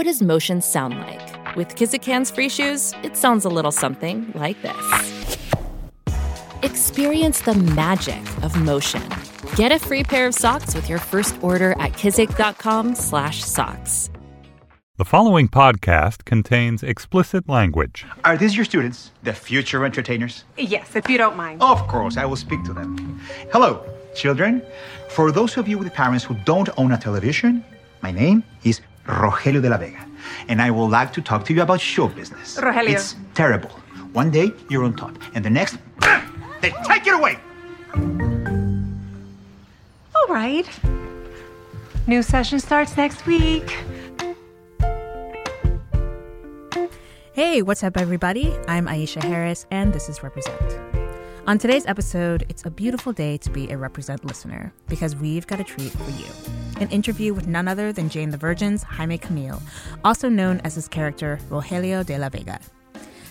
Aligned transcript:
What 0.00 0.06
does 0.06 0.22
motion 0.22 0.62
sound 0.62 0.98
like? 0.98 1.56
With 1.56 1.76
Kizik 1.76 2.02
hands 2.02 2.30
free 2.30 2.48
shoes, 2.48 2.94
it 3.02 3.18
sounds 3.18 3.44
a 3.44 3.50
little 3.50 3.70
something 3.70 4.32
like 4.34 4.56
this. 4.62 5.46
Experience 6.62 7.42
the 7.42 7.52
magic 7.52 8.22
of 8.42 8.58
motion. 8.58 9.02
Get 9.56 9.72
a 9.72 9.78
free 9.78 10.02
pair 10.02 10.26
of 10.26 10.34
socks 10.34 10.74
with 10.74 10.88
your 10.88 10.98
first 10.98 11.36
order 11.42 11.72
at 11.72 11.92
kizik.com/socks. 11.92 14.10
The 14.96 15.04
following 15.04 15.48
podcast 15.48 16.24
contains 16.24 16.82
explicit 16.82 17.46
language. 17.46 18.06
Are 18.24 18.38
these 18.38 18.56
your 18.56 18.64
students, 18.64 19.10
the 19.22 19.34
future 19.34 19.84
entertainers? 19.84 20.44
Yes, 20.56 20.96
if 20.96 21.10
you 21.10 21.18
don't 21.18 21.36
mind. 21.36 21.60
Of 21.60 21.86
course, 21.88 22.16
I 22.16 22.24
will 22.24 22.36
speak 22.36 22.64
to 22.64 22.72
them. 22.72 23.20
Hello, 23.52 23.84
children. 24.14 24.62
For 25.10 25.30
those 25.30 25.58
of 25.58 25.68
you 25.68 25.76
with 25.76 25.92
parents 25.92 26.24
who 26.24 26.36
don't 26.46 26.70
own 26.78 26.92
a 26.92 26.96
television, 26.96 27.62
my 28.00 28.12
name 28.12 28.44
is 28.64 28.80
Rogelio 29.10 29.60
de 29.60 29.68
la 29.68 29.76
Vega, 29.76 30.04
and 30.48 30.62
I 30.62 30.70
would 30.70 30.90
like 30.90 31.12
to 31.14 31.20
talk 31.20 31.44
to 31.46 31.52
you 31.52 31.62
about 31.62 31.80
show 31.80 32.08
business. 32.08 32.58
Rogelio. 32.58 32.90
It's 32.90 33.16
terrible. 33.34 33.70
One 34.12 34.30
day 34.30 34.52
you're 34.68 34.84
on 34.84 34.94
top, 34.94 35.16
and 35.34 35.44
the 35.44 35.50
next, 35.50 35.76
they 36.60 36.70
take 36.84 37.06
it 37.06 37.14
away. 37.14 37.38
All 40.14 40.28
right. 40.28 40.68
New 42.06 42.22
session 42.22 42.60
starts 42.60 42.96
next 42.96 43.26
week. 43.26 43.76
Hey, 47.32 47.62
what's 47.62 47.82
up, 47.82 47.96
everybody? 47.96 48.54
I'm 48.68 48.86
Aisha 48.86 49.22
Harris, 49.22 49.66
and 49.70 49.92
this 49.92 50.08
is 50.08 50.22
Represent. 50.22 50.89
On 51.46 51.56
today's 51.56 51.86
episode, 51.86 52.44
it's 52.48 52.64
a 52.66 52.70
beautiful 52.70 53.12
day 53.12 53.38
to 53.38 53.50
be 53.50 53.70
a 53.70 53.76
Represent 53.76 54.24
listener 54.24 54.72
because 54.88 55.16
we've 55.16 55.46
got 55.46 55.58
a 55.58 55.64
treat 55.64 55.90
for 55.90 56.10
you. 56.10 56.26
An 56.80 56.88
interview 56.90 57.32
with 57.32 57.46
none 57.46 57.66
other 57.66 57.92
than 57.92 58.10
Jane 58.10 58.30
the 58.30 58.36
Virgin's 58.36 58.82
Jaime 58.82 59.18
Camil, 59.18 59.60
also 60.04 60.28
known 60.28 60.60
as 60.64 60.74
his 60.74 60.86
character 60.86 61.38
Rogelio 61.48 62.04
de 62.04 62.18
la 62.18 62.28
Vega. 62.28 62.60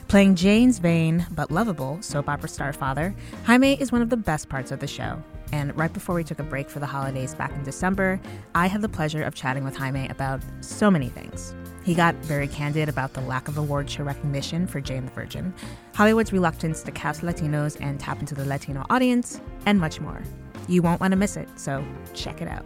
Playing 0.07 0.35
Jane's 0.35 0.79
vain 0.79 1.27
but 1.31 1.51
lovable 1.51 2.01
soap 2.01 2.27
opera 2.27 2.49
star 2.49 2.73
father, 2.73 3.15
Jaime 3.45 3.79
is 3.79 3.91
one 3.91 4.01
of 4.01 4.09
the 4.09 4.17
best 4.17 4.49
parts 4.49 4.71
of 4.71 4.79
the 4.79 4.87
show. 4.87 5.21
And 5.51 5.75
right 5.77 5.93
before 5.93 6.15
we 6.15 6.23
took 6.23 6.39
a 6.39 6.43
break 6.43 6.69
for 6.69 6.79
the 6.79 6.87
holidays 6.87 7.35
back 7.35 7.53
in 7.53 7.63
December, 7.63 8.19
I 8.55 8.67
had 8.67 8.81
the 8.81 8.89
pleasure 8.89 9.23
of 9.23 9.35
chatting 9.35 9.63
with 9.63 9.75
Jaime 9.75 10.07
about 10.09 10.41
so 10.61 10.89
many 10.89 11.09
things. 11.09 11.53
He 11.83 11.93
got 11.93 12.15
very 12.15 12.47
candid 12.47 12.89
about 12.89 13.13
the 13.13 13.21
lack 13.21 13.47
of 13.47 13.57
award 13.57 13.89
show 13.89 14.03
recognition 14.03 14.67
for 14.67 14.81
Jane 14.81 15.05
the 15.05 15.11
Virgin, 15.11 15.53
Hollywood's 15.99 16.31
reluctance 16.31 16.81
to 16.83 16.91
cast 16.91 17.23
Latinos 17.23 17.75
and 17.81 17.99
tap 17.99 18.21
into 18.21 18.33
the 18.33 18.45
Latino 18.45 18.85
audience, 18.89 19.41
and 19.65 19.81
much 19.81 19.99
more. 19.99 20.23
You 20.69 20.81
won't 20.81 21.01
want 21.01 21.11
to 21.11 21.17
miss 21.17 21.35
it, 21.35 21.49
so 21.59 21.85
check 22.13 22.41
it 22.41 22.47
out. 22.47 22.65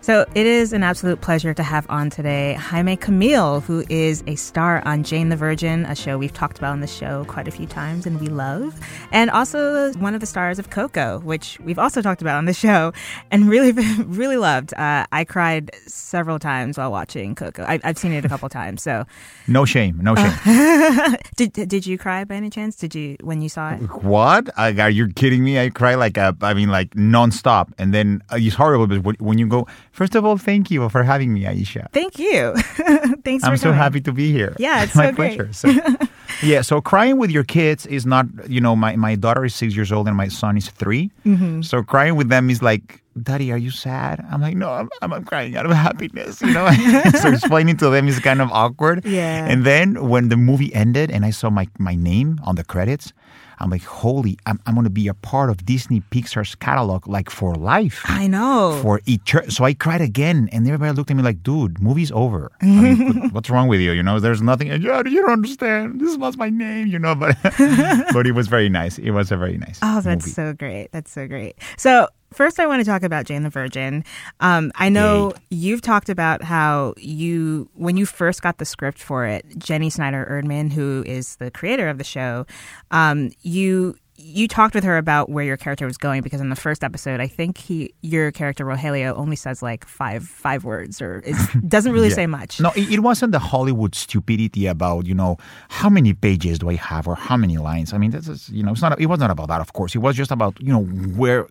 So 0.00 0.24
it 0.34 0.46
is 0.46 0.72
an 0.72 0.84
absolute 0.84 1.20
pleasure 1.20 1.52
to 1.52 1.62
have 1.62 1.84
on 1.90 2.08
today 2.08 2.54
Jaime 2.54 2.96
Camil, 2.96 3.62
who 3.62 3.84
is 3.90 4.22
a 4.28 4.36
star 4.36 4.80
on 4.86 5.02
Jane 5.02 5.28
the 5.28 5.36
Virgin, 5.36 5.84
a 5.86 5.96
show 5.96 6.16
we've 6.16 6.32
talked 6.32 6.56
about 6.56 6.70
on 6.70 6.80
the 6.80 6.86
show 6.86 7.24
quite 7.26 7.48
a 7.48 7.50
few 7.50 7.66
times 7.66 8.06
and 8.06 8.20
we 8.20 8.28
love, 8.28 8.78
and 9.10 9.28
also 9.28 9.92
one 9.94 10.14
of 10.14 10.20
the 10.20 10.26
stars 10.26 10.58
of 10.58 10.70
Coco, 10.70 11.18
which 11.20 11.58
we've 11.60 11.80
also 11.80 12.00
talked 12.00 12.22
about 12.22 12.36
on 12.36 12.44
the 12.44 12.54
show 12.54 12.92
and 13.32 13.48
really, 13.48 13.72
really 14.04 14.36
loved. 14.36 14.72
Uh, 14.74 15.04
I 15.10 15.24
cried 15.24 15.72
several 15.86 16.38
times 16.38 16.78
while 16.78 16.92
watching 16.92 17.34
Coco. 17.34 17.64
I, 17.64 17.80
have 17.82 17.98
seen 17.98 18.12
it 18.12 18.24
a 18.24 18.28
couple 18.28 18.48
times, 18.48 18.82
so 18.82 19.04
no 19.48 19.64
shame, 19.64 19.98
no 20.00 20.14
shame. 20.14 21.16
did 21.36 21.52
did 21.52 21.86
you 21.86 21.98
cry 21.98 22.24
by 22.24 22.36
any 22.36 22.50
chance? 22.50 22.76
Did 22.76 22.94
you 22.94 23.16
when 23.20 23.42
you 23.42 23.48
saw 23.48 23.72
it? 23.72 23.78
What? 24.02 24.48
are 24.56 24.90
you 24.90 25.08
kidding 25.08 25.42
me? 25.42 25.58
I 25.58 25.70
cry 25.70 25.96
like 25.96 26.16
a, 26.16 26.36
I 26.40 26.54
mean, 26.54 26.68
like 26.68 26.90
nonstop, 26.90 27.72
and 27.78 27.92
then 27.92 28.22
uh, 28.32 28.36
it's 28.38 28.54
horrible. 28.54 28.86
But 28.86 29.20
when 29.20 29.38
you 29.38 29.48
go 29.48 29.66
First 29.98 30.14
of 30.14 30.24
all, 30.24 30.38
thank 30.38 30.70
you 30.70 30.88
for 30.90 31.02
having 31.02 31.34
me, 31.34 31.42
Aisha. 31.42 31.90
Thank 31.90 32.20
you. 32.20 32.54
Thanks 33.24 33.42
I'm 33.42 33.56
so 33.56 33.72
happy 33.72 34.00
to 34.02 34.12
be 34.12 34.30
here. 34.30 34.54
Yeah, 34.56 34.82
it's 34.84 34.94
my 34.94 35.10
so 35.10 35.16
pleasure. 35.16 35.52
So, 35.52 35.74
yeah, 36.42 36.62
so 36.62 36.80
crying 36.80 37.18
with 37.18 37.30
your 37.30 37.44
kids 37.44 37.86
is 37.86 38.06
not, 38.06 38.26
you 38.48 38.60
know, 38.60 38.76
my, 38.76 38.96
my 38.96 39.14
daughter 39.14 39.44
is 39.44 39.54
six 39.54 39.74
years 39.74 39.92
old 39.92 40.08
and 40.08 40.16
my 40.16 40.28
son 40.28 40.56
is 40.56 40.68
3 40.70 41.10
mm-hmm. 41.24 41.62
So 41.62 41.82
crying 41.82 42.16
with 42.16 42.28
them 42.28 42.50
is 42.50 42.62
like, 42.62 43.02
Daddy, 43.20 43.50
are 43.50 43.58
you 43.58 43.70
sad? 43.70 44.24
I'm 44.30 44.40
like, 44.40 44.56
no, 44.56 44.70
I'm, 44.70 44.88
I'm 45.02 45.24
crying 45.24 45.56
out 45.56 45.66
of 45.66 45.72
happiness, 45.72 46.40
you 46.40 46.52
know? 46.52 46.70
so 47.20 47.28
explaining 47.30 47.76
to 47.78 47.90
them 47.90 48.06
is 48.06 48.20
kind 48.20 48.40
of 48.40 48.50
awkward. 48.52 49.04
Yeah. 49.04 49.46
And 49.46 49.64
then 49.64 50.08
when 50.08 50.28
the 50.28 50.36
movie 50.36 50.72
ended 50.74 51.10
and 51.10 51.24
I 51.24 51.30
saw 51.30 51.50
my, 51.50 51.66
my 51.78 51.94
name 51.94 52.38
on 52.44 52.54
the 52.54 52.64
credits, 52.64 53.12
I'm 53.60 53.70
like, 53.70 53.82
holy, 53.82 54.38
I'm, 54.46 54.60
I'm 54.66 54.74
going 54.74 54.84
to 54.84 54.90
be 54.90 55.08
a 55.08 55.14
part 55.14 55.50
of 55.50 55.64
Disney 55.66 56.00
Pixar's 56.00 56.54
catalog 56.54 57.08
like 57.08 57.28
for 57.28 57.54
life. 57.54 58.02
I 58.04 58.26
know. 58.26 58.78
For 58.82 59.00
eternity. 59.06 59.50
So 59.50 59.64
I 59.64 59.74
cried 59.74 60.00
again, 60.00 60.48
and 60.52 60.66
everybody 60.66 60.92
looked 60.92 61.10
at 61.10 61.16
me 61.16 61.22
like, 61.22 61.42
dude, 61.42 61.80
movie's 61.80 62.12
over. 62.12 62.52
I 62.62 62.66
mean, 62.66 63.30
what's 63.32 63.50
wrong 63.50 63.68
with 63.68 63.80
you? 63.80 63.92
You 63.92 64.02
know, 64.02 64.20
there's 64.20 64.42
nothing. 64.42 64.68
You 64.68 64.78
don't 64.78 65.30
understand. 65.30 66.00
This 66.00 66.16
was 66.18 66.36
my 66.36 66.50
name, 66.50 66.88
you 66.88 66.98
know, 66.98 67.14
but 67.14 67.36
but 68.12 68.26
it 68.26 68.32
was 68.32 68.48
very 68.48 68.68
nice. 68.68 68.98
It 68.98 69.10
was 69.10 69.30
a 69.30 69.36
very 69.36 69.58
nice. 69.58 69.78
Oh, 69.82 70.00
that's 70.00 70.26
movie. 70.26 70.30
so 70.32 70.52
great. 70.52 70.92
That's 70.92 71.10
so 71.10 71.26
great. 71.26 71.56
So 71.76 72.08
First, 72.32 72.60
I 72.60 72.66
want 72.66 72.80
to 72.80 72.84
talk 72.84 73.02
about 73.02 73.24
Jane 73.24 73.42
the 73.42 73.48
Virgin. 73.48 74.04
Um, 74.40 74.70
I 74.74 74.90
know 74.90 75.32
Yay. 75.50 75.56
you've 75.58 75.80
talked 75.80 76.10
about 76.10 76.42
how 76.42 76.92
you, 76.98 77.70
when 77.72 77.96
you 77.96 78.04
first 78.04 78.42
got 78.42 78.58
the 78.58 78.66
script 78.66 78.98
for 78.98 79.24
it, 79.24 79.46
Jenny 79.58 79.88
Snyder 79.88 80.26
Urman, 80.30 80.70
who 80.70 81.02
is 81.06 81.36
the 81.36 81.50
creator 81.50 81.88
of 81.88 81.96
the 81.96 82.04
show, 82.04 82.44
um, 82.90 83.30
you 83.40 83.96
you 84.20 84.48
talked 84.48 84.74
with 84.74 84.82
her 84.82 84.98
about 84.98 85.30
where 85.30 85.44
your 85.44 85.56
character 85.56 85.86
was 85.86 85.96
going 85.96 86.22
because 86.22 86.40
in 86.40 86.48
the 86.48 86.56
first 86.56 86.82
episode, 86.82 87.20
I 87.20 87.28
think 87.28 87.56
he 87.56 87.94
your 88.02 88.32
character 88.32 88.64
Rogelio 88.64 89.16
only 89.16 89.36
says 89.36 89.62
like 89.62 89.86
five 89.86 90.24
five 90.24 90.64
words 90.64 91.00
or 91.00 91.22
it 91.24 91.36
doesn't 91.68 91.92
really 91.92 92.08
yeah. 92.08 92.14
say 92.14 92.26
much. 92.26 92.60
No, 92.60 92.72
it, 92.74 92.90
it, 92.90 93.00
wasn't 93.00 93.30
the 93.30 93.38
Hollywood 93.38 93.94
stupidity 93.94 94.66
about 94.66 95.06
you 95.06 95.14
know 95.14 95.36
how 95.68 95.88
many 95.88 96.14
pages 96.14 96.58
do 96.58 96.68
I 96.68 96.74
have 96.74 97.06
or 97.06 97.14
how 97.14 97.36
many 97.36 97.58
lines. 97.58 97.92
I 97.92 97.98
mean, 97.98 98.10
this 98.10 98.26
is 98.26 98.48
you 98.48 98.64
know 98.64 98.72
it's 98.72 98.82
not 98.82 99.00
it 99.00 99.06
was 99.06 99.20
not 99.20 99.30
about 99.30 99.48
that. 99.48 99.60
Of 99.60 99.72
course, 99.72 99.94
it 99.94 99.98
was 99.98 100.16
just 100.16 100.32
about 100.32 100.60
you 100.60 100.72
know 100.72 100.82
where 100.82 101.46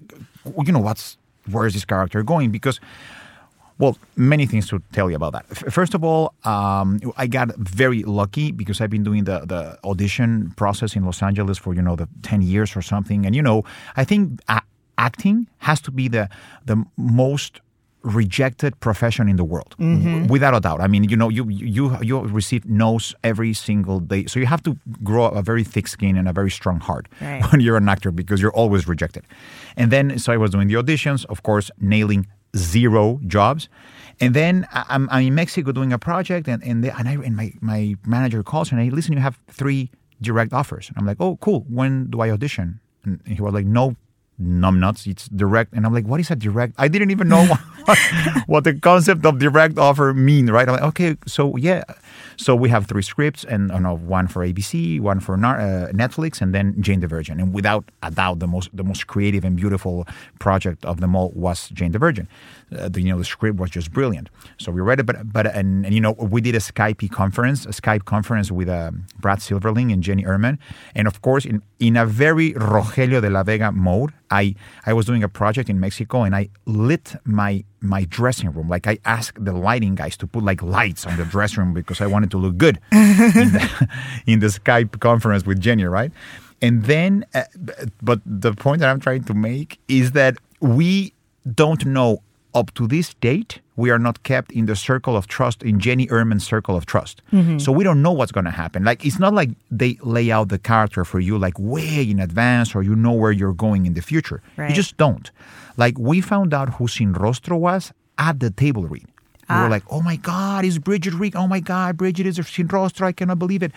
you 0.65 0.73
know 0.73 0.79
what's 0.79 1.17
where 1.49 1.65
is 1.65 1.73
this 1.73 1.85
character 1.85 2.21
going 2.21 2.51
because 2.51 2.81
well, 3.79 3.97
many 4.15 4.45
things 4.45 4.67
to 4.69 4.81
tell 4.91 5.09
you 5.09 5.15
about 5.15 5.33
that. 5.33 5.45
First 5.71 5.93
of 5.93 6.03
all, 6.03 6.33
um, 6.43 6.99
I 7.17 7.27
got 7.27 7.55
very 7.57 8.03
lucky 8.03 8.51
because 8.51 8.81
I've 8.81 8.89
been 8.89 9.03
doing 9.03 9.25
the, 9.25 9.39
the 9.45 9.77
audition 9.83 10.53
process 10.57 10.95
in 10.95 11.05
Los 11.05 11.21
Angeles 11.21 11.57
for 11.57 11.73
you 11.73 11.81
know 11.81 11.95
the 11.95 12.07
ten 12.23 12.41
years 12.41 12.75
or 12.75 12.81
something, 12.81 13.25
and 13.25 13.35
you 13.35 13.41
know 13.41 13.63
I 13.95 14.03
think 14.03 14.41
a- 14.47 14.61
acting 14.97 15.47
has 15.59 15.79
to 15.81 15.91
be 15.91 16.07
the 16.07 16.29
the 16.65 16.83
most 16.97 17.61
rejected 18.03 18.79
profession 18.79 19.27
in 19.27 19.35
the 19.35 19.43
world 19.43 19.75
mm-hmm. 19.79 20.27
without 20.27 20.55
a 20.55 20.59
doubt 20.59 20.79
i 20.79 20.87
mean 20.87 21.03
you 21.03 21.17
know 21.17 21.29
you 21.29 21.49
you 21.49 21.97
you 22.01 22.19
receive 22.21 22.63
no's 22.65 23.13
every 23.23 23.53
single 23.53 23.99
day 23.99 24.25
so 24.25 24.39
you 24.39 24.45
have 24.45 24.63
to 24.63 24.77
grow 25.03 25.25
a 25.25 25.41
very 25.41 25.63
thick 25.63 25.87
skin 25.87 26.15
and 26.15 26.27
a 26.27 26.31
very 26.31 26.49
strong 26.49 26.79
heart 26.79 27.07
right. 27.19 27.43
when 27.51 27.59
you're 27.59 27.75
an 27.75 27.89
actor 27.89 28.11
because 28.11 28.41
you're 28.41 28.53
always 28.53 28.87
rejected 28.87 29.25
and 29.75 29.91
then 29.91 30.17
so 30.19 30.31
i 30.31 30.37
was 30.37 30.51
doing 30.51 30.67
the 30.67 30.75
auditions 30.75 31.25
of 31.25 31.43
course 31.43 31.69
nailing 31.81 32.25
zero 32.57 33.19
jobs. 33.27 33.69
And 34.19 34.33
then 34.33 34.67
i'm, 34.73 35.07
I'm 35.11 35.27
in 35.27 35.35
mexico 35.35 35.71
doing 35.71 35.93
a 35.93 35.99
project 35.99 36.47
and 36.47 36.63
and, 36.63 36.83
the, 36.83 36.97
and, 36.97 37.07
I, 37.07 37.13
and 37.13 37.35
my, 37.35 37.53
my 37.61 37.95
manager 38.05 38.41
calls 38.43 38.71
and 38.71 38.81
i 38.81 38.85
listen 38.89 39.13
you 39.13 39.19
have 39.19 39.39
three 39.47 39.91
direct 40.21 40.53
offers. 40.53 40.89
And 40.89 40.97
i'm 40.97 41.05
like 41.05 41.17
oh 41.19 41.37
cool. 41.37 41.65
When 41.69 42.09
do 42.09 42.21
i 42.21 42.29
audition? 42.31 42.79
And 43.03 43.21
he 43.25 43.41
was 43.41 43.53
like 43.53 43.65
no 43.65 43.95
numbnuts. 44.41 45.07
It's 45.07 45.27
direct. 45.29 45.73
And 45.73 45.85
I'm 45.85 45.93
like, 45.93 46.05
what 46.05 46.19
is 46.19 46.31
a 46.31 46.35
direct? 46.35 46.73
I 46.77 46.87
didn't 46.87 47.11
even 47.11 47.27
know 47.27 47.45
what, 47.85 47.97
what 48.47 48.63
the 48.63 48.73
concept 48.73 49.25
of 49.25 49.39
direct 49.39 49.77
offer 49.77 50.13
mean, 50.13 50.49
right? 50.49 50.67
I'm 50.67 50.75
like, 50.75 50.83
okay, 50.83 51.17
so 51.25 51.55
yeah. 51.55 51.83
So 52.37 52.55
we 52.55 52.69
have 52.69 52.85
three 52.85 53.01
scripts 53.01 53.43
and 53.43 53.71
you 53.71 53.79
know, 53.79 53.95
one 53.95 54.27
for 54.27 54.45
ABC, 54.45 54.99
one 54.99 55.19
for 55.19 55.33
uh, 55.33 55.91
Netflix, 55.91 56.39
and 56.39 56.53
then 56.53 56.79
Jane 56.81 56.99
the 56.99 57.07
Virgin. 57.07 57.39
And 57.39 57.53
without 57.53 57.85
a 58.03 58.11
doubt, 58.11 58.39
the 58.39 58.47
most 58.47 58.69
the 58.73 58.83
most 58.83 59.07
creative 59.07 59.43
and 59.43 59.55
beautiful 59.55 60.07
project 60.39 60.85
of 60.85 61.01
them 61.01 61.15
all 61.15 61.31
was 61.33 61.69
Jane 61.69 61.91
the 61.91 61.99
Virgin. 61.99 62.27
Uh, 62.77 62.89
the, 62.89 63.01
you 63.01 63.09
know, 63.09 63.17
the 63.17 63.25
script 63.25 63.57
was 63.57 63.71
just 63.71 63.91
brilliant. 63.91 64.29
So 64.59 64.71
we 64.71 64.81
read 64.81 64.99
it, 64.99 65.05
but 65.05 65.31
but 65.31 65.47
and, 65.47 65.85
and 65.85 65.95
you 65.95 66.01
know, 66.01 66.11
we 66.11 66.41
did 66.41 66.53
a 66.53 66.59
Skype 66.59 67.09
conference, 67.11 67.65
a 67.65 67.69
Skype 67.69 68.05
conference 68.05 68.51
with 68.51 68.69
uh, 68.69 68.91
Brad 69.19 69.39
Silberling 69.39 69.91
and 69.91 70.03
Jenny 70.03 70.23
Urman, 70.23 70.59
and 70.93 71.07
of 71.07 71.21
course, 71.21 71.43
in 71.43 71.61
in 71.79 71.97
a 71.97 72.05
very 72.05 72.53
Rogelio 72.53 73.21
de 73.21 73.29
la 73.29 73.43
Vega 73.43 73.71
mode, 73.71 74.13
I 74.31 74.55
I 74.85 74.93
was 74.93 75.05
doing 75.05 75.23
a 75.23 75.29
project 75.29 75.69
in 75.69 75.79
Mexico, 75.79 76.23
and 76.23 76.35
I 76.35 76.49
lit 76.65 77.15
my 77.25 77.63
my 77.81 78.05
dressing 78.05 78.51
room. 78.51 78.69
Like 78.69 78.87
I 78.87 78.99
asked 79.05 79.43
the 79.43 79.53
lighting 79.53 79.95
guys 79.95 80.17
to 80.17 80.27
put 80.27 80.43
like 80.43 80.61
lights 80.61 81.05
on 81.05 81.17
the 81.17 81.25
dressing 81.25 81.63
room 81.63 81.73
because 81.73 82.01
I 82.01 82.07
wanted 82.07 82.31
to 82.31 82.37
look 82.37 82.57
good 82.57 82.79
in, 82.91 83.51
the, 83.53 83.89
in 84.25 84.39
the 84.39 84.47
Skype 84.47 84.99
conference 84.99 85.45
with 85.45 85.59
Jenny, 85.59 85.85
right? 85.85 86.11
And 86.61 86.83
then, 86.85 87.25
uh, 87.35 87.43
but 88.01 88.19
the 88.25 88.53
point 88.53 88.79
that 88.81 88.89
I'm 88.89 88.99
trying 88.99 89.23
to 89.25 89.33
make 89.33 89.79
is 89.87 90.13
that 90.13 90.37
we 90.59 91.13
don't 91.53 91.85
know 91.85 92.23
up 92.59 92.73
to 92.73 92.87
this 92.87 93.13
date, 93.27 93.59
we 93.75 93.89
are 93.93 93.99
not 93.99 94.23
kept 94.23 94.51
in 94.51 94.65
the 94.65 94.75
circle 94.75 95.15
of 95.15 95.27
trust, 95.27 95.63
in 95.63 95.79
Jenny 95.79 96.07
Urman's 96.09 96.45
circle 96.53 96.75
of 96.75 96.83
trust. 96.93 97.21
Mm-hmm. 97.31 97.59
So 97.59 97.71
we 97.71 97.83
don't 97.83 98.01
know 98.01 98.11
what's 98.11 98.31
going 98.37 98.49
to 98.51 98.57
happen. 98.63 98.83
Like, 98.83 99.05
it's 99.05 99.19
not 99.19 99.33
like 99.33 99.51
they 99.69 99.97
lay 100.01 100.31
out 100.31 100.49
the 100.49 100.57
character 100.71 101.05
for 101.05 101.19
you, 101.19 101.37
like, 101.37 101.57
way 101.59 102.09
in 102.11 102.19
advance, 102.19 102.75
or 102.75 102.81
you 102.81 102.95
know 102.95 103.15
where 103.21 103.31
you're 103.31 103.53
going 103.53 103.85
in 103.85 103.93
the 103.93 104.01
future. 104.01 104.41
Right. 104.57 104.69
You 104.69 104.75
just 104.75 104.97
don't. 104.97 105.29
Like, 105.77 105.95
we 105.99 106.21
found 106.21 106.53
out 106.53 106.67
who 106.75 106.87
Sin 106.87 107.13
Rostro 107.13 107.57
was 107.57 107.93
at 108.17 108.39
the 108.39 108.49
table 108.49 108.85
read. 108.87 109.07
We 109.49 109.55
were 109.55 109.71
ah. 109.71 109.75
like, 109.77 109.83
oh 109.89 110.01
my 110.01 110.17
God, 110.17 110.65
is 110.65 110.79
Bridget 110.79 111.13
Regan. 111.13 111.39
Oh 111.39 111.47
my 111.47 111.61
God, 111.61 111.95
Bridget 111.95 112.25
is 112.25 112.35
Sin 112.47 112.67
Rostro. 112.67 113.07
I 113.07 113.11
cannot 113.13 113.39
believe 113.39 113.63
it. 113.63 113.71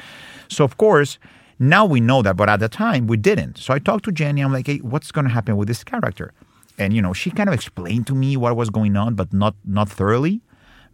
So, 0.48 0.64
of 0.64 0.78
course, 0.78 1.18
now 1.60 1.84
we 1.84 2.00
know 2.00 2.22
that, 2.22 2.36
but 2.36 2.48
at 2.48 2.58
the 2.58 2.68
time 2.68 3.06
we 3.06 3.18
didn't. 3.18 3.58
So 3.58 3.74
I 3.74 3.78
talked 3.78 4.06
to 4.06 4.12
Jenny. 4.12 4.40
I'm 4.40 4.52
like, 4.52 4.66
hey, 4.66 4.78
what's 4.78 5.12
going 5.12 5.26
to 5.26 5.30
happen 5.30 5.56
with 5.58 5.68
this 5.68 5.84
character? 5.84 6.32
And 6.80 6.92
you 6.94 7.02
know, 7.02 7.12
she 7.12 7.30
kind 7.30 7.48
of 7.48 7.54
explained 7.54 8.06
to 8.08 8.14
me 8.14 8.36
what 8.36 8.56
was 8.56 8.70
going 8.70 8.96
on, 8.96 9.14
but 9.14 9.32
not 9.32 9.54
not 9.64 9.88
thoroughly. 9.88 10.40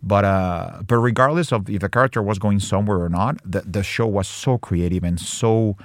But 0.03 0.25
uh, 0.25 0.83
but 0.87 0.97
regardless 0.99 1.53
of 1.53 1.71
if 1.71 1.81
the 1.81 1.89
character 1.89 2.23
was 2.23 2.39
going 2.39 2.61
somewhere 2.61 2.99
or 3.01 3.09
not, 3.09 3.35
the 3.45 3.61
the 3.63 3.83
show 3.83 4.07
was 4.07 4.29
so 4.29 4.59
creative 4.59 5.03
and 5.05 5.19
so, 5.19 5.77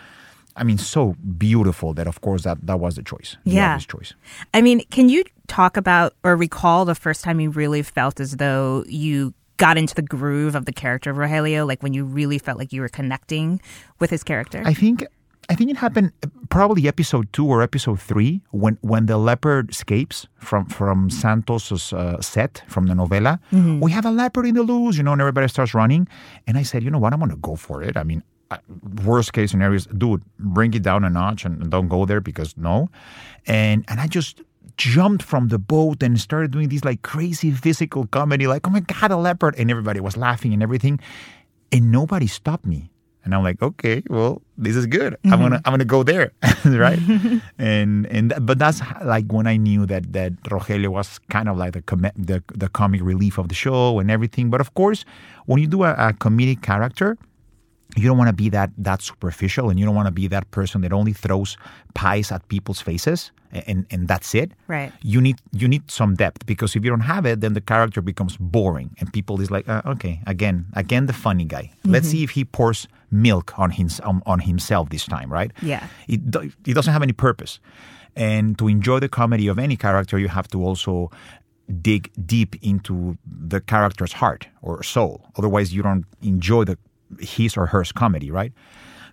I 0.57 0.63
mean, 0.63 0.77
so 0.77 1.15
beautiful 1.37 1.93
that 1.93 2.07
of 2.07 2.19
course 2.21 2.43
that 2.43 2.57
that 2.67 2.79
was 2.79 2.95
the 2.95 3.03
choice. 3.03 3.37
the 3.45 3.51
Yeah. 3.51 3.69
obvious 3.73 3.85
choice. 3.85 4.13
I 4.53 4.61
mean, 4.61 4.81
can 4.91 5.07
you 5.09 5.23
talk 5.47 5.77
about 5.77 6.13
or 6.23 6.35
recall 6.35 6.85
the 6.85 6.95
first 6.95 7.23
time 7.23 7.39
you 7.39 7.49
really 7.51 7.83
felt 7.83 8.19
as 8.19 8.35
though 8.37 8.83
you 8.87 9.33
got 9.57 9.77
into 9.77 9.93
the 9.95 10.01
groove 10.01 10.55
of 10.55 10.65
the 10.65 10.73
character 10.73 11.09
of 11.11 11.17
Rogelio, 11.17 11.65
like 11.67 11.81
when 11.83 11.93
you 11.93 12.03
really 12.03 12.39
felt 12.39 12.57
like 12.57 12.73
you 12.73 12.81
were 12.81 12.89
connecting 12.89 13.61
with 13.99 14.09
his 14.09 14.23
character? 14.23 14.61
I 14.65 14.73
think 14.73 15.05
I 15.49 15.55
think 15.55 15.69
it 15.69 15.77
happened 15.77 16.11
uh, 16.23 16.27
probably 16.49 16.87
episode 16.87 17.31
two 17.33 17.45
or 17.47 17.61
episode 17.61 17.99
three 17.99 18.41
when 18.51 18.77
when 18.81 19.05
the 19.07 19.17
leopard 19.17 19.71
escapes 19.71 20.27
from 20.37 20.65
from 20.65 21.09
Santos's 21.09 21.93
uh, 21.93 22.21
set 22.21 22.63
from 22.67 22.87
the 22.87 22.93
novela. 22.93 23.39
We 23.81 23.91
have 23.91 24.05
a 24.05 24.11
leopard 24.11 24.45
in 24.45 24.55
the 24.55 24.63
loose, 24.63 24.97
you 24.97 25.03
know, 25.03 25.11
and 25.13 25.21
everybody 25.21 25.47
starts 25.47 25.73
running. 25.73 26.07
And 26.47 26.57
I 26.57 26.63
said, 26.63 26.83
you 26.83 26.89
know 26.89 26.99
what, 26.99 27.13
I'm 27.13 27.19
gonna 27.19 27.35
go 27.37 27.55
for 27.55 27.83
it. 27.83 27.97
I 27.97 28.03
mean. 28.03 28.23
Worst 29.05 29.31
case 29.31 29.51
scenario 29.51 29.77
is, 29.77 29.85
dude, 29.85 30.23
bring 30.37 30.73
it 30.73 30.83
down 30.83 31.05
a 31.05 31.09
notch 31.09 31.45
and 31.45 31.71
don't 31.71 31.87
go 31.87 32.05
there 32.05 32.19
because 32.19 32.57
no. 32.57 32.89
And 33.47 33.85
and 33.87 34.01
I 34.01 34.07
just 34.07 34.41
jumped 34.75 35.23
from 35.23 35.47
the 35.47 35.57
boat 35.57 36.03
and 36.03 36.19
started 36.19 36.51
doing 36.51 36.67
these 36.67 36.83
like 36.83 37.01
crazy 37.01 37.51
physical 37.51 38.07
comedy, 38.07 38.47
like, 38.47 38.67
oh 38.67 38.69
my 38.69 38.81
god, 38.81 39.09
a 39.11 39.15
leopard, 39.15 39.55
and 39.57 39.71
everybody 39.71 40.01
was 40.01 40.17
laughing 40.17 40.51
and 40.51 40.61
everything, 40.61 40.99
and 41.71 41.93
nobody 41.93 42.27
stopped 42.27 42.65
me. 42.65 42.91
And 43.23 43.35
I'm 43.35 43.43
like, 43.43 43.61
okay, 43.61 44.01
well, 44.09 44.41
this 44.57 44.75
is 44.75 44.87
good. 44.87 45.15
I'm 45.23 45.31
mm-hmm. 45.31 45.41
gonna 45.41 45.61
I'm 45.65 45.73
gonna 45.73 45.85
go 45.85 46.03
there, 46.03 46.31
right? 46.65 46.99
and 47.59 48.05
and 48.07 48.33
but 48.41 48.57
that's 48.57 48.81
like 49.03 49.31
when 49.31 49.45
I 49.45 49.57
knew 49.57 49.85
that 49.85 50.11
that 50.13 50.33
Rogelio 50.43 50.89
was 50.89 51.19
kind 51.29 51.47
of 51.47 51.57
like 51.57 51.73
the 51.73 51.81
com- 51.83 52.11
the 52.15 52.43
the 52.53 52.69
comic 52.69 53.01
relief 53.01 53.37
of 53.37 53.49
the 53.49 53.55
show 53.55 53.99
and 53.99 54.09
everything. 54.09 54.49
But 54.49 54.61
of 54.61 54.73
course, 54.73 55.05
when 55.45 55.61
you 55.61 55.67
do 55.67 55.83
a, 55.83 55.91
a 55.93 56.13
comedic 56.13 56.61
character, 56.63 57.17
you 57.95 58.07
don't 58.07 58.17
want 58.17 58.29
to 58.29 58.35
be 58.35 58.49
that 58.49 58.71
that 58.77 59.01
superficial 59.01 59.69
and 59.69 59.79
you 59.79 59.85
don't 59.85 59.95
want 59.95 60.07
to 60.07 60.11
be 60.13 60.27
that 60.27 60.49
person 60.51 60.81
that 60.81 60.93
only 60.93 61.13
throws 61.13 61.57
pies 61.93 62.31
at 62.31 62.47
people's 62.47 62.81
faces 62.81 63.31
and 63.67 63.85
and 63.91 64.07
that's 64.07 64.33
it. 64.35 64.51
Right. 64.67 64.91
you 65.01 65.21
need 65.21 65.37
you 65.51 65.67
need 65.67 65.89
some 65.91 66.15
depth 66.15 66.45
because 66.45 66.75
if 66.75 66.83
you 66.83 66.89
don't 66.89 67.01
have 67.01 67.25
it 67.25 67.41
then 67.41 67.53
the 67.53 67.61
character 67.61 68.01
becomes 68.01 68.37
boring 68.37 68.95
and 68.99 69.11
people 69.13 69.41
is 69.41 69.51
like 69.51 69.67
uh, 69.67 69.81
okay 69.85 70.21
again 70.27 70.65
again 70.73 71.05
the 71.07 71.13
funny 71.13 71.45
guy. 71.45 71.71
Let's 71.83 72.07
see 72.07 72.23
if 72.23 72.31
he 72.31 72.45
pours 72.45 72.87
milk 73.11 73.57
on 73.59 73.71
his 73.71 73.99
on, 74.01 74.21
on 74.25 74.39
himself 74.39 74.89
this 74.89 75.05
time 75.05 75.31
right? 75.31 75.51
Yeah. 75.61 75.87
it, 76.07 76.21
it 76.65 76.73
doesn't 76.73 76.93
have 76.93 77.03
any 77.03 77.13
purpose. 77.13 77.59
And 78.15 78.57
to 78.57 78.67
enjoy 78.67 78.99
the 78.99 79.09
comedy 79.09 79.47
of 79.47 79.57
any 79.59 79.77
character 79.77 80.17
you 80.19 80.27
have 80.27 80.47
to 80.49 80.63
also 80.63 81.11
dig 81.81 82.11
deep 82.25 82.55
into 82.61 83.17
the 83.25 83.61
character's 83.61 84.13
heart 84.13 84.47
or 84.61 84.83
soul. 84.83 85.25
Otherwise 85.37 85.73
you 85.73 85.81
don't 85.81 86.05
enjoy 86.21 86.63
the 86.65 86.77
his 87.19 87.57
or 87.57 87.65
hers 87.67 87.91
comedy 87.91 88.31
right 88.31 88.53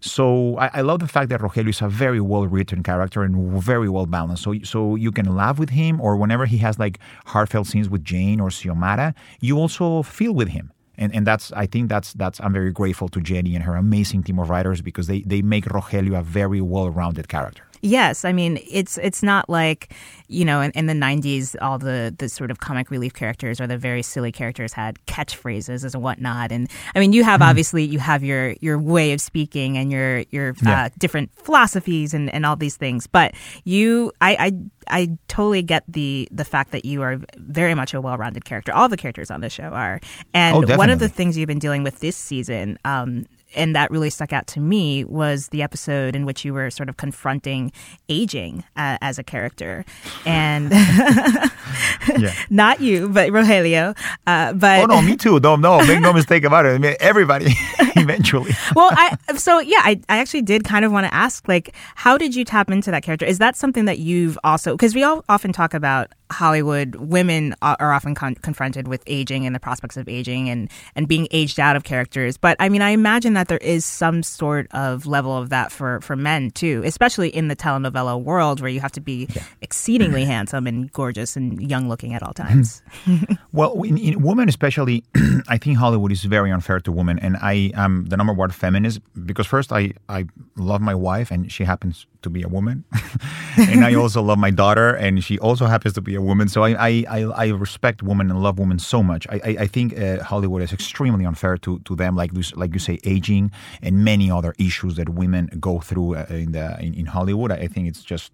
so 0.01 0.57
I, 0.59 0.71
I 0.75 0.81
love 0.83 1.01
the 1.01 1.09
fact 1.09 1.29
that 1.31 1.41
Rogelio 1.41 1.69
is 1.69 1.83
a 1.83 1.89
very 1.89 2.21
well 2.21 2.47
written 2.47 2.83
character 2.83 3.23
and 3.23 3.61
very 3.61 3.89
well 3.89 4.07
balanced. 4.07 4.43
So 4.43 4.55
so 4.63 4.97
you 4.97 5.13
can 5.13 5.35
laugh 5.37 5.59
with 5.59 5.71
him, 5.71 6.01
or 6.01 6.17
whenever 6.17 6.47
he 6.47 6.59
has 6.59 6.79
like 6.79 6.99
heartfelt 7.27 7.67
scenes 7.67 7.89
with 7.89 8.05
Jane 8.05 8.41
or 8.41 8.49
Xiomara, 8.49 9.15
you 9.41 9.59
also 9.59 10.03
feel 10.03 10.33
with 10.33 10.49
him. 10.49 10.73
And 10.97 11.15
and 11.15 11.27
that's 11.27 11.53
I 11.53 11.67
think 11.67 11.89
that's 11.89 12.13
that's 12.15 12.41
I'm 12.41 12.53
very 12.53 12.73
grateful 12.73 13.09
to 13.11 13.21
Jenny 13.21 13.55
and 13.55 13.65
her 13.65 13.77
amazing 13.77 14.25
team 14.25 14.39
of 14.39 14.51
writers 14.51 14.81
because 14.83 15.07
they 15.07 15.21
they 15.23 15.43
make 15.43 15.65
Rogelio 15.67 16.19
a 16.19 16.23
very 16.23 16.61
well 16.61 16.91
rounded 16.91 17.29
character. 17.29 17.68
Yes, 17.81 18.25
I 18.25 18.33
mean 18.33 18.59
it's 18.71 18.99
it's 18.99 19.23
not 19.23 19.49
like 19.49 19.93
you 20.29 20.45
know 20.45 20.61
in, 20.61 20.71
in 20.73 20.87
the 20.87 20.95
'90s 20.95 21.57
all 21.61 21.79
the 21.79 22.15
the 22.17 22.29
sort 22.29 22.51
of 22.51 22.61
comic 22.61 22.91
relief 22.91 23.15
characters 23.15 23.61
or 23.61 23.67
the 23.67 23.79
very 23.79 24.03
silly 24.03 24.33
characters 24.33 24.73
had 24.73 24.99
catchphrases 25.07 25.85
and 25.95 26.03
whatnot, 26.03 26.53
and 26.53 26.69
I 26.95 27.01
mean 27.01 27.13
you 27.13 27.25
have 27.25 27.43
obviously 27.43 27.85
you 27.85 27.99
have 27.99 28.23
your 28.25 28.55
your 28.61 28.79
way 28.79 29.13
of 29.13 29.21
speaking 29.21 29.77
and 29.79 29.91
your 29.93 30.25
your 30.31 30.55
Yeah. 30.63 30.85
uh, 30.87 30.89
different 30.99 31.31
philosophies 31.37 32.15
and, 32.15 32.33
and 32.35 32.45
all 32.45 32.57
these 32.57 32.77
things, 32.77 33.07
but 33.07 33.35
you 33.65 34.13
I, 34.21 34.37
I 34.39 34.53
I 34.91 35.19
totally 35.29 35.63
get 35.63 35.85
the 35.89 36.29
the 36.31 36.45
fact 36.45 36.73
that 36.73 36.85
you 36.85 37.03
are 37.03 37.21
very 37.37 37.75
much 37.75 37.95
a 37.95 38.01
well-rounded 38.01 38.45
character. 38.45 38.73
All 38.75 38.89
the 38.89 38.97
characters 38.97 39.31
on 39.31 39.41
this 39.41 39.53
show 39.53 39.65
are, 39.65 40.01
and 40.35 40.65
Oh, 40.71 40.77
one 40.77 40.91
of 40.91 40.99
the 40.99 41.09
things 41.09 41.37
you've 41.37 41.47
been 41.47 41.59
dealing 41.59 41.83
with 41.83 42.01
this 42.01 42.17
season. 42.17 42.79
Um, 42.85 43.27
and 43.55 43.75
that 43.75 43.91
really 43.91 44.11
stuck 44.11 44.33
out 44.33 44.47
to 44.49 44.61
me 44.61 45.05
was 45.05 45.49
the 45.49 45.63
episode 45.63 46.15
in 46.15 46.27
which 46.27 46.45
you 46.45 46.53
were 46.55 46.71
sort 46.71 46.89
of 46.89 46.97
confronting 46.97 47.73
aging 48.09 48.65
uh, 48.77 48.99
as 49.01 49.19
a 49.19 49.23
character, 49.23 49.85
and 50.27 50.71
Yeah. 52.19 52.33
not 52.51 52.81
you, 52.81 53.09
but 53.09 53.31
Rogelio. 53.31 53.97
Uh, 54.27 54.53
but 54.53 54.81
Oh 54.83 54.87
no, 54.87 55.03
me 55.03 55.17
too. 55.17 55.39
No, 55.41 55.57
no, 55.57 55.85
make 55.87 56.01
no 56.01 56.13
mistake 56.13 56.45
about 56.45 56.67
it. 56.67 56.71
I 56.71 56.79
mean, 56.79 56.97
everybody 57.01 57.47
eventually. 57.97 58.53
well, 58.75 58.91
I 58.93 59.17
so 59.37 59.59
yeah, 59.61 59.81
I, 59.85 60.01
I 60.09 60.19
actually 60.19 60.43
did 60.43 60.65
kind 60.65 60.85
of 60.85 60.93
want 60.93 61.07
to 61.07 61.15
ask, 61.15 61.47
like, 61.49 61.75
how 61.95 62.17
did 62.19 62.35
you 62.35 62.45
tap 62.45 62.71
into 62.71 62.91
that 62.91 63.03
character? 63.03 63.27
Is 63.27 63.39
that 63.39 63.57
something 63.57 63.85
that 63.85 63.99
you've 63.99 64.39
also 64.45 64.73
because 64.73 64.95
we 64.95 65.03
all 65.03 65.25
often 65.29 65.53
talk 65.53 65.75
about 65.75 66.13
Hollywood 66.31 66.97
women 66.97 67.55
are 67.63 67.93
often 67.93 68.15
con- 68.15 68.35
confronted 68.37 68.89
with 68.89 69.03
aging 69.07 69.47
and 69.47 69.55
the 69.55 69.61
prospects 69.61 69.97
of 69.97 70.09
aging 70.09 70.49
and 70.49 70.71
and 70.95 71.09
being 71.09 71.29
aged 71.31 71.59
out 71.59 71.77
of 71.77 71.85
characters. 71.85 72.37
But 72.37 72.57
I 72.61 72.69
mean, 72.69 72.83
I 72.83 72.91
imagine 72.91 73.35
that 73.35 73.49
there 73.49 73.59
is 73.59 73.85
some 73.85 74.23
sort 74.23 74.67
of 74.73 75.07
level 75.07 75.37
of 75.37 75.49
that 75.51 75.73
for 75.73 76.01
for 76.01 76.17
men 76.17 76.51
too, 76.51 76.83
especially 76.85 77.29
in 77.29 77.49
the 77.49 77.57
telenovela 77.57 78.23
world 78.23 78.61
where 78.61 78.71
you 78.71 78.81
have 78.81 78.93
to 78.93 79.01
be 79.01 79.29
exceedingly 79.63 80.25
handsome 80.35 80.67
and 80.67 80.93
gorgeous 80.93 81.37
and 81.37 81.61
young 81.71 81.89
looking 81.89 82.15
at 82.15 82.23
all 82.23 82.35
hmm. 82.37 82.43
times. 82.43 82.83
Well, 83.53 83.83
in, 83.83 83.97
in 83.97 84.23
women 84.23 84.49
especially, 84.49 85.05
I 85.49 85.57
think 85.59 85.79
Hollywood 85.79 86.13
is 86.13 86.23
very 86.25 86.53
unfair 86.53 86.81
to 86.81 86.93
women, 86.93 87.19
and 87.19 87.37
I 87.39 87.73
am 87.75 88.07
the 88.07 88.17
number 88.17 88.33
one 88.33 88.51
feminist 88.51 89.01
because 89.27 89.47
first 89.47 89.73
I 89.73 89.93
I 90.09 90.27
love 90.57 90.81
my 90.81 90.95
wife, 90.95 91.31
and 91.31 91.51
she 91.51 91.65
happens 91.65 92.07
to 92.23 92.31
be 92.31 92.43
a 92.43 92.49
woman, 92.49 92.85
and 93.57 93.85
I 93.85 93.95
also 93.95 94.23
love 94.23 94.39
my 94.39 94.51
daughter, 94.51 94.95
and 94.95 95.23
she 95.23 95.39
also 95.39 95.67
happens 95.67 95.95
to 95.95 96.01
be 96.01 96.15
a 96.15 96.21
woman. 96.21 96.49
So 96.49 96.63
I 96.65 97.05
I, 97.09 97.23
I, 97.45 97.47
respect 97.49 98.03
women 98.03 98.31
and 98.31 98.43
love 98.43 98.59
women 98.59 98.79
so 98.79 99.03
much. 99.03 99.27
I 99.29 99.57
I, 99.65 99.67
think 99.67 99.99
uh, 99.99 100.23
Hollywood 100.23 100.63
is 100.63 100.73
extremely 100.73 101.25
unfair 101.25 101.57
to, 101.59 101.79
to 101.81 101.97
them, 101.97 102.17
like 102.17 102.33
like 102.57 102.73
you 102.73 102.81
say, 102.81 102.99
aging 103.05 103.51
and 103.83 104.05
many 104.05 104.31
other 104.31 104.55
issues 104.59 104.97
that 104.97 105.09
women 105.09 105.49
go 105.61 105.81
through 105.81 106.17
uh, 106.17 106.27
in 106.31 106.53
the 106.53 106.79
in, 106.81 106.95
in 106.95 107.07
Hollywood. 107.07 107.53
I 107.53 107.69
think 107.69 107.89
it's 107.89 108.03
just 108.03 108.33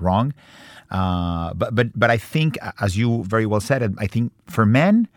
wrong. 0.00 0.32
Uh, 0.90 1.54
but 1.54 1.74
but 1.74 1.98
but 1.98 2.10
I 2.10 2.16
think, 2.16 2.58
as 2.80 2.96
you 2.96 3.24
very 3.24 3.46
well 3.46 3.60
said, 3.60 3.94
I 3.98 4.06
think 4.06 4.32
for 4.46 4.66
men. 4.66 5.08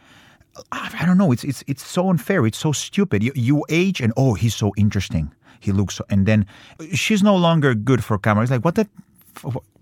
I 0.73 1.05
don't 1.05 1.17
know. 1.17 1.31
It's 1.31 1.45
it's 1.45 1.63
it's 1.65 1.85
so 1.85 2.09
unfair. 2.09 2.45
It's 2.45 2.57
so 2.57 2.73
stupid. 2.73 3.23
You, 3.23 3.31
you 3.35 3.65
age 3.69 4.01
and 4.01 4.11
oh, 4.17 4.33
he's 4.33 4.53
so 4.53 4.73
interesting. 4.75 5.31
He 5.61 5.71
looks 5.71 6.01
and 6.09 6.25
then 6.25 6.45
she's 6.93 7.23
no 7.23 7.35
longer 7.35 7.73
good 7.73 8.03
for 8.03 8.17
camera. 8.17 8.43
It's 8.43 8.51
like 8.51 8.65
what 8.65 8.75
the, 8.75 8.87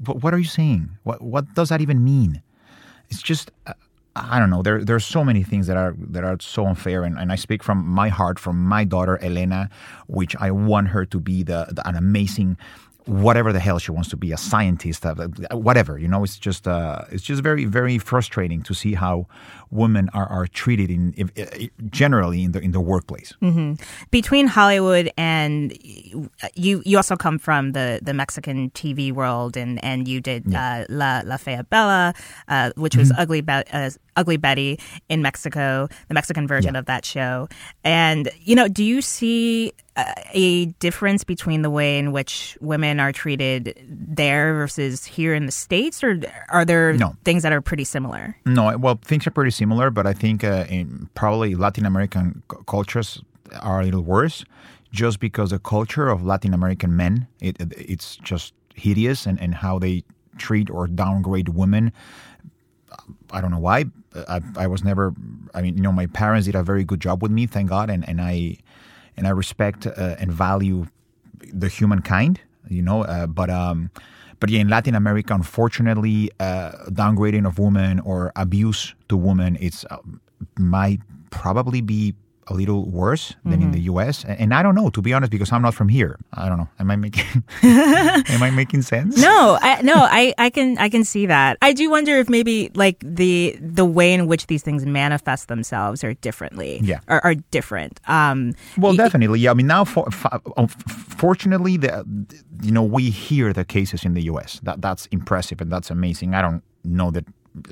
what, 0.05 0.33
are 0.33 0.37
you 0.37 0.45
saying? 0.45 0.89
What 1.03 1.21
what 1.21 1.53
does 1.55 1.69
that 1.69 1.81
even 1.81 2.03
mean? 2.03 2.41
It's 3.09 3.21
just 3.21 3.51
uh, 3.65 3.73
I 4.15 4.39
don't 4.39 4.49
know. 4.49 4.61
There 4.61 4.83
there 4.83 4.95
are 4.95 4.99
so 4.99 5.23
many 5.23 5.43
things 5.43 5.67
that 5.67 5.77
are 5.77 5.95
that 5.97 6.23
are 6.23 6.37
so 6.39 6.65
unfair, 6.65 7.03
and, 7.03 7.17
and 7.17 7.31
I 7.31 7.35
speak 7.35 7.63
from 7.63 7.85
my 7.87 8.09
heart, 8.09 8.39
from 8.39 8.63
my 8.63 8.83
daughter 8.83 9.17
Elena, 9.23 9.69
which 10.07 10.35
I 10.35 10.51
want 10.51 10.89
her 10.89 11.05
to 11.05 11.19
be 11.19 11.43
the, 11.43 11.67
the 11.71 11.87
an 11.87 11.95
amazing 11.95 12.57
whatever 13.09 13.51
the 13.51 13.59
hell 13.59 13.79
she 13.79 13.91
wants 13.91 14.09
to 14.09 14.17
be, 14.17 14.31
a 14.31 14.37
scientist, 14.37 15.05
uh, 15.05 15.15
whatever. 15.51 15.97
You 15.97 16.07
know, 16.07 16.23
it's 16.23 16.37
just 16.37 16.67
uh, 16.67 17.01
it's 17.11 17.23
just 17.23 17.41
very 17.43 17.65
very 17.65 17.97
frustrating 17.97 18.61
to 18.63 18.73
see 18.73 18.93
how 18.93 19.25
women 19.71 20.09
are, 20.13 20.27
are 20.27 20.47
treated 20.47 20.89
in 20.89 21.13
if, 21.17 21.27
uh, 21.37 21.67
generally 21.89 22.43
in 22.43 22.51
the 22.53 22.59
in 22.59 22.71
the 22.71 22.79
workplace. 22.79 23.33
between 24.11 24.47
Hollywood 24.47 25.11
and 25.17 25.73
you, 26.55 26.81
you 26.85 26.97
also 26.97 27.15
come 27.15 27.37
from 27.39 27.71
the, 27.73 27.99
the 28.01 28.13
Mexican 28.13 28.69
TV 28.71 29.11
world, 29.11 29.57
and, 29.57 29.83
and 29.83 30.07
you 30.07 30.21
did 30.21 30.53
uh, 30.53 30.85
La 30.89 31.21
La 31.25 31.37
Fea 31.37 31.61
Bella, 31.69 32.13
uh, 32.47 32.71
which 32.77 32.95
was 32.95 33.09
Mm-hmm. 33.09 33.21
Ugly 33.21 33.41
Be- 33.41 33.63
uh, 33.73 33.89
Ugly 34.15 34.37
Betty 34.37 34.79
in 35.07 35.21
Mexico, 35.23 35.87
the 36.09 36.13
Mexican 36.13 36.47
version 36.47 36.73
Yeah. 36.75 36.79
of 36.79 36.85
that 36.85 37.05
show. 37.05 37.47
And 37.83 38.29
you 38.41 38.55
know, 38.55 38.67
do 38.67 38.83
you 38.83 39.01
see 39.01 39.73
uh, 39.88 39.88
a 40.33 40.65
difference 40.79 41.23
between 41.23 41.61
the 41.61 41.69
way 41.69 41.97
in 41.99 42.11
which 42.11 42.57
women 42.61 42.99
are 42.99 43.11
treated 43.11 43.75
there 43.87 44.53
versus 44.53 45.05
here 45.05 45.33
in 45.33 45.45
the 45.45 45.51
states, 45.51 46.03
or 46.03 46.19
are 46.49 46.65
there 46.65 46.93
No. 46.93 47.15
things 47.23 47.43
that 47.43 47.51
are 47.51 47.61
pretty 47.61 47.83
similar? 47.83 48.35
No, 48.45 48.77
well, 48.77 48.99
things 49.03 49.25
are 49.27 49.31
pretty 49.31 49.51
similar, 49.51 49.89
but 49.89 50.05
I 50.07 50.13
think 50.13 50.43
uh, 50.43 50.65
in 50.69 51.09
probably 51.15 51.55
Latin 51.55 51.85
American 51.85 52.43
c- 52.51 52.57
cultures 52.67 53.21
are 53.61 53.81
a 53.81 53.83
little 53.85 54.03
worse, 54.03 54.45
just 54.91 55.19
because 55.19 55.49
the 55.51 55.59
culture 55.59 56.09
of 56.09 56.23
Latin 56.23 56.53
American 56.53 56.95
men 56.95 57.27
it, 57.39 57.59
it- 57.59 57.73
it's 57.77 58.17
just 58.17 58.53
hideous, 58.75 59.25
and, 59.25 59.39
and 59.41 59.55
how 59.55 59.79
they 59.79 60.03
treat 60.37 60.69
or 60.69 60.87
downgrade 60.87 61.49
women. 61.49 61.91
I 63.31 63.41
don't 63.41 63.51
know 63.51 63.59
why. 63.59 63.85
I, 64.27 64.41
I 64.57 64.67
was 64.67 64.83
never. 64.83 65.13
I 65.53 65.61
mean, 65.61 65.75
you 65.77 65.83
know, 65.83 65.91
my 65.91 66.07
parents 66.07 66.45
did 66.47 66.55
a 66.55 66.63
very 66.63 66.83
good 66.83 66.99
job 66.99 67.21
with 67.21 67.31
me, 67.31 67.45
thank 67.45 67.69
God, 67.69 67.89
and, 67.89 68.07
and 68.07 68.19
I 68.21 68.57
and 69.19 69.27
I 69.27 69.31
respect 69.31 69.85
uh, 69.85 70.15
and 70.17 70.31
value 70.31 70.87
the 71.53 71.67
humankind, 71.67 72.39
you 72.69 72.81
know. 72.81 73.03
Uh, 73.03 73.27
but 73.27 73.49
um, 73.49 73.91
but 74.39 74.49
yeah, 74.49 74.61
in 74.61 74.69
Latin 74.69 74.95
America, 74.95 75.33
unfortunately, 75.33 76.31
uh, 76.39 76.71
downgrading 76.87 77.45
of 77.45 77.59
women 77.59 77.99
or 77.99 78.31
abuse 78.35 78.95
to 79.09 79.17
women, 79.17 79.57
it's 79.59 79.85
uh, 79.91 79.97
might 80.57 81.01
probably 81.29 81.81
be 81.81 82.15
a 82.49 82.53
little 82.53 82.85
worse 82.89 83.35
than 83.45 83.61
in 83.61 83.71
the 83.71 83.81
U.S. 83.81 84.25
And, 84.25 84.53
I 84.53 84.63
don't 84.63 84.75
know, 84.75 84.89
to 84.89 85.01
be 85.01 85.13
honest, 85.13 85.31
because 85.31 85.51
I'm 85.51 85.61
not 85.61 85.73
from 85.75 85.87
here. 85.87 86.17
I 86.33 86.49
don't 86.49 86.57
know. 86.57 86.67
Am 86.79 86.89
I 86.89 86.95
making 86.95 87.43
Am 87.63 88.43
I 88.43 88.49
making 88.49 88.81
sense? 88.81 89.17
No, 89.17 89.57
I, 89.61 89.81
no, 89.83 89.93
I, 89.95 90.33
I 90.37 90.49
can 90.49 90.77
I 90.77 90.89
can 90.89 91.03
see 91.03 91.25
that. 91.27 91.57
I 91.61 91.73
do 91.73 91.89
wonder 91.89 92.17
if 92.17 92.27
maybe 92.29 92.71
like 92.73 92.97
the 93.05 93.57
the 93.61 93.85
way 93.85 94.13
in 94.13 94.27
which 94.27 94.47
these 94.47 94.63
things 94.63 94.85
manifest 94.85 95.47
themselves 95.47 96.03
are 96.03 96.13
differently. 96.15 96.79
Yeah. 96.83 96.99
are, 97.07 97.21
are 97.23 97.35
different. 97.51 97.99
Um, 98.07 98.53
Well, 98.77 98.95
definitely. 98.95 99.39
Yeah. 99.39 99.51
I 99.51 99.53
mean, 99.53 99.67
now, 99.67 99.85
for, 99.85 100.09
for, 100.11 100.41
fortunately, 101.17 101.77
the, 101.77 102.05
you 102.61 102.71
know, 102.71 102.83
we 102.83 103.09
hear 103.09 103.53
the 103.53 103.65
cases 103.65 104.03
in 104.05 104.13
the 104.15 104.23
U.S. 104.23 104.59
That 104.63 104.81
that's 104.81 105.05
impressive 105.07 105.61
and 105.61 105.71
that's 105.71 105.89
amazing. 105.91 106.33
I 106.33 106.41
don't 106.41 106.63
know 106.83 107.11
that 107.11 107.25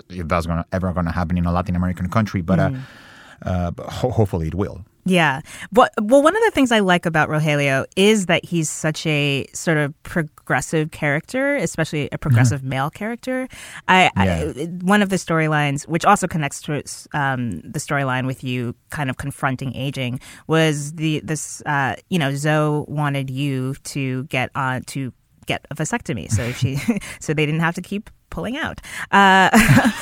if 0.09 0.27
that's 0.27 0.45
gonna 0.45 0.65
ever 0.71 0.91
gonna 0.93 1.11
happen 1.11 1.37
in 1.37 1.45
a 1.45 1.51
Latin 1.51 1.75
American 1.75 2.09
country, 2.09 2.41
but, 2.41 2.59
uh, 2.59 2.71
uh, 3.43 3.71
but 3.71 3.87
ho- 3.87 4.11
hopefully 4.11 4.47
it 4.47 4.55
will. 4.55 4.83
Yeah. 5.05 5.39
Well, 5.71 5.87
well, 6.01 6.21
one 6.21 6.35
of 6.35 6.43
the 6.43 6.51
things 6.51 6.69
I 6.69 6.79
like 6.79 7.05
about 7.05 7.29
Rogelio 7.29 7.85
is 7.95 8.25
that 8.25 8.43
he's 8.43 8.69
such 8.69 9.05
a 9.05 9.47
sort 9.53 9.77
of 9.77 9.93
progressive 10.03 10.91
character, 10.91 11.55
especially 11.55 12.09
a 12.11 12.17
progressive 12.17 12.61
male 12.61 12.89
character. 12.89 13.47
I, 13.87 14.11
Yeah. 14.17 14.51
I 14.57 14.65
one 14.81 15.01
of 15.01 15.07
the 15.07 15.15
storylines, 15.15 15.87
which 15.87 16.03
also 16.03 16.27
connects 16.27 16.61
to 16.63 16.83
um, 17.13 17.61
the 17.61 17.79
storyline 17.79 18.25
with 18.25 18.43
you 18.43 18.75
kind 18.89 19.09
of 19.09 19.15
confronting 19.15 19.73
aging, 19.77 20.19
was 20.47 20.91
the 20.93 21.21
this 21.23 21.61
uh, 21.65 21.95
you 22.09 22.19
know 22.19 22.35
Zoe 22.35 22.83
wanted 22.89 23.29
you 23.29 23.75
to 23.85 24.25
get 24.25 24.49
on 24.55 24.81
to 24.87 25.13
get 25.45 25.65
a 25.71 25.75
vasectomy, 25.75 26.29
so 26.29 26.51
she 26.51 26.75
so 27.21 27.33
they 27.33 27.45
didn't 27.45 27.61
have 27.61 27.75
to 27.75 27.81
keep 27.81 28.09
pulling 28.37 28.55
out. 28.55 28.79
Uh, 29.09 29.49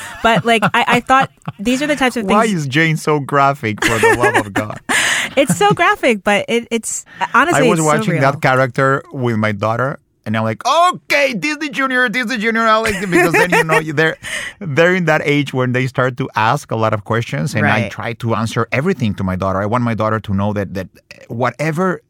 but 0.24 0.44
like 0.44 0.62
I, 0.74 1.00
I 1.00 1.00
thought 1.00 1.32
these 1.58 1.82
are 1.82 1.88
the 1.88 1.96
types 1.96 2.18
of 2.18 2.24
things. 2.24 2.36
Why 2.36 2.44
is 2.44 2.68
Jane 2.68 2.98
so 2.98 3.22
graphic? 3.22 3.82
For 3.84 3.98
the 3.98 4.18
love 4.20 4.46
of 4.46 4.52
God! 4.52 4.82
it's 5.38 5.56
so 5.56 5.72
graphic, 5.72 6.22
but 6.22 6.44
it, 6.50 6.68
it's 6.70 7.06
honestly 7.34 7.68
I 7.68 7.70
was 7.70 7.80
so 7.80 7.86
watching 7.86 8.20
real. 8.20 8.22
that 8.22 8.42
character 8.42 9.02
with 9.14 9.38
my 9.38 9.54
daughter. 9.54 10.00
And 10.28 10.36
I'm 10.36 10.44
like, 10.44 10.66
okay, 10.66 11.36
Disney 11.36 11.70
Junior, 11.70 12.10
Disney 12.10 12.40
Junior, 12.40 12.62
I 12.64 12.78
like 12.78 12.96
it 12.96 13.12
because 13.12 13.32
then 13.32 13.52
you 13.52 13.64
know 13.64 13.80
they're 13.94 14.18
they're 14.60 14.96
in 14.96 15.06
that 15.06 15.22
age 15.24 15.54
when 15.54 15.72
they 15.72 15.86
start 15.86 16.18
to 16.18 16.28
ask 16.36 16.72
a 16.72 16.76
lot 16.76 16.96
of 16.96 17.04
questions, 17.06 17.54
and 17.54 17.66
I 17.66 17.90
try 17.90 18.14
to 18.14 18.36
answer 18.36 18.68
everything 18.72 19.14
to 19.16 19.24
my 19.24 19.36
daughter. 19.36 19.62
I 19.62 19.68
want 19.68 19.84
my 19.84 19.94
daughter 19.94 20.20
to 20.20 20.34
know 20.34 20.52
that 20.54 20.74
that 20.74 20.90
whatever 21.30 22.02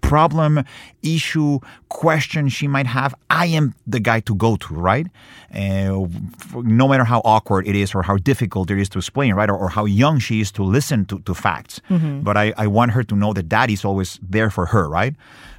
problem, 0.00 0.64
issue, 1.02 1.58
question 1.88 2.48
she 2.48 2.66
might 2.68 2.86
have, 2.86 3.14
I 3.30 3.46
am 3.46 3.74
the 3.86 4.00
guy 4.00 4.20
to 4.20 4.34
go 4.34 4.56
to, 4.56 4.74
right? 4.74 5.06
Uh, 5.54 6.06
no 6.54 6.88
matter 6.88 7.04
how 7.04 7.20
awkward 7.24 7.66
it 7.66 7.76
is 7.76 7.94
or 7.94 8.02
how 8.02 8.16
difficult 8.16 8.70
it 8.70 8.78
is 8.78 8.88
to 8.90 8.98
explain, 8.98 9.34
right? 9.34 9.48
Or, 9.50 9.56
or 9.56 9.68
how 9.68 9.84
young 9.84 10.18
she 10.18 10.40
is 10.40 10.50
to 10.52 10.62
listen 10.62 11.04
to, 11.06 11.18
to 11.20 11.34
facts. 11.34 11.80
But 11.88 12.36
I, 12.36 12.52
I 12.56 12.66
want 12.66 12.92
her 12.92 13.02
to 13.04 13.14
know 13.14 13.32
that 13.32 13.48
daddy's 13.48 13.84
always 13.84 14.18
there 14.22 14.50
for 14.50 14.66
her, 14.66 14.88
right? 14.88 15.14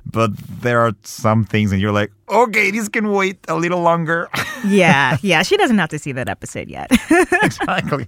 But 0.06 0.38
there 0.38 0.82
are 0.82 0.94
some 1.04 1.46
things 1.46 1.72
and 1.72 1.82
you're 1.82 1.92
like, 1.92 2.12
okay, 2.30 2.70
this 2.72 2.88
can 2.90 3.12
wait 3.12 3.40
a 3.48 3.56
little 3.56 3.82
longer. 3.82 4.30
yeah, 4.68 5.18
yeah. 5.24 5.42
She 5.42 5.58
doesn't 5.58 5.78
have 5.80 5.90
to 5.90 5.98
see 6.00 6.12
that 6.12 6.30
episode 6.30 6.70
yet. 6.70 6.92
exactly. 7.42 8.06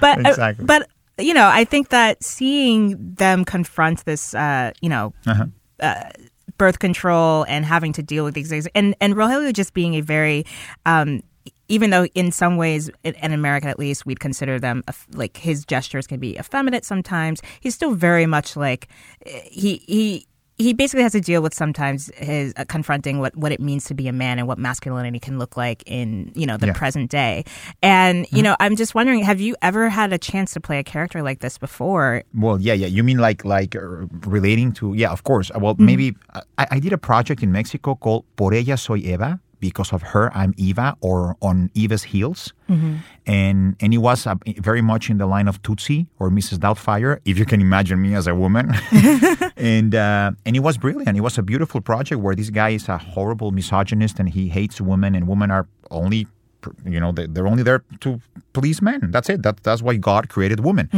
but 0.00 0.18
uh, 0.26 0.28
Exactly. 0.30 0.64
but 0.64 0.88
you 1.18 1.34
know, 1.34 1.48
I 1.48 1.64
think 1.64 1.88
that 1.88 2.22
seeing 2.22 3.14
them 3.14 3.44
confront 3.44 4.04
this, 4.04 4.34
uh, 4.34 4.72
you 4.80 4.88
know. 4.88 5.12
Uh-huh. 5.26 5.46
Uh, 5.80 6.10
birth 6.56 6.80
control 6.80 7.44
and 7.48 7.64
having 7.64 7.92
to 7.92 8.02
deal 8.02 8.24
with 8.24 8.34
these 8.34 8.48
things, 8.48 8.66
and 8.74 8.96
and 9.00 9.14
Rogelio 9.14 9.52
just 9.52 9.74
being 9.74 9.94
a 9.94 10.00
very, 10.00 10.44
um, 10.86 11.22
even 11.68 11.90
though 11.90 12.06
in 12.06 12.32
some 12.32 12.56
ways 12.56 12.90
in, 13.04 13.32
America 13.32 13.68
at 13.68 13.78
least 13.78 14.04
we'd 14.04 14.18
consider 14.18 14.58
them 14.58 14.82
like 15.12 15.36
his 15.36 15.64
gestures 15.64 16.08
can 16.08 16.18
be 16.18 16.36
effeminate 16.36 16.84
sometimes. 16.84 17.40
He's 17.60 17.76
still 17.76 17.94
very 17.94 18.26
much 18.26 18.56
like 18.56 18.88
eh, 19.24 19.40
he 19.44 19.82
he. 19.86 20.26
He 20.58 20.72
basically 20.72 21.02
has 21.04 21.12
to 21.12 21.20
deal 21.20 21.40
with 21.40 21.54
sometimes 21.54 22.10
his 22.16 22.52
uh, 22.56 22.64
confronting 22.68 23.20
what, 23.20 23.34
what 23.36 23.52
it 23.52 23.60
means 23.60 23.84
to 23.86 23.94
be 23.94 24.08
a 24.08 24.12
man 24.12 24.38
and 24.38 24.48
what 24.48 24.58
masculinity 24.58 25.20
can 25.20 25.38
look 25.38 25.56
like 25.56 25.82
in 25.86 26.32
you 26.34 26.46
know 26.46 26.56
the 26.56 26.66
Yeah. 26.66 26.72
present 26.72 27.10
day. 27.10 27.44
And 27.82 28.26
you 28.32 28.42
know, 28.42 28.56
I'm 28.60 28.74
just 28.76 28.94
wondering, 28.94 29.22
have 29.22 29.40
you 29.40 29.54
ever 29.62 29.88
had 29.88 30.12
a 30.12 30.18
chance 30.18 30.52
to 30.54 30.60
play 30.60 30.78
a 30.78 30.84
character 30.84 31.22
like 31.22 31.40
this 31.40 31.58
before? 31.58 32.24
Well, 32.34 32.60
yeah, 32.60 32.74
yeah. 32.74 32.88
You 32.88 33.02
mean 33.04 33.18
like 33.18 33.44
like 33.44 33.76
uh, 33.76 33.80
relating 34.26 34.72
to? 34.72 34.94
Yeah, 34.94 35.10
of 35.12 35.22
course. 35.22 35.50
Well, 35.54 35.76
maybe 35.78 36.14
I, 36.58 36.66
I 36.72 36.78
did 36.80 36.92
a 36.92 36.98
project 36.98 37.42
in 37.42 37.52
Mexico 37.52 37.94
called 37.94 38.24
Por 38.36 38.52
ella 38.52 38.76
soy 38.76 38.98
Eva. 38.98 39.40
Because 39.60 39.92
of 39.92 40.02
her, 40.12 40.30
I'm 40.36 40.54
Eva, 40.56 40.96
or 41.00 41.36
on 41.42 41.70
Eva's 41.74 42.04
heels, 42.04 42.52
and 43.26 43.76
and 43.80 43.92
it 43.94 43.98
was 43.98 44.26
uh, 44.26 44.34
very 44.60 44.82
much 44.82 45.10
in 45.10 45.18
the 45.18 45.26
line 45.26 45.48
of 45.48 45.60
Tootsie 45.62 46.06
or 46.18 46.30
Mrs. 46.30 46.58
Doubtfire, 46.58 47.18
if 47.24 47.38
you 47.38 47.44
can 47.44 47.60
imagine 47.60 48.00
me 48.00 48.14
as 48.14 48.26
a 48.26 48.34
woman, 48.34 48.72
and 49.56 49.94
uh, 49.94 50.30
and 50.46 50.56
it 50.56 50.60
was 50.62 50.78
brilliant. 50.78 51.16
It 51.16 51.22
was 51.22 51.38
a 51.38 51.42
beautiful 51.42 51.80
project 51.80 52.20
where 52.20 52.34
this 52.34 52.50
guy 52.50 52.70
is 52.70 52.88
a 52.88 52.98
horrible 52.98 53.50
misogynist 53.50 54.18
and 54.20 54.28
he 54.28 54.48
hates 54.48 54.80
women, 54.80 55.14
and 55.14 55.26
women 55.28 55.50
are 55.50 55.66
only 55.90 56.26
you 56.84 56.98
know 57.00 57.12
they- 57.12 57.26
they're 57.26 57.46
only 57.46 57.62
there 57.62 57.82
to 58.00 58.20
please 58.52 58.82
men. 58.82 59.10
That's 59.12 59.28
it. 59.30 59.42
That, 59.42 59.62
that's 59.62 59.80
why 59.82 59.96
god 59.96 60.28
created 60.28 60.60
women. 60.60 60.88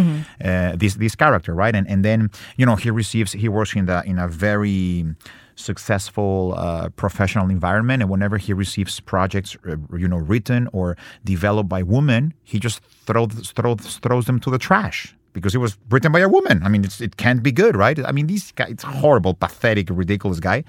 Uh, 0.45 0.77
this 0.77 0.95
this 0.95 1.15
character 1.15 1.55
right? 1.55 1.75
And 1.77 1.87
and 1.89 2.05
then 2.05 2.31
you 2.57 2.67
know 2.67 2.77
he 2.77 2.91
receives 2.91 3.33
he 3.33 3.49
works 3.49 3.75
in 3.77 3.87
the 3.87 4.03
in 4.07 4.19
a 4.19 4.27
very 4.29 5.05
successful 5.61 6.55
uh, 6.57 6.89
professional 6.91 7.51
environment 7.51 8.03
and 8.03 8.11
whenever 8.11 8.37
he 8.39 8.53
receives 8.53 9.01
projects 9.01 9.57
uh, 9.69 9.77
you 9.97 10.09
know 10.09 10.17
written 10.17 10.69
or 10.73 10.97
developed 11.25 11.69
by 11.69 11.83
women 11.83 12.35
he 12.45 12.59
just 12.59 12.81
throws 13.07 13.53
throws 13.53 13.99
throws 13.99 14.27
them 14.27 14.41
to 14.41 14.51
the 14.51 14.59
trash 14.59 15.15
because 15.33 15.55
it 15.55 15.59
was 15.59 15.77
written 15.91 16.11
by 16.13 16.21
a 16.21 16.29
woman. 16.29 16.63
I 16.65 16.69
mean 16.69 16.85
it 16.85 17.17
can't 17.17 17.43
be 17.43 17.53
good 17.53 17.77
right? 17.77 17.99
I 18.05 18.13
mean 18.13 18.27
this 18.27 18.53
guy 18.53 18.67
it's 18.69 18.85
horrible 18.85 19.35
pathetic 19.35 19.89
ridiculous 19.91 20.41
guy. 20.41 20.65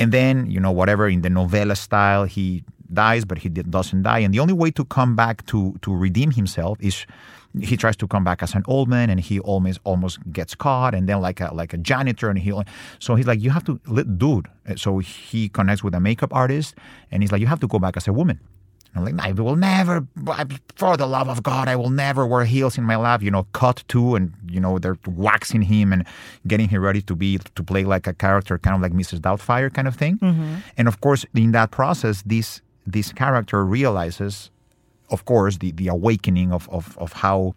And 0.00 0.12
then, 0.12 0.48
you 0.48 0.60
know, 0.60 0.70
whatever 0.70 1.08
in 1.08 1.22
the 1.22 1.28
novela 1.28 1.76
style, 1.76 2.24
he 2.24 2.62
dies, 2.92 3.24
but 3.24 3.38
he 3.38 3.48
doesn't 3.48 4.02
die. 4.02 4.20
And 4.20 4.32
the 4.32 4.38
only 4.38 4.54
way 4.54 4.70
to 4.72 4.84
come 4.84 5.16
back 5.16 5.44
to 5.46 5.76
to 5.82 5.94
redeem 5.94 6.30
himself 6.30 6.78
is 6.80 7.06
he 7.62 7.76
tries 7.76 7.96
to 7.96 8.06
come 8.06 8.24
back 8.24 8.42
as 8.42 8.54
an 8.54 8.62
old 8.66 8.88
man, 8.88 9.10
and 9.10 9.20
he 9.20 9.40
almost 9.40 9.80
almost 9.84 10.18
gets 10.32 10.54
caught, 10.54 10.94
and 10.94 11.08
then 11.08 11.20
like 11.20 11.40
a 11.40 11.52
like 11.54 11.72
a 11.72 11.78
janitor, 11.78 12.28
and 12.30 12.38
he 12.38 12.52
so 12.98 13.14
he's 13.14 13.26
like, 13.26 13.40
you 13.40 13.50
have 13.50 13.64
to, 13.64 13.78
dude. 14.16 14.48
Uh, 14.68 14.76
so 14.76 14.98
he 14.98 15.48
connects 15.48 15.82
with 15.84 15.94
a 15.94 16.00
makeup 16.00 16.32
artist, 16.34 16.74
and 17.10 17.22
he's 17.22 17.32
like, 17.32 17.40
you 17.40 17.46
have 17.46 17.60
to 17.60 17.68
go 17.68 17.78
back 17.78 17.96
as 17.96 18.08
a 18.08 18.12
woman. 18.12 18.40
I'm 18.94 19.04
like, 19.04 19.14
I 19.24 19.32
will 19.32 19.56
never, 19.56 20.06
for 20.74 20.96
the 20.96 21.06
love 21.06 21.28
of 21.28 21.42
God, 21.42 21.68
I 21.68 21.76
will 21.76 21.90
never 21.90 22.26
wear 22.26 22.44
heels 22.44 22.78
in 22.78 22.84
my 22.84 22.96
life. 22.96 23.22
You 23.22 23.30
know, 23.30 23.46
cut 23.52 23.84
to, 23.88 24.14
and 24.14 24.32
you 24.48 24.60
know 24.60 24.78
they're 24.78 24.98
waxing 25.06 25.62
him 25.62 25.92
and 25.92 26.04
getting 26.46 26.68
him 26.68 26.82
ready 26.82 27.02
to 27.02 27.14
be 27.14 27.38
to 27.38 27.62
play 27.62 27.84
like 27.84 28.06
a 28.06 28.14
character, 28.14 28.58
kind 28.58 28.74
of 28.74 28.82
like 28.82 28.92
Mrs. 28.92 29.20
Doubtfire 29.20 29.72
kind 29.72 29.86
of 29.86 29.94
thing. 29.94 30.18
Mm-hmm. 30.18 30.54
And 30.76 30.88
of 30.88 31.00
course, 31.00 31.26
in 31.34 31.52
that 31.52 31.70
process, 31.70 32.22
this 32.22 32.60
this 32.86 33.12
character 33.12 33.64
realizes, 33.64 34.50
of 35.10 35.24
course, 35.24 35.58
the 35.58 35.72
the 35.72 35.88
awakening 35.88 36.52
of 36.52 36.68
of 36.70 36.96
of 36.98 37.12
how 37.12 37.54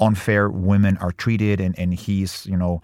unfair 0.00 0.48
women 0.48 0.96
are 0.96 1.12
treated, 1.12 1.60
and, 1.60 1.78
and 1.78 1.94
he's 1.94 2.46
you 2.46 2.56
know 2.56 2.80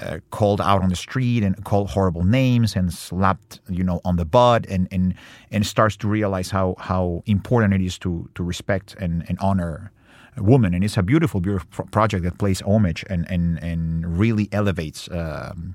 uh, 0.00 0.18
called 0.30 0.60
out 0.60 0.82
on 0.82 0.88
the 0.88 0.96
street 0.96 1.42
and 1.42 1.62
called 1.64 1.90
horrible 1.90 2.24
names 2.24 2.74
and 2.74 2.92
slapped 2.92 3.60
you 3.68 3.84
know 3.84 4.00
on 4.04 4.16
the 4.16 4.24
butt, 4.24 4.66
and 4.66 4.88
and 4.90 5.14
and 5.50 5.66
starts 5.66 5.96
to 5.96 6.08
realize 6.08 6.50
how 6.50 6.74
how 6.78 7.22
important 7.26 7.74
it 7.74 7.80
is 7.80 7.98
to 7.98 8.28
to 8.34 8.42
respect 8.42 8.96
and, 8.98 9.24
and 9.28 9.38
honor 9.40 9.92
a 10.36 10.42
woman, 10.42 10.74
and 10.74 10.82
it's 10.82 10.96
a 10.96 11.02
beautiful, 11.02 11.40
beautiful 11.40 11.86
project 11.86 12.24
that 12.24 12.38
plays 12.38 12.60
homage 12.62 13.04
and 13.08 13.30
and 13.30 13.62
and 13.62 14.18
really 14.18 14.48
elevates 14.52 15.08
um, 15.10 15.74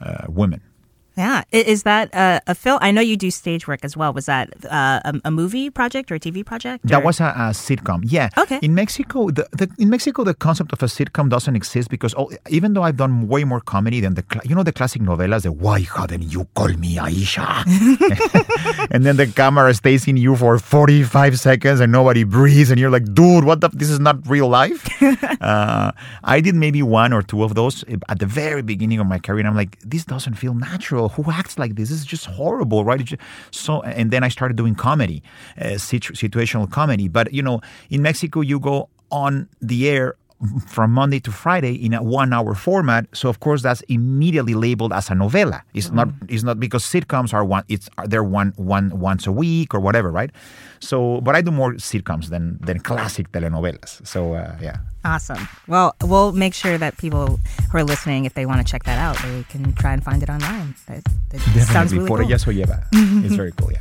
uh, 0.00 0.26
women. 0.28 0.60
Yeah. 1.16 1.42
Is 1.50 1.82
that 1.82 2.14
uh, 2.14 2.40
a 2.46 2.54
film? 2.54 2.78
I 2.80 2.90
know 2.90 3.00
you 3.00 3.16
do 3.16 3.30
stage 3.30 3.66
work 3.66 3.84
as 3.84 3.96
well. 3.96 4.12
Was 4.12 4.26
that 4.26 4.48
uh, 4.64 5.00
a, 5.04 5.20
a 5.26 5.30
movie 5.30 5.70
project 5.70 6.10
or 6.10 6.14
a 6.16 6.20
TV 6.20 6.44
project? 6.44 6.86
That 6.86 7.04
was 7.04 7.20
a, 7.20 7.26
a 7.26 7.50
sitcom. 7.52 8.02
Yeah. 8.04 8.28
Okay. 8.38 8.58
In 8.62 8.74
Mexico, 8.74 9.30
the, 9.30 9.48
the 9.52 9.68
in 9.78 9.90
Mexico, 9.90 10.24
the 10.24 10.34
concept 10.34 10.72
of 10.72 10.82
a 10.82 10.86
sitcom 10.86 11.28
doesn't 11.28 11.56
exist 11.56 11.90
because 11.90 12.14
all, 12.14 12.30
even 12.48 12.74
though 12.74 12.82
I've 12.82 12.96
done 12.96 13.28
way 13.28 13.44
more 13.44 13.60
comedy 13.60 14.00
than 14.00 14.14
the 14.14 14.24
you 14.44 14.54
know 14.54 14.62
the 14.62 14.72
classic 14.72 15.02
novelas, 15.02 15.42
the 15.42 15.52
why 15.52 15.80
hadn't 15.80 16.22
you 16.22 16.46
call 16.54 16.68
me 16.68 16.96
Aisha? 16.96 17.64
and 18.90 19.04
then 19.04 19.16
the 19.16 19.26
camera 19.26 19.72
stays 19.74 20.06
in 20.06 20.16
you 20.16 20.36
for 20.36 20.58
forty 20.58 21.02
five 21.02 21.38
seconds 21.38 21.80
and 21.80 21.90
nobody 21.92 22.24
breathes, 22.24 22.70
and 22.70 22.78
you're 22.78 22.90
like, 22.90 23.12
dude, 23.14 23.44
what 23.44 23.60
the? 23.60 23.68
This 23.70 23.90
is 23.90 24.00
not 24.00 24.16
real 24.28 24.48
life. 24.48 24.86
uh, 25.40 25.92
I 26.24 26.40
did 26.40 26.54
maybe 26.54 26.82
one 26.82 27.12
or 27.12 27.22
two 27.22 27.42
of 27.42 27.54
those 27.54 27.84
at 28.08 28.18
the 28.18 28.26
very 28.26 28.62
beginning 28.62 29.00
of 29.00 29.06
my 29.06 29.18
career, 29.18 29.40
and 29.40 29.48
I'm 29.48 29.56
like, 29.56 29.78
this 29.80 30.04
doesn't 30.04 30.34
feel 30.34 30.54
natural. 30.54 30.99
Who 31.08 31.30
acts 31.30 31.58
like 31.58 31.74
this? 31.76 31.88
This 31.90 31.98
is 32.00 32.04
just 32.06 32.26
horrible, 32.26 32.84
right? 32.84 33.02
Just- 33.04 33.20
so, 33.50 33.82
and 33.82 34.10
then 34.10 34.22
I 34.22 34.28
started 34.28 34.56
doing 34.56 34.74
comedy, 34.74 35.22
uh, 35.60 35.78
situ- 35.78 36.14
situational 36.14 36.70
comedy. 36.70 37.08
But 37.08 37.32
you 37.32 37.42
know, 37.42 37.60
in 37.90 38.02
Mexico, 38.02 38.40
you 38.40 38.60
go 38.60 38.88
on 39.10 39.48
the 39.60 39.88
air 39.88 40.14
from 40.66 40.92
Monday 40.92 41.20
to 41.20 41.30
Friday 41.30 41.74
in 41.74 41.92
a 41.92 42.02
one-hour 42.02 42.54
format. 42.54 43.06
So 43.12 43.28
of 43.28 43.40
course, 43.40 43.62
that's 43.62 43.82
immediately 43.82 44.54
labeled 44.54 44.92
as 44.92 45.10
a 45.10 45.14
novela. 45.14 45.62
It's 45.74 45.90
not. 45.90 46.08
It's 46.28 46.42
not 46.42 46.58
because 46.58 46.82
sitcoms 46.84 47.34
are 47.34 47.44
one. 47.44 47.64
It's 47.68 47.88
they're 48.06 48.24
one 48.24 48.52
one 48.56 48.98
once 48.98 49.26
a 49.26 49.32
week 49.32 49.74
or 49.74 49.80
whatever, 49.80 50.10
right? 50.10 50.30
So, 50.80 51.20
but 51.20 51.34
I 51.36 51.42
do 51.42 51.50
more 51.50 51.74
sitcoms 51.74 52.30
than 52.30 52.58
than 52.62 52.80
classic 52.80 53.30
telenovelas. 53.32 54.06
So 54.06 54.34
uh, 54.34 54.56
yeah. 54.60 54.78
Awesome. 55.04 55.48
Well, 55.66 55.94
we'll 56.02 56.32
make 56.32 56.52
sure 56.52 56.76
that 56.76 56.98
people 56.98 57.40
who 57.72 57.78
are 57.78 57.84
listening, 57.84 58.26
if 58.26 58.34
they 58.34 58.44
want 58.44 58.64
to 58.64 58.70
check 58.70 58.84
that 58.84 58.98
out, 58.98 59.16
they 59.22 59.44
can 59.48 59.72
try 59.72 59.94
and 59.94 60.04
find 60.04 60.22
it 60.22 60.28
online. 60.28 60.74
That, 60.86 61.04
that 61.30 61.40
sounds 61.72 61.94
really 61.94 62.06
Por 62.06 62.18
cool. 62.18 62.26
ella 62.26 62.38
soy 62.38 62.52
Eva. 62.52 62.86
it's 62.92 63.34
very 63.34 63.52
cool. 63.52 63.72
Yeah. 63.72 63.80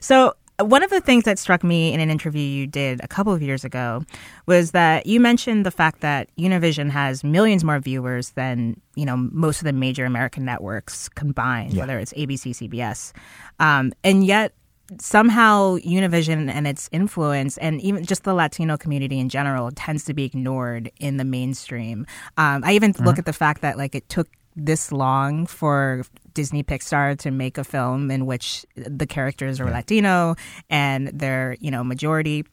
So, 0.00 0.28
uh, 0.28 0.32
one 0.64 0.82
of 0.82 0.90
the 0.90 1.00
things 1.00 1.24
that 1.24 1.38
struck 1.38 1.62
me 1.64 1.92
in 1.92 2.00
an 2.00 2.10
interview 2.10 2.42
you 2.42 2.66
did 2.66 3.00
a 3.02 3.08
couple 3.08 3.32
of 3.32 3.42
years 3.42 3.64
ago 3.64 4.02
was 4.46 4.70
that 4.72 5.06
you 5.06 5.20
mentioned 5.20 5.64
the 5.66 5.70
fact 5.70 6.00
that 6.00 6.28
Univision 6.38 6.90
has 6.90 7.22
millions 7.24 7.64
more 7.64 7.78
viewers 7.78 8.30
than 8.30 8.80
you 8.94 9.04
know 9.04 9.16
most 9.16 9.60
of 9.60 9.64
the 9.64 9.72
major 9.72 10.04
American 10.04 10.44
networks 10.44 11.08
combined, 11.10 11.74
Yeah. 11.74 11.80
whether 11.80 11.98
it's 11.98 12.12
ABC, 12.14 12.50
CBS, 12.52 13.12
um, 13.60 13.92
and 14.04 14.24
yet 14.26 14.52
somehow 15.00 15.76
Univision 15.78 16.50
and 16.50 16.66
its 16.66 16.88
influence, 16.92 17.56
and 17.58 17.80
even 17.80 18.04
just 18.04 18.24
the 18.24 18.34
Latino 18.34 18.76
community 18.76 19.18
in 19.18 19.28
general, 19.28 19.70
tends 19.74 20.04
to 20.04 20.14
be 20.14 20.24
ignored 20.24 20.90
in 21.00 21.16
the 21.16 21.24
mainstream. 21.24 22.06
Um, 22.36 22.62
I 22.64 22.74
even 22.74 22.94
look 23.00 23.18
at 23.18 23.24
the 23.24 23.32
fact 23.32 23.62
that 23.62 23.78
like 23.78 23.94
it 23.94 24.08
took 24.08 24.28
this 24.54 24.92
long 24.92 25.46
for 25.46 26.04
Disney 26.34 26.62
Pixar 26.62 27.18
to 27.18 27.30
make 27.30 27.58
a 27.58 27.64
film 27.64 28.10
in 28.10 28.26
which 28.26 28.64
the 28.76 29.06
characters 29.06 29.60
are 29.60 29.70
Latino 29.70 30.34
and 30.70 31.08
they're 31.08 31.56
you 31.60 31.70
know 31.70 31.82
majority. 31.84 32.44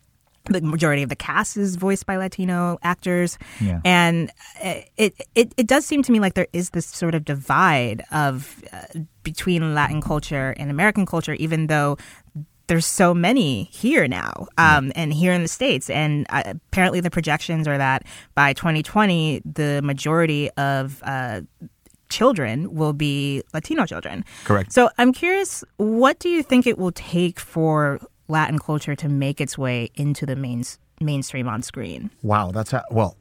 The 0.45 0.61
majority 0.61 1.03
of 1.03 1.09
the 1.09 1.15
cast 1.17 1.57
is 1.57 1.75
voiced 1.75 2.05
by 2.07 2.15
Latino 2.17 2.79
actors, 2.81 3.37
Yeah. 3.61 3.81
and 3.85 4.31
it, 4.97 5.13
it 5.35 5.53
it 5.57 5.67
does 5.67 5.85
seem 5.85 6.01
to 6.03 6.11
me 6.11 6.19
like 6.19 6.33
there 6.33 6.47
is 6.53 6.71
this 6.71 6.87
sort 6.87 7.13
of 7.13 7.23
divide 7.23 8.03
of 8.11 8.63
uh, 8.73 9.01
between 9.21 9.75
Latin 9.75 10.01
culture 10.01 10.55
and 10.57 10.71
American 10.71 11.05
culture, 11.05 11.33
even 11.33 11.67
though 11.67 11.97
there's 12.67 12.85
so 12.85 13.13
many 13.13 13.63
here 13.65 14.07
now 14.07 14.47
um, 14.57 14.91
and 14.95 15.11
here 15.13 15.33
in 15.33 15.41
the 15.41 15.47
states 15.47 15.89
and 15.89 16.25
uh, 16.29 16.43
apparently 16.45 16.99
the 17.01 17.09
projections 17.09 17.67
are 17.67 17.77
that 17.79 18.03
by 18.35 18.53
2020 18.53 19.41
the 19.43 19.81
majority 19.83 20.49
of 20.51 21.01
uh, 21.03 21.41
children 22.09 22.73
will 22.73 22.93
be 22.93 23.41
latino 23.53 23.85
children 23.85 24.23
Correct. 24.43 24.71
so 24.73 24.89
i'm 24.97 25.13
curious 25.13 25.63
what 25.77 26.19
do 26.19 26.29
you 26.29 26.43
think 26.43 26.65
it 26.67 26.77
will 26.77 26.91
take 26.91 27.39
for 27.39 27.99
latin 28.27 28.59
culture 28.59 28.95
to 28.95 29.07
make 29.07 29.39
its 29.41 29.57
way 29.57 29.89
into 29.95 30.25
the 30.25 30.35
main, 30.35 30.63
mainstream 31.01 31.47
on 31.47 31.61
screen 31.61 32.09
Wow, 32.23 32.51
that's 32.51 32.73
a 32.73 32.83
well. 32.91 33.15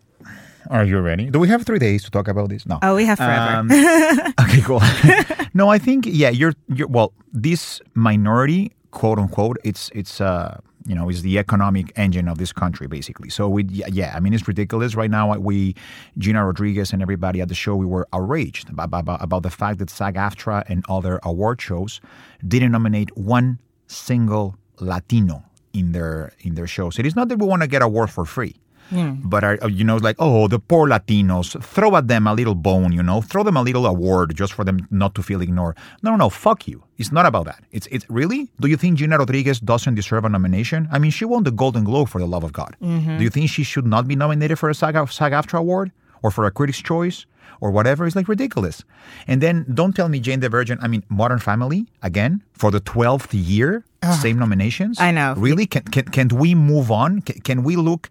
Are 0.71 0.85
you 0.85 1.01
ready? 1.01 1.31
Do 1.31 1.39
we 1.39 1.49
have 1.49 1.65
three 1.65 1.79
days 1.79 2.05
to 2.05 2.11
talk 2.11 2.29
about 2.29 2.51
this? 2.51 2.67
No. 2.67 2.79
oh 2.83 2.95
we 2.97 3.07
have 3.07 3.17
forever 3.17 3.57
Um, 3.57 3.71
okay, 4.43 4.61
cool. 4.61 4.83
no, 5.55 5.69
I 5.71 5.79
think 5.79 6.05
yeah, 6.07 6.29
you're 6.29 6.55
you're 6.69 6.89
well. 6.89 7.13
This 7.33 7.81
minority, 7.95 8.73
quote 8.91 9.19
unquote, 9.19 9.57
it's 9.65 9.91
it's 9.95 10.21
uh 10.21 10.59
you 10.87 10.95
know 10.95 11.09
is 11.09 11.23
the 11.23 11.39
economic 11.39 11.93
engine 11.97 12.29
of 12.29 12.39
this 12.39 12.53
country 12.53 12.87
basically. 12.87 13.31
So 13.31 13.49
we 13.49 13.65
yeah, 13.65 14.13
I 14.15 14.21
mean 14.21 14.35
it's 14.35 14.47
ridiculous 14.47 14.95
right 14.95 15.11
now. 15.11 15.37
We 15.37 15.75
Gina 16.17 16.45
Rodriguez 16.45 16.93
and 16.93 17.03
everybody 17.03 17.41
at 17.41 17.49
the 17.49 17.55
show 17.55 17.77
we 17.77 17.87
were 17.87 18.07
outraged 18.13 18.71
about, 18.71 18.89
about, 18.93 19.23
about 19.23 19.43
the 19.43 19.51
fact 19.51 19.79
that 19.79 19.91
SAG-AFTRA 19.91 20.65
and 20.69 20.85
other 20.89 21.21
award 21.23 21.61
shows 21.61 22.01
didn't 22.47 22.73
nominate 22.73 23.17
one 23.17 23.59
single 23.87 24.57
Latino 24.81 25.45
in 25.73 25.93
their 25.93 26.33
in 26.41 26.55
their 26.55 26.67
shows. 26.67 26.99
It 26.99 27.07
is 27.07 27.17
not 27.17 27.29
that 27.29 27.39
we 27.39 27.47
want 27.47 27.63
to 27.63 27.69
get 27.69 27.83
awards 27.83 28.13
for 28.13 28.25
free. 28.25 28.57
Hmm. 28.91 29.15
But 29.25 29.45
are, 29.45 29.59
you 29.69 29.85
know, 29.85 29.97
like 29.97 30.17
oh, 30.19 30.49
the 30.49 30.59
poor 30.59 30.89
Latinos. 30.89 31.63
Throw 31.63 31.97
at 31.97 32.09
them 32.09 32.27
a 32.27 32.35
little 32.35 32.55
bone, 32.55 32.93
you 32.93 33.03
know. 33.03 33.21
Throw 33.21 33.43
them 33.43 33.57
a 33.57 33.63
little 33.63 33.87
award 33.87 34.35
just 34.35 34.53
for 34.53 34.65
them 34.65 34.87
not 34.91 35.15
to 35.17 35.23
feel 35.23 35.41
ignored. 35.41 35.77
No, 36.03 36.11
no, 36.11 36.17
no. 36.17 36.29
Fuck 36.31 36.67
you. 36.69 36.83
It's 36.97 37.13
not 37.13 37.27
about 37.27 37.47
that. 37.47 37.63
It's 37.71 37.87
it's 37.91 38.09
really. 38.09 38.49
Do 38.61 38.69
you 38.69 38.77
think 38.77 38.99
Gina 38.99 39.19
Rodriguez 39.19 39.61
doesn't 39.61 39.95
deserve 39.95 40.25
a 40.25 40.29
nomination? 40.29 40.89
I 40.91 40.99
mean, 40.99 41.11
she 41.11 41.25
won 41.25 41.45
the 41.45 41.51
Golden 41.53 41.85
Globe 41.85 42.09
for 42.09 42.19
the 42.19 42.27
love 42.27 42.45
of 42.45 42.53
God. 42.53 42.77
Mm-hmm. 42.83 43.19
Do 43.19 43.25
you 43.25 43.31
think 43.31 43.51
she 43.51 43.63
should 43.63 43.87
not 43.87 44.09
be 44.09 44.17
nominated 44.17 44.59
for 44.59 44.71
a 44.71 44.75
SAG 44.75 44.95
SAG-AFTRA 45.11 45.59
award 45.59 45.93
or 46.23 46.31
for 46.31 46.45
a 46.47 46.51
Critics' 46.51 46.83
Choice? 46.83 47.27
Or 47.61 47.73
whatever 47.73 48.07
It's 48.07 48.15
like 48.15 48.29
ridiculous. 48.29 48.85
And 49.27 49.41
then 49.41 49.67
don't 49.75 49.93
tell 49.93 50.09
me 50.09 50.21
Jane 50.21 50.39
the 50.39 50.49
Virgin. 50.49 50.79
I 50.81 50.87
mean, 50.87 51.03
Modern 51.09 51.41
Family 51.41 51.89
again 52.03 52.45
for 52.53 52.71
the 52.71 52.79
twelfth 52.79 53.35
year, 53.35 53.85
same 54.21 54.39
nominations. 54.39 55.01
I 55.01 55.11
know. 55.11 55.35
Really, 55.37 55.67
can 55.67 55.83
can 55.83 56.05
can 56.05 56.29
we 56.29 56.55
move 56.55 56.93
on? 56.93 57.21
Can, 57.23 57.41
can 57.41 57.63
we 57.65 57.75
look 57.75 58.11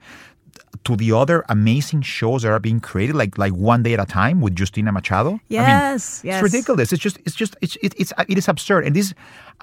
to 0.87 0.95
the 0.95 1.11
other 1.11 1.43
amazing 1.49 2.01
shows 2.01 2.41
that 2.43 2.51
are 2.51 2.59
being 2.69 2.79
created, 2.79 3.15
like 3.15 3.37
like 3.37 3.53
One 3.53 3.83
Day 3.83 3.93
at 3.93 3.99
a 3.99 4.05
Time 4.05 4.39
with 4.41 4.53
Justina 4.59 4.91
Machado. 4.91 5.29
I 5.29 5.31
mean, 5.33 5.39
Yes, 5.49 6.21
yes. 6.23 6.35
it's 6.35 6.43
ridiculous. 6.53 6.87
It's 6.93 7.03
just 7.07 7.17
it's 7.25 7.35
just 7.35 7.53
it's 7.61 7.75
it, 7.85 7.93
it's 8.01 8.11
uh, 8.17 8.23
it 8.31 8.37
is 8.37 8.47
absurd. 8.47 8.85
And 8.85 8.95
this, 8.95 9.13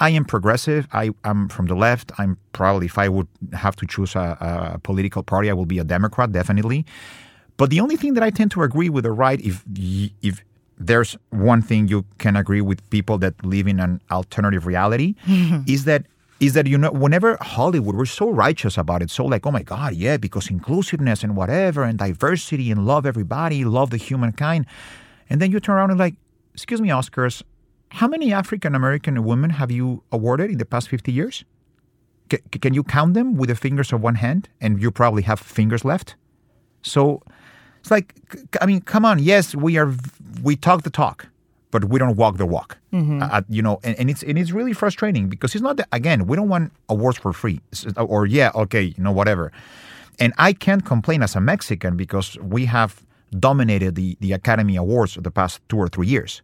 I 0.06 0.10
am 0.18 0.24
progressive. 0.24 0.86
I 0.92 1.10
am 1.24 1.48
from 1.48 1.66
the 1.66 1.74
left. 1.86 2.12
I'm 2.18 2.36
probably 2.52 2.86
if 2.86 2.98
I 2.98 3.08
would 3.08 3.28
have 3.54 3.74
to 3.76 3.86
choose 3.86 4.14
a, 4.14 4.36
a 4.74 4.78
political 4.88 5.22
party, 5.22 5.48
I 5.50 5.54
will 5.54 5.66
be 5.66 5.78
a 5.78 5.84
Democrat 5.84 6.30
definitely. 6.32 6.84
But 7.56 7.70
the 7.70 7.80
only 7.80 7.96
thing 7.96 8.14
that 8.14 8.22
I 8.22 8.30
tend 8.30 8.50
to 8.52 8.62
agree 8.62 8.90
with 8.90 9.04
the 9.04 9.12
right, 9.12 9.40
if 9.40 9.64
if 10.22 10.44
there's 10.76 11.16
one 11.30 11.62
thing 11.62 11.88
you 11.88 12.04
can 12.18 12.36
agree 12.36 12.60
with 12.60 12.78
people 12.90 13.16
that 13.18 13.34
live 13.44 13.66
in 13.72 13.78
an 13.80 14.00
alternative 14.10 14.66
reality, 14.66 15.14
is 15.66 15.84
that 15.84 16.04
is 16.40 16.52
that 16.54 16.66
you 16.66 16.76
know 16.76 16.90
whenever 16.90 17.36
Hollywood 17.40 17.94
we're 17.96 18.04
so 18.06 18.30
righteous 18.30 18.76
about 18.76 19.02
it, 19.02 19.10
so 19.10 19.24
like 19.24 19.46
oh 19.46 19.50
my 19.50 19.62
god, 19.62 19.94
yeah, 19.94 20.16
because 20.16 20.50
inclusiveness 20.50 21.22
and 21.22 21.36
whatever 21.36 21.82
and 21.84 21.98
diversity 21.98 22.70
and 22.70 22.86
love 22.86 23.06
everybody, 23.06 23.64
love 23.64 23.90
the 23.90 23.96
humankind, 23.96 24.66
and 25.30 25.40
then 25.40 25.50
you 25.50 25.60
turn 25.60 25.76
around 25.76 25.90
and 25.90 25.98
like, 25.98 26.16
excuse 26.52 26.80
me, 26.80 26.88
Oscars, 26.88 27.42
how 27.90 28.08
many 28.08 28.32
African 28.32 28.74
American 28.74 29.22
women 29.24 29.50
have 29.50 29.70
you 29.70 30.02
awarded 30.10 30.50
in 30.50 30.58
the 30.58 30.64
past 30.64 30.88
fifty 30.88 31.12
years? 31.12 31.44
C- 32.30 32.38
can 32.60 32.74
you 32.74 32.82
count 32.82 33.14
them 33.14 33.36
with 33.36 33.48
the 33.48 33.54
fingers 33.54 33.92
of 33.92 34.00
one 34.02 34.16
hand? 34.16 34.48
And 34.60 34.80
you 34.80 34.90
probably 34.90 35.22
have 35.22 35.38
fingers 35.40 35.84
left. 35.84 36.16
So 36.82 37.22
it's 37.80 37.90
like, 37.90 38.14
I 38.60 38.66
mean, 38.66 38.80
come 38.80 39.04
on. 39.04 39.18
Yes, 39.18 39.54
we 39.54 39.76
are. 39.76 39.92
We 40.42 40.56
talk 40.56 40.82
the 40.82 40.90
talk, 40.90 41.28
but 41.74 41.82
we 41.92 41.96
don't 42.02 42.16
walk 42.22 42.34
the 42.42 42.46
walk. 42.56 42.70
Uh, 42.92 43.42
you 43.56 43.62
know, 43.66 43.76
and, 43.86 43.94
and 44.00 44.06
it's 44.12 44.22
and 44.28 44.36
it's 44.38 44.52
really 44.58 44.72
frustrating 44.82 45.24
because 45.28 45.50
it's 45.54 45.62
not 45.68 45.76
that. 45.78 45.88
Again, 46.00 46.18
we 46.28 46.34
don't 46.38 46.48
want 46.54 46.70
awards 46.88 47.18
for 47.18 47.32
free, 47.32 47.58
or 48.12 48.20
yeah, 48.38 48.50
okay, 48.64 48.84
you 48.96 49.02
know, 49.04 49.12
whatever. 49.20 49.50
And 50.22 50.30
I 50.48 50.50
can't 50.54 50.84
complain 50.84 51.22
as 51.26 51.34
a 51.36 51.40
Mexican 51.40 51.96
because 51.96 52.38
we 52.54 52.66
have 52.76 52.92
dominated 53.48 53.92
the 54.00 54.16
the 54.24 54.32
Academy 54.40 54.76
Awards 54.76 55.18
the 55.20 55.30
past 55.40 55.60
two 55.68 55.78
or 55.84 55.88
three 55.88 56.06
years. 56.06 56.42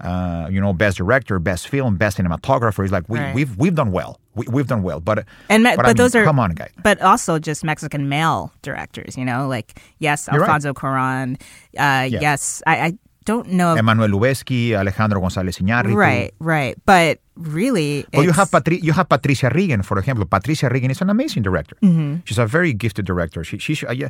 Uh, 0.00 0.48
you 0.50 0.58
know, 0.64 0.72
best 0.72 0.96
director, 0.96 1.38
best 1.38 1.68
film, 1.68 1.96
best 1.98 2.16
cinematographer. 2.16 2.82
It's 2.84 2.92
like 2.92 3.04
we, 3.12 3.18
Right. 3.18 3.34
we've 3.36 3.52
we've 3.62 3.74
done 3.74 3.92
well. 3.92 4.16
We, 4.34 4.46
we've 4.54 4.66
done 4.66 4.82
well, 4.82 5.00
but 5.00 5.26
And 5.50 5.62
me- 5.64 5.70
but, 5.76 5.76
but, 5.76 5.86
I 5.86 5.88
mean, 5.90 5.96
those 5.96 6.14
are 6.16 6.24
come 6.24 6.40
on, 6.40 6.52
guy. 6.56 6.70
But 6.82 6.96
also 7.02 7.38
just 7.38 7.60
Mexican 7.64 8.08
male 8.08 8.48
directors, 8.62 9.18
you 9.18 9.26
know, 9.26 9.46
like 9.56 9.68
yes, 9.98 10.26
You're 10.32 10.40
right. 10.40 10.48
Alfonso 10.48 10.72
Cuarón. 10.72 11.36
Uh, 11.76 12.08
Yes, 12.08 12.62
I, 12.66 12.74
I 12.86 12.88
don't 13.24 13.48
know. 13.48 13.76
Emmanuel 13.76 14.08
Lubezki, 14.08 14.74
Alejandro 14.74 15.20
González 15.20 15.58
Iñárritu. 15.60 15.94
right, 15.96 16.32
right. 16.40 16.76
But 16.86 17.18
really, 17.36 18.04
Well, 18.12 18.24
you 18.24 18.32
have 18.32 18.50
Patri- 18.50 18.80
you 18.82 18.92
have 18.92 19.08
Patricia 19.08 19.48
Riggen, 19.50 19.82
for 19.84 19.98
example. 19.98 20.24
Patricia 20.26 20.68
Riggen 20.68 20.90
is 20.90 21.00
an 21.00 21.10
amazing 21.10 21.42
director. 21.42 21.76
Mm-hmm. 21.82 22.16
She's 22.24 22.38
a 22.38 22.46
very 22.46 22.72
gifted 22.72 23.04
director. 23.06 23.44
She, 23.44 23.58
she, 23.58 23.74
should- 23.74 23.88
uh, 23.90 23.92
yeah. 23.92 24.08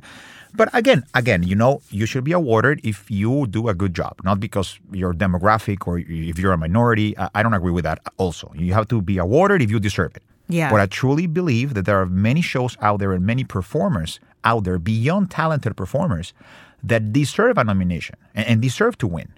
But 0.54 0.68
again, 0.74 1.04
again, 1.14 1.42
you 1.42 1.54
know, 1.54 1.80
you 1.90 2.06
should 2.06 2.24
be 2.24 2.32
awarded 2.32 2.80
if 2.84 3.10
you 3.10 3.46
do 3.46 3.68
a 3.68 3.74
good 3.74 3.94
job, 3.94 4.14
not 4.24 4.40
because 4.40 4.78
you're 4.92 5.12
demographic 5.14 5.86
or 5.86 5.98
if 5.98 6.38
you're 6.38 6.52
a 6.52 6.58
minority. 6.58 7.16
I, 7.18 7.28
I 7.36 7.42
don't 7.42 7.54
agree 7.54 7.72
with 7.72 7.84
that. 7.84 7.98
Also, 8.16 8.50
you 8.56 8.74
have 8.74 8.88
to 8.88 9.00
be 9.02 9.18
awarded 9.18 9.62
if 9.62 9.70
you 9.70 9.78
deserve 9.80 10.16
it. 10.16 10.22
Yeah. 10.48 10.70
But 10.70 10.80
I 10.80 10.86
truly 10.86 11.26
believe 11.28 11.74
that 11.74 11.84
there 11.86 12.00
are 12.00 12.06
many 12.06 12.40
shows 12.42 12.76
out 12.80 12.98
there 12.98 13.12
and 13.12 13.24
many 13.24 13.44
performers 13.44 14.18
out 14.44 14.64
there 14.64 14.78
beyond 14.78 15.30
talented 15.30 15.76
performers 15.76 16.32
that 16.82 17.12
deserve 17.12 17.58
a 17.58 17.64
nomination 17.64 18.16
and, 18.34 18.46
and 18.46 18.62
deserve 18.62 18.96
to 18.98 19.06
win. 19.06 19.28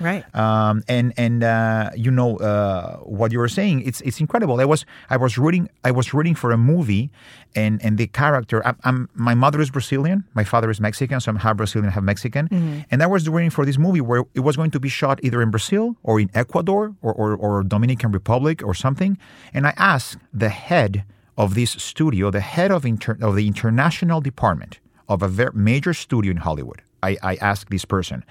right. 0.00 0.24
Um, 0.34 0.82
and 0.86 1.12
and 1.16 1.42
uh, 1.42 1.90
you 1.96 2.10
know 2.10 2.36
uh, 2.38 2.98
what 2.98 3.32
you 3.32 3.38
were 3.38 3.48
saying. 3.48 3.82
It's 3.82 4.00
it's 4.02 4.20
incredible. 4.20 4.60
I 4.60 4.64
was 4.64 4.86
I 5.10 5.16
was 5.16 5.36
rooting 5.36 5.68
I 5.84 5.90
was 5.90 6.14
rooting 6.14 6.36
for 6.36 6.52
a 6.52 6.56
movie, 6.56 7.10
and 7.56 7.82
and 7.84 7.98
the 7.98 8.06
character. 8.06 8.64
I'm, 8.66 8.76
I'm 8.84 9.08
my 9.14 9.34
mother 9.34 9.60
is 9.60 9.70
Brazilian. 9.70 10.24
My 10.34 10.44
father 10.44 10.70
is 10.70 10.80
Mexican, 10.80 11.18
so 11.20 11.30
I'm 11.30 11.36
half 11.36 11.56
Brazilian, 11.56 11.90
half 11.90 12.04
Mexican. 12.04 12.48
And 12.90 13.02
I 13.02 13.06
was 13.06 13.28
rooting 13.28 13.50
for 13.50 13.64
this 13.66 13.76
movie 13.76 14.00
where 14.00 14.22
it 14.34 14.40
was 14.40 14.56
going 14.56 14.70
to 14.70 14.80
be 14.80 14.88
shot 14.88 15.18
either 15.24 15.42
in 15.42 15.50
Brazil 15.50 15.96
or 16.04 16.20
in 16.20 16.30
Ecuador 16.32 16.94
or 17.02 17.12
or, 17.12 17.34
or 17.36 17.64
Dominican 17.64 18.12
Republic 18.12 18.62
or 18.62 18.74
something. 18.74 19.18
And 19.52 19.66
I 19.66 19.74
asked 19.76 20.18
the 20.32 20.48
head 20.48 21.04
of 21.38 21.54
this 21.54 21.70
studio, 21.70 22.30
the 22.30 22.40
head 22.56 22.70
of 22.70 22.84
inter- 22.84 23.16
of 23.28 23.32
the 23.36 23.46
international 23.46 24.20
department 24.20 24.80
of 25.08 25.22
a 25.22 25.28
very 25.28 25.52
major 25.54 25.94
studio 25.94 26.30
in 26.32 26.36
Hollywood. 26.38 26.82
I, 27.02 27.16
I 27.22 27.34
asked 27.36 27.70
this 27.70 27.86
person 27.86 28.24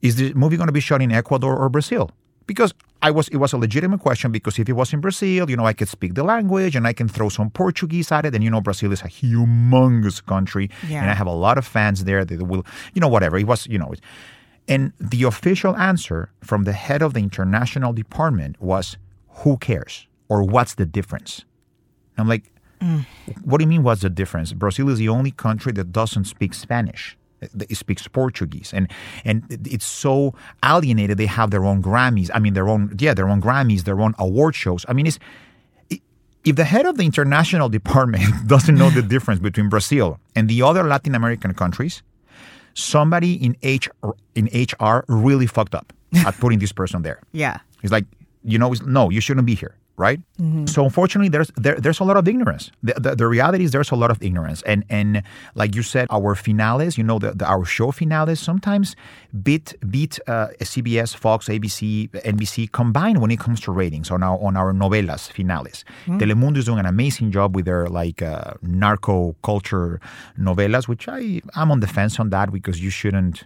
is 0.00 0.16
the 0.16 0.32
movie 0.32 0.56
going 0.56 0.68
to 0.68 0.72
be 0.72 0.80
shot 0.80 1.02
in 1.02 1.12
Ecuador 1.12 1.54
or 1.54 1.68
Brazil? 1.68 2.10
Because 2.46 2.72
I 3.02 3.10
was, 3.10 3.28
it 3.28 3.36
was 3.36 3.52
a 3.52 3.58
legitimate 3.58 4.00
question 4.00 4.32
because 4.32 4.58
if 4.58 4.66
it 4.68 4.72
was 4.72 4.92
in 4.94 5.00
Brazil, 5.00 5.50
you 5.50 5.56
know, 5.56 5.66
I 5.66 5.74
could 5.74 5.88
speak 5.88 6.14
the 6.14 6.22
language 6.24 6.74
and 6.74 6.86
I 6.86 6.94
can 6.94 7.06
throw 7.06 7.28
some 7.28 7.50
Portuguese 7.50 8.10
at 8.10 8.24
it. 8.24 8.34
And 8.34 8.42
you 8.42 8.50
know, 8.50 8.60
Brazil 8.62 8.92
is 8.92 9.02
a 9.02 9.08
humongous 9.08 10.24
country, 10.24 10.70
Yeah. 10.88 11.02
and 11.02 11.10
I 11.10 11.14
have 11.14 11.26
a 11.26 11.32
lot 11.46 11.58
of 11.58 11.66
fans 11.66 12.04
there 12.04 12.24
that 12.24 12.42
will, 12.46 12.64
you 12.94 13.00
know, 13.00 13.08
whatever. 13.08 13.36
It 13.38 13.46
was, 13.46 13.66
you 13.66 13.78
know, 13.78 13.92
and 14.68 14.92
the 14.98 15.24
official 15.24 15.76
answer 15.76 16.30
from 16.42 16.64
the 16.64 16.72
head 16.72 17.02
of 17.02 17.12
the 17.14 17.20
international 17.20 17.92
department 17.92 18.60
was, 18.60 18.96
"Who 19.42 19.56
cares?" 19.58 20.06
or 20.28 20.42
"What's 20.42 20.74
the 20.74 20.86
difference?" 20.86 21.44
I'm 22.20 22.28
like, 22.28 22.52
mm. 22.80 23.06
what 23.42 23.58
do 23.58 23.64
you 23.64 23.68
mean? 23.68 23.82
What's 23.82 24.02
the 24.02 24.10
difference? 24.10 24.52
Brazil 24.52 24.88
is 24.88 24.98
the 24.98 25.08
only 25.08 25.30
country 25.30 25.72
that 25.72 25.92
doesn't 25.92 26.24
speak 26.24 26.54
Spanish. 26.54 27.16
It 27.40 27.76
speaks 27.78 28.06
Portuguese, 28.06 28.70
and 28.74 28.92
and 29.24 29.44
it's 29.64 29.86
so 29.86 30.34
alienated. 30.62 31.16
They 31.16 31.24
have 31.24 31.50
their 31.50 31.64
own 31.64 31.82
Grammys. 31.82 32.30
I 32.34 32.38
mean, 32.38 32.52
their 32.52 32.68
own 32.68 32.94
yeah, 32.98 33.14
their 33.14 33.30
own 33.30 33.40
Grammys, 33.40 33.84
their 33.84 33.98
own 33.98 34.14
award 34.18 34.54
shows. 34.54 34.84
I 34.90 34.92
mean, 34.92 35.06
it's 35.06 35.18
if 36.44 36.56
the 36.56 36.64
head 36.64 36.86
of 36.86 36.96
the 36.96 37.04
international 37.04 37.68
department 37.78 38.24
doesn't 38.46 38.74
know 38.74 38.90
the 38.90 39.02
difference 39.02 39.40
between 39.40 39.68
Brazil 39.68 40.18
and 40.34 40.48
the 40.48 40.62
other 40.62 40.84
Latin 40.84 41.14
American 41.14 41.54
countries, 41.54 42.02
somebody 42.74 43.34
in 43.34 43.56
HR, 43.62 44.10
in 44.34 44.46
HR 44.54 45.04
really 45.08 45.46
fucked 45.46 45.74
up 45.74 45.92
at 46.14 46.34
putting 46.38 46.58
this 46.58 46.72
person 46.72 47.02
there. 47.02 47.20
yeah. 47.32 47.58
He's 47.82 47.92
like, 47.92 48.04
you 48.44 48.58
know, 48.58 48.74
no, 48.84 49.10
you 49.10 49.20
shouldn't 49.20 49.46
be 49.46 49.54
here, 49.54 49.76
right? 50.00 50.20
So 50.66 50.84
unfortunately, 50.84 51.28
there's 51.28 51.52
there, 51.56 51.76
there's 51.76 52.00
a 52.00 52.04
lot 52.04 52.16
of 52.16 52.26
ignorance. 52.26 52.72
The, 52.82 52.94
the, 52.94 53.14
the 53.14 53.26
reality 53.28 53.64
is 53.64 53.70
there's 53.72 53.90
a 53.90 53.96
lot 53.96 54.10
of 54.10 54.22
ignorance, 54.22 54.62
and 54.62 54.84
and 54.88 55.22
like 55.54 55.76
you 55.76 55.82
said, 55.82 56.08
our 56.10 56.34
finales, 56.34 56.96
you 56.96 57.04
know, 57.04 57.18
the, 57.18 57.32
the 57.32 57.44
our 57.44 57.66
show 57.66 57.90
finales 57.92 58.40
sometimes 58.40 58.96
beat 59.42 59.74
beat 59.90 60.18
uh, 60.26 60.48
CBS, 60.60 61.14
Fox, 61.14 61.48
ABC, 61.48 62.08
NBC 62.24 62.72
combined 62.72 63.20
when 63.20 63.30
it 63.30 63.38
comes 63.38 63.60
to 63.60 63.72
ratings 63.72 64.10
on 64.10 64.22
our 64.22 64.38
on 64.40 64.56
our 64.56 64.72
novelas 64.72 65.30
finales. 65.30 65.84
Telemundo 66.08 66.56
is 66.56 66.64
doing 66.64 66.80
an 66.80 66.86
amazing 66.86 67.30
job 67.30 67.54
with 67.54 67.66
their 67.66 67.86
like 67.88 68.22
uh, 68.22 68.54
narco 68.62 69.36
culture 69.44 70.00
novelas, 70.38 70.88
which 70.88 71.06
I 71.08 71.42
I'm 71.54 71.70
on 71.70 71.80
the 71.80 71.86
fence 71.86 72.18
on 72.18 72.30
that 72.30 72.50
because 72.50 72.80
you 72.80 72.90
shouldn't. 72.90 73.44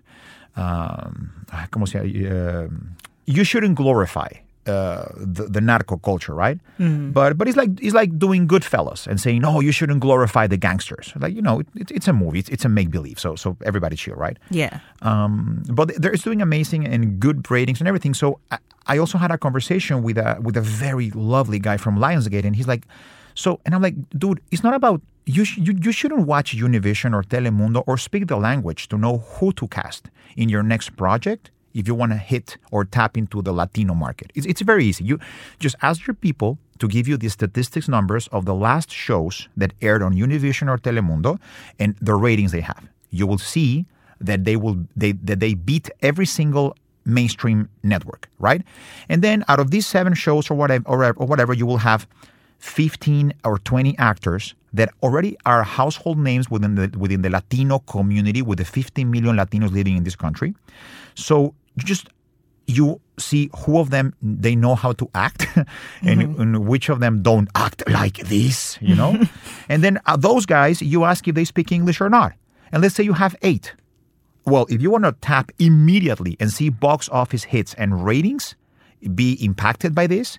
Um, 0.57 1.33
¿cómo 1.73 1.89
se 1.89 1.99
llama? 1.99 2.65
Um, 2.65 2.97
you 3.27 3.43
shouldn't 3.43 3.75
glorify 3.75 4.29
uh, 4.67 5.07
the, 5.17 5.45
the 5.45 5.61
narco 5.61 5.97
culture, 5.99 6.35
right? 6.35 6.59
But 7.13 7.37
but 7.39 7.49
it's 7.49 7.57
like 7.57 7.71
it's 7.83 7.95
like 7.95 8.19
doing 8.19 8.49
Goodfellas 8.49 9.07
and 9.07 9.21
saying, 9.21 9.41
no, 9.43 9.61
you 9.61 9.73
shouldn't 9.73 10.01
glorify 10.01 10.47
the 10.47 10.57
gangsters. 10.57 11.13
Like 11.17 11.35
you 11.35 11.43
know, 11.43 11.61
it, 11.61 11.67
it, 11.77 11.91
it's 11.91 12.09
a 12.09 12.13
movie, 12.13 12.39
it's, 12.41 12.49
it's 12.49 12.65
a 12.65 12.69
make 12.69 12.91
believe, 12.91 13.19
so 13.19 13.37
so 13.37 13.57
everybody 13.65 13.97
chill, 13.97 14.15
right? 14.15 14.39
Yeah. 14.51 14.81
Um, 15.03 15.63
but 15.69 15.95
they're 16.01 16.13
doing 16.13 16.43
amazing 16.43 16.87
and 16.87 17.21
good 17.21 17.51
ratings 17.51 17.81
and 17.81 17.89
everything. 17.89 18.15
So 18.15 18.41
I, 18.51 18.59
I 18.87 18.99
also 18.99 19.19
had 19.19 19.31
a 19.31 19.39
conversation 19.39 20.03
with 20.03 20.19
a 20.19 20.39
with 20.41 20.57
a 20.57 20.63
very 20.63 21.11
lovely 21.11 21.59
guy 21.59 21.77
from 21.77 21.99
Lionsgate, 21.99 22.45
and 22.45 22.57
he's 22.57 22.69
like, 22.69 22.85
so, 23.35 23.61
and 23.65 23.75
I'm 23.75 23.83
like, 23.83 23.97
dude, 24.17 24.41
it's 24.51 24.63
not 24.63 24.75
about 24.75 25.01
you. 25.27 25.45
Sh- 25.45 25.59
you 25.59 25.75
you 25.81 25.93
shouldn't 25.93 26.27
watch 26.27 26.57
Univision 26.57 27.15
or 27.15 27.23
Telemundo 27.23 27.83
or 27.87 27.97
speak 27.99 28.27
the 28.29 28.37
language 28.37 28.89
to 28.89 28.97
know 28.99 29.19
who 29.19 29.53
to 29.55 29.67
cast 29.69 30.11
in 30.37 30.49
your 30.49 30.63
next 30.63 30.97
project. 30.97 31.51
If 31.75 31.89
you 31.89 31.95
want 31.95 32.13
to 32.13 32.19
hit 32.19 32.57
or 32.71 32.85
tap 32.85 33.17
into 33.17 33.43
the 33.43 33.53
Latino 33.53 33.95
market, 33.95 34.31
it's, 34.35 34.47
it's 34.47 34.63
very 34.63 34.85
easy. 34.85 35.05
You 35.05 35.19
just 35.59 35.77
ask 35.83 36.07
your 36.07 36.15
people 36.15 36.59
to 36.79 36.89
give 36.89 37.07
you 37.07 37.17
the 37.17 37.29
statistics 37.29 37.89
numbers 37.89 38.29
of 38.29 38.45
the 38.45 38.55
last 38.55 38.91
shows 38.91 39.49
that 39.57 39.73
aired 39.83 40.03
on 40.03 40.15
Univision 40.15 40.69
or 40.69 40.79
Telemundo 40.79 41.39
and 41.79 41.97
the 42.01 42.15
ratings 42.15 42.53
they 42.53 42.61
have. 42.61 42.89
You 43.11 43.27
will 43.27 43.39
see 43.39 43.87
that 44.21 44.45
they 44.45 44.57
will 44.57 44.79
they 44.97 45.13
that 45.13 45.41
they 45.41 45.55
beat 45.55 45.91
every 46.03 46.27
single 46.27 46.77
mainstream 47.05 47.69
network, 47.83 48.29
right? 48.39 48.63
And 49.09 49.23
then 49.23 49.45
out 49.49 49.61
of 49.61 49.71
these 49.71 49.87
seven 49.87 50.15
shows 50.15 50.51
or 50.51 50.55
whatever 50.55 50.85
or, 50.87 51.05
or 51.05 51.27
whatever, 51.27 51.53
you 51.53 51.67
will 51.67 51.79
have 51.79 52.07
15 52.59 53.35
or 53.45 53.59
20 53.59 53.97
actors 53.99 54.55
that 54.73 54.89
already 55.03 55.37
are 55.45 55.63
household 55.63 56.19
names 56.19 56.51
within 56.51 56.75
the 56.75 56.91
within 56.99 57.23
the 57.23 57.31
Latino 57.31 57.79
community 57.81 58.43
with 58.43 58.59
the 58.59 58.65
15 58.65 59.11
million 59.11 59.37
Latinos 59.37 59.71
living 59.73 59.97
in 59.97 60.05
this 60.05 60.17
country. 60.17 60.55
So 61.15 61.55
just 61.79 62.09
you 62.67 63.01
see 63.19 63.51
who 63.59 63.79
of 63.79 63.91
them 63.91 64.15
they 64.23 64.57
know 64.57 64.75
how 64.75 64.93
to 64.93 65.09
act 65.15 65.47
and, 66.03 66.23
and 66.39 66.67
which 66.67 66.89
of 66.89 67.01
them 67.01 67.23
don't 67.23 67.49
act 67.55 67.89
like 67.89 68.19
this, 68.29 68.79
you 68.81 68.95
know? 68.95 69.21
and 69.69 69.85
then 69.85 70.01
uh, 70.07 70.17
those 70.17 70.47
guys, 70.47 70.81
you 70.81 71.05
ask 71.05 71.29
if 71.29 71.35
they 71.35 71.45
speak 71.45 71.71
English 71.73 72.01
or 72.01 72.09
not. 72.09 72.33
And 72.73 72.83
let's 72.83 72.95
say 72.95 73.05
you 73.05 73.13
have 73.13 73.37
eight. 73.43 73.75
Well, 74.47 74.67
if 74.69 74.83
you 74.83 74.91
want 74.91 75.05
to 75.05 75.13
tap 75.13 75.53
immediately 75.59 76.37
and 76.41 76.53
see 76.53 76.69
box 76.69 77.09
office 77.09 77.45
hits 77.45 77.75
and 77.75 78.05
ratings 78.05 78.57
be 79.15 79.33
impacted 79.45 79.95
by 79.95 80.07
this, 80.07 80.39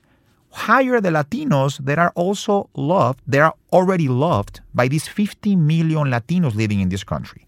hire 0.51 1.01
the 1.01 1.09
Latinos 1.09 1.83
that 1.85 1.97
are 1.99 2.11
also 2.15 2.69
loved, 2.75 3.21
they 3.27 3.39
are 3.39 3.53
already 3.73 4.07
loved 4.07 4.61
by 4.73 4.87
these 4.87 5.07
50 5.07 5.55
million 5.55 6.07
Latinos 6.07 6.55
living 6.55 6.81
in 6.81 6.89
this 6.89 7.03
country. 7.03 7.45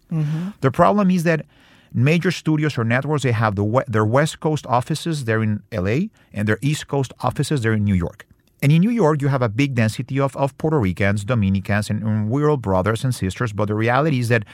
The 0.60 0.70
problem 0.70 1.10
is 1.10 1.24
that 1.24 1.44
major 1.92 2.30
studios 2.30 2.78
or 2.78 2.84
networks, 2.84 3.22
they 3.22 3.32
have 3.32 3.56
the, 3.56 3.84
their 3.88 4.04
West 4.04 4.40
Coast 4.40 4.66
offices, 4.66 5.24
they're 5.24 5.42
in 5.42 5.62
LA, 5.72 6.08
and 6.32 6.48
their 6.48 6.58
East 6.62 6.88
Coast 6.88 7.12
offices, 7.20 7.62
they're 7.62 7.74
in 7.74 7.84
New 7.84 7.94
York. 7.94 8.26
And 8.60 8.72
in 8.72 8.80
New 8.80 8.90
York, 8.90 9.22
you 9.22 9.28
have 9.28 9.42
a 9.42 9.48
big 9.48 9.74
density 9.74 10.18
of, 10.18 10.36
of 10.36 10.56
Puerto 10.58 10.78
Ricans, 10.78 11.24
Dominicans, 11.24 11.90
and, 11.90 12.02
and 12.02 12.28
we're 12.28 12.50
all 12.50 12.56
brothers 12.56 13.04
and 13.04 13.14
sisters. 13.14 13.52
But 13.52 13.68
the 13.68 13.74
reality 13.74 14.18
is 14.18 14.28
that 14.28 14.44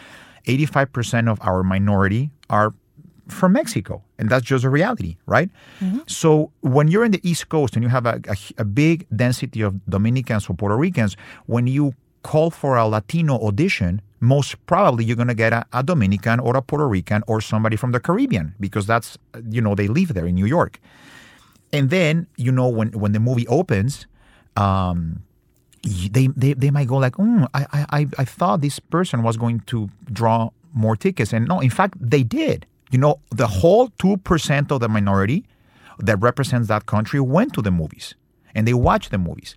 85% 0.47 1.31
of 1.31 1.38
our 1.40 1.62
minority 1.62 2.31
are 2.51 2.75
from 3.29 3.53
Mexico. 3.53 4.03
And 4.18 4.29
that's 4.29 4.44
just 4.44 4.64
a 4.64 4.68
reality, 4.68 5.16
right? 5.27 5.51
Mm-hmm. 5.81 6.01
So 6.07 6.53
when 6.61 6.88
you're 6.88 7.05
in 7.05 7.12
the 7.12 7.20
East 7.29 7.49
Coast 7.49 7.75
and 7.75 7.83
you 7.83 7.88
have 7.88 8.07
a, 8.07 8.20
a, 8.29 8.37
a 8.59 8.64
big 8.64 9.07
density 9.14 9.62
of 9.62 9.85
Dominicans 9.87 10.49
or 10.49 10.55
Puerto 10.55 10.77
Ricans, 10.77 11.16
when 11.47 11.66
you 11.66 11.94
call 12.23 12.51
for 12.51 12.77
a 12.77 12.87
Latino 12.87 13.38
audition, 13.38 14.03
most 14.24 14.64
probably 14.66 15.04
you're 15.04 15.16
going 15.16 15.28
to 15.28 15.34
get 15.34 15.52
a, 15.52 15.64
a 15.72 15.82
Dominican 15.82 16.40
or 16.40 16.56
a 16.56 16.62
Puerto 16.62 16.88
Rican 16.88 17.22
or 17.26 17.40
somebody 17.40 17.76
from 17.76 17.92
the 17.92 18.00
Caribbean 18.00 18.54
because 18.60 18.87
that's, 18.87 19.18
you 19.50 19.60
know, 19.60 19.74
they 19.74 19.88
live 19.88 20.14
there 20.14 20.26
in 20.26 20.34
New 20.34 20.46
York. 20.46 20.80
And 21.72 21.90
then, 21.90 22.26
you 22.37 22.52
know, 22.52 22.68
when, 22.68 22.90
when 22.92 23.12
the 23.12 23.20
movie 23.20 23.46
opens, 23.48 24.06
um, 24.56 25.22
they, 25.82 26.28
they, 26.37 26.54
they 26.54 26.70
might 26.70 26.88
go 26.88 26.96
like, 26.96 27.14
mm, 27.14 27.46
I, 27.52 27.66
I, 27.72 27.87
I- 28.00 28.06
I 28.18 28.24
thought 28.24 28.60
this 28.60 28.78
person 28.78 29.22
was 29.22 29.37
going 29.37 29.60
to 29.66 29.90
draw 30.12 30.50
more 30.72 30.96
tickets. 30.96 31.32
And 31.32 31.46
no, 31.48 31.60
in 31.60 31.70
fact, 31.70 31.94
they 32.00 32.22
did. 32.22 32.66
You 32.90 32.98
know, 32.98 33.20
the 33.30 33.46
whole 33.46 33.88
2% 33.90 34.70
of 34.70 34.80
the 34.80 34.88
minority 34.88 35.44
that 35.98 36.20
represents 36.20 36.68
that 36.68 36.87
country 36.87 37.20
went 37.20 37.52
to 37.54 37.62
the 37.62 37.70
movies 37.70 38.14
and 38.54 38.66
they 38.68 38.74
watched 38.74 39.10
the 39.10 39.18
movies. 39.18 39.56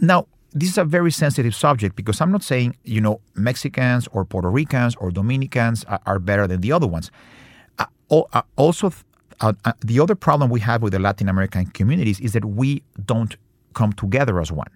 Now, 0.00 0.26
this 0.54 0.70
is 0.70 0.78
a 0.78 0.84
very 0.84 1.10
sensitive 1.10 1.54
subject 1.54 1.96
because 1.96 2.20
I'm 2.20 2.30
not 2.30 2.42
saying, 2.42 2.76
you 2.84 3.00
know, 3.00 3.20
Mexicans 3.34 4.08
or 4.12 4.24
Puerto 4.24 4.48
Ricans 4.48 4.94
or 4.96 5.10
Dominicans 5.10 5.84
are, 5.84 6.00
are 6.06 6.18
better 6.20 6.46
than 6.46 6.60
the 6.60 6.70
other 6.70 6.86
ones. 6.86 7.10
Uh, 7.78 7.86
uh, 8.32 8.42
also, 8.56 8.92
uh, 9.40 9.52
uh, 9.64 9.72
the 9.80 9.98
other 9.98 10.14
problem 10.14 10.50
we 10.50 10.60
have 10.60 10.80
with 10.80 10.92
the 10.92 11.00
Latin 11.00 11.28
American 11.28 11.66
communities 11.66 12.20
is 12.20 12.32
that 12.32 12.44
we 12.44 12.82
don't 13.04 13.36
come 13.74 13.92
together 13.92 14.40
as 14.40 14.52
one. 14.52 14.68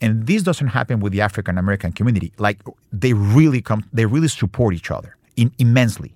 And 0.00 0.28
this 0.28 0.44
doesn't 0.44 0.68
happen 0.68 1.00
with 1.00 1.12
the 1.12 1.20
African 1.20 1.58
American 1.58 1.90
community. 1.90 2.32
Like 2.38 2.60
they 2.92 3.12
really 3.12 3.60
come, 3.60 3.84
they 3.92 4.06
really 4.06 4.28
support 4.28 4.74
each 4.74 4.92
other 4.92 5.16
in, 5.36 5.50
immensely. 5.58 6.14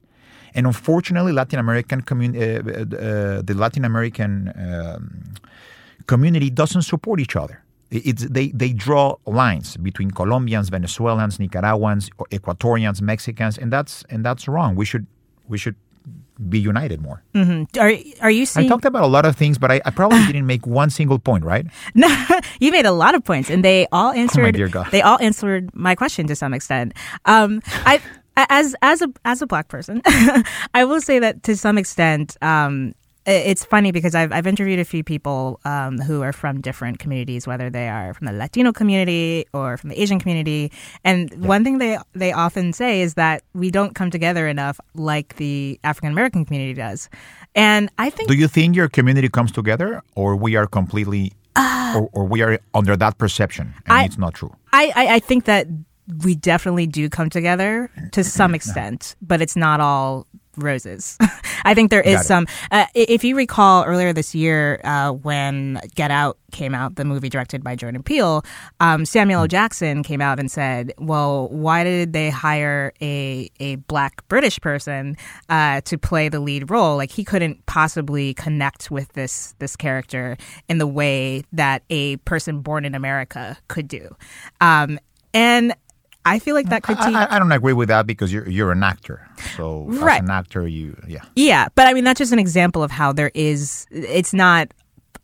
And 0.54 0.66
unfortunately, 0.66 1.32
Latin 1.32 1.58
American 1.58 2.02
commun- 2.02 2.36
uh, 2.36 3.42
the 3.42 3.54
Latin 3.56 3.84
American 3.84 4.52
um, 4.56 5.34
community 6.06 6.50
doesn't 6.50 6.82
support 6.82 7.18
each 7.18 7.34
other. 7.34 7.61
It's, 7.92 8.24
they, 8.24 8.48
they 8.48 8.72
draw 8.72 9.16
lines 9.26 9.76
between 9.76 10.10
Colombians, 10.10 10.70
Venezuelans, 10.70 11.38
Nicaraguans, 11.38 12.08
Ecuadorians, 12.30 13.02
Mexicans, 13.02 13.58
and 13.58 13.70
that's 13.70 14.02
and 14.08 14.24
that's 14.24 14.48
wrong. 14.48 14.76
We 14.76 14.86
should 14.86 15.06
we 15.46 15.58
should 15.58 15.76
be 16.48 16.58
united 16.58 17.02
more. 17.02 17.22
Mm-hmm. 17.34 17.78
Are 17.78 17.92
are 18.24 18.30
you 18.30 18.46
I 18.56 18.66
talked 18.66 18.86
about 18.86 19.02
a 19.02 19.06
lot 19.06 19.26
of 19.26 19.36
things, 19.36 19.58
but 19.58 19.70
I, 19.70 19.80
I 19.84 19.90
probably 19.90 20.24
didn't 20.26 20.46
make 20.46 20.66
one 20.66 20.88
single 20.90 21.18
point, 21.18 21.44
right? 21.44 21.66
No, 21.94 22.08
you 22.60 22.72
made 22.72 22.86
a 22.86 22.92
lot 22.92 23.14
of 23.14 23.24
points, 23.24 23.50
and 23.50 23.64
they 23.64 23.86
all 23.92 24.12
answered. 24.12 24.54
dear 24.54 24.68
God. 24.68 24.90
They 24.90 25.02
all 25.02 25.18
answered 25.20 25.74
my 25.74 25.94
question 25.94 26.26
to 26.28 26.36
some 26.36 26.54
extent. 26.54 26.94
Um, 27.26 27.60
I, 27.84 28.00
as 28.36 28.74
as 28.80 29.02
a 29.02 29.12
as 29.24 29.42
a 29.42 29.46
black 29.46 29.68
person, 29.68 30.00
I 30.74 30.84
will 30.84 31.00
say 31.00 31.18
that 31.18 31.42
to 31.44 31.56
some 31.56 31.76
extent, 31.76 32.36
um, 32.40 32.94
it's 33.26 33.64
funny 33.64 33.92
because 33.92 34.14
I've 34.14 34.32
I've 34.32 34.46
interviewed 34.46 34.78
a 34.80 34.84
few 34.84 35.04
people 35.04 35.60
um, 35.64 35.98
who 35.98 36.22
are 36.22 36.32
from 36.32 36.60
different 36.60 36.98
communities, 36.98 37.46
whether 37.46 37.70
they 37.70 37.88
are 37.88 38.14
from 38.14 38.26
the 38.26 38.32
Latino 38.32 38.72
community 38.72 39.46
or 39.52 39.76
from 39.76 39.90
the 39.90 40.00
Asian 40.00 40.18
community, 40.18 40.72
and 41.04 41.32
one 41.44 41.62
thing 41.64 41.78
they 41.78 41.98
they 42.14 42.32
often 42.32 42.72
say 42.72 43.00
is 43.00 43.14
that 43.14 43.42
we 43.54 43.70
don't 43.70 43.94
come 43.94 44.10
together 44.10 44.48
enough 44.48 44.80
like 44.94 45.36
the 45.36 45.78
African 45.84 46.10
American 46.10 46.44
community 46.44 46.74
does, 46.74 47.08
and 47.54 47.88
I 47.98 48.10
think 48.10 48.28
Do 48.28 48.34
you 48.34 48.48
think 48.48 48.74
your 48.76 48.88
community 48.88 49.28
comes 49.28 49.52
together, 49.52 50.02
or 50.16 50.34
we 50.36 50.56
are 50.56 50.66
completely, 50.66 51.32
or, 51.56 52.08
or 52.12 52.24
we 52.24 52.42
are 52.42 52.58
under 52.74 52.96
that 52.96 53.18
perception, 53.18 53.74
and 53.86 53.92
I- 53.92 54.04
it's 54.04 54.18
not 54.18 54.34
true? 54.34 54.54
I, 54.72 54.92
I, 54.96 55.14
I 55.16 55.18
think 55.20 55.44
that 55.44 55.66
we 56.24 56.34
definitely 56.34 56.86
do 56.86 57.08
come 57.08 57.30
together 57.30 57.88
to 58.12 58.24
some 58.24 58.54
extent, 58.54 59.14
but 59.22 59.40
it's 59.40 59.54
not 59.54 59.80
all 59.80 60.26
roses. 60.56 61.18
I 61.64 61.74
think 61.74 61.90
there 61.90 62.02
is 62.02 62.26
some. 62.26 62.46
Uh, 62.70 62.86
if 62.94 63.24
you 63.24 63.36
recall 63.36 63.84
earlier 63.84 64.12
this 64.12 64.34
year 64.34 64.80
uh, 64.84 65.12
when 65.12 65.80
Get 65.94 66.10
Out 66.10 66.38
came 66.50 66.74
out, 66.74 66.96
the 66.96 67.04
movie 67.04 67.28
directed 67.28 67.62
by 67.64 67.76
Jordan 67.76 68.02
Peele, 68.02 68.44
um, 68.80 69.04
Samuel 69.04 69.40
Hmm. 69.40 69.44
L. 69.44 69.48
Jackson 69.48 70.02
came 70.02 70.20
out 70.20 70.38
and 70.38 70.50
said, 70.50 70.92
"Well, 70.98 71.48
why 71.48 71.84
did 71.84 72.12
they 72.12 72.30
hire 72.30 72.92
a 73.00 73.48
a 73.60 73.76
black 73.76 74.26
British 74.28 74.60
person 74.60 75.16
uh, 75.48 75.80
to 75.82 75.96
play 75.96 76.28
the 76.28 76.40
lead 76.40 76.70
role? 76.70 76.96
Like 76.96 77.10
he 77.10 77.24
couldn't 77.24 77.64
possibly 77.66 78.34
connect 78.34 78.90
with 78.90 79.12
this 79.12 79.54
this 79.58 79.76
character 79.76 80.36
in 80.68 80.78
the 80.78 80.86
way 80.86 81.44
that 81.52 81.82
a 81.90 82.16
person 82.18 82.60
born 82.60 82.84
in 82.84 82.94
America 82.94 83.56
could 83.68 83.88
do." 83.88 84.14
Um, 84.60 84.98
and 85.32 85.74
I 86.24 86.38
feel 86.38 86.54
like 86.54 86.68
that 86.68 86.82
critique. 86.82 87.02
I, 87.14 87.24
I, 87.24 87.36
I 87.36 87.38
don't 87.38 87.50
agree 87.52 87.72
with 87.72 87.88
that 87.88 88.06
because 88.06 88.32
you're 88.32 88.48
you're 88.48 88.70
an 88.72 88.82
actor. 88.82 89.26
So 89.56 89.84
Right. 89.88 90.22
as 90.22 90.28
an 90.28 90.30
actor, 90.30 90.66
you 90.68 90.96
yeah. 91.06 91.22
Yeah, 91.34 91.68
but 91.74 91.86
I 91.88 91.92
mean 91.94 92.04
that's 92.04 92.18
just 92.18 92.32
an 92.32 92.38
example 92.38 92.82
of 92.82 92.90
how 92.90 93.12
there 93.12 93.30
is 93.34 93.86
it's 93.90 94.32
not 94.32 94.68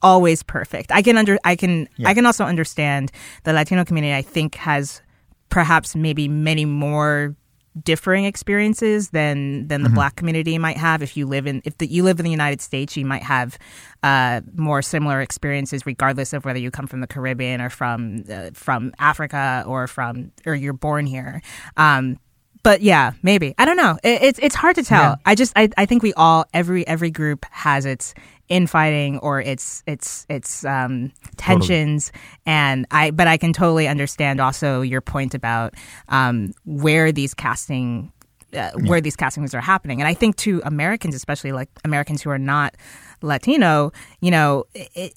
always 0.03 0.43
perfect. 0.43 0.91
I 0.93 1.03
can 1.03 1.17
under 1.17 1.39
I 1.45 1.57
can 1.57 1.89
I 2.05 2.15
can 2.15 2.27
also 2.27 2.45
understand 2.45 3.13
the 3.45 3.53
Latino 3.53 3.85
community 3.85 4.15
I 4.15 4.23
think 4.23 4.57
has 4.57 5.01
perhaps 5.51 5.95
maybe 5.97 6.29
many 6.29 6.65
more 6.65 7.35
differing 7.83 8.25
experiences 8.25 9.11
than 9.11 9.69
than 9.69 9.83
the 9.83 9.89
black 9.89 10.17
community 10.17 10.59
might 10.59 10.77
have 10.77 11.03
if 11.03 11.17
you 11.17 11.27
live 11.27 11.47
in 11.47 11.63
if 11.65 11.79
the, 11.79 11.87
you 11.87 12.03
live 12.03 12.19
in 12.19 12.25
the 12.25 12.31
United 12.31 12.61
States 12.61 12.97
you 12.97 13.05
might 13.05 13.23
have 13.23 13.59
uh, 14.03 14.41
more 14.55 14.83
similar 14.83 15.21
experiences 15.21 15.87
regardless 15.87 16.33
of 16.33 16.45
whether 16.45 16.59
you 16.59 16.71
come 16.71 16.87
from 16.87 17.01
the 17.01 17.07
Caribbean 17.07 17.61
or 17.61 17.71
from 17.71 18.25
uh, 18.31 18.51
from 18.55 18.93
Africa 18.99 19.65
or 19.67 19.87
from 19.87 20.33
or 20.47 20.55
you're 20.55 20.73
born 20.73 21.07
here 21.07 21.41
um, 21.77 22.19
but 22.63 22.83
yeah, 22.83 23.13
maybe 23.23 23.55
I 23.57 23.65
don't 23.65 23.77
know. 23.77 23.99
It, 24.03 24.23
it's 24.23 24.39
it's 24.41 24.55
hard 24.55 24.77
to 24.77 24.83
tell. 24.83 25.01
Yeah. 25.01 25.17
I 25.25 25.35
just 25.35 25.53
I, 25.57 25.71
I 25.77 25.87
think 25.87 26.03
we 26.03 26.13
all 26.15 26.45
every 26.53 26.87
every 26.87 27.11
group 27.11 27.47
has 27.51 27.87
its 27.87 28.15
infighting 28.49 29.19
or 29.19 29.41
its 29.41 29.83
its 29.87 30.27
its 30.29 30.65
um, 30.65 31.13
tensions, 31.37 32.13
and 32.47 32.87
I 32.91 33.11
but 33.11 33.27
I 33.27 33.37
can 33.37 33.53
totally 33.53 33.89
understand 33.89 34.41
also 34.41 34.81
your 34.83 35.01
point 35.01 35.35
about 35.35 35.75
um, 36.09 36.53
where 36.65 37.13
these 37.13 37.35
casting. 37.35 38.13
Uh, 38.57 38.71
Where 38.87 39.03
these 39.03 39.15
castings 39.15 39.55
are 39.55 39.61
happening, 39.61 40.01
and 40.01 40.09
I 40.09 40.15
think 40.15 40.37
to 40.37 40.63
Americans, 40.65 41.15
especially 41.15 41.53
like 41.53 41.69
Americans 41.85 42.23
who 42.23 42.31
are 42.31 42.39
not 42.39 42.77
Latino, 43.21 43.93
you 44.23 44.31
know, 44.31 44.65
it, 44.75 45.13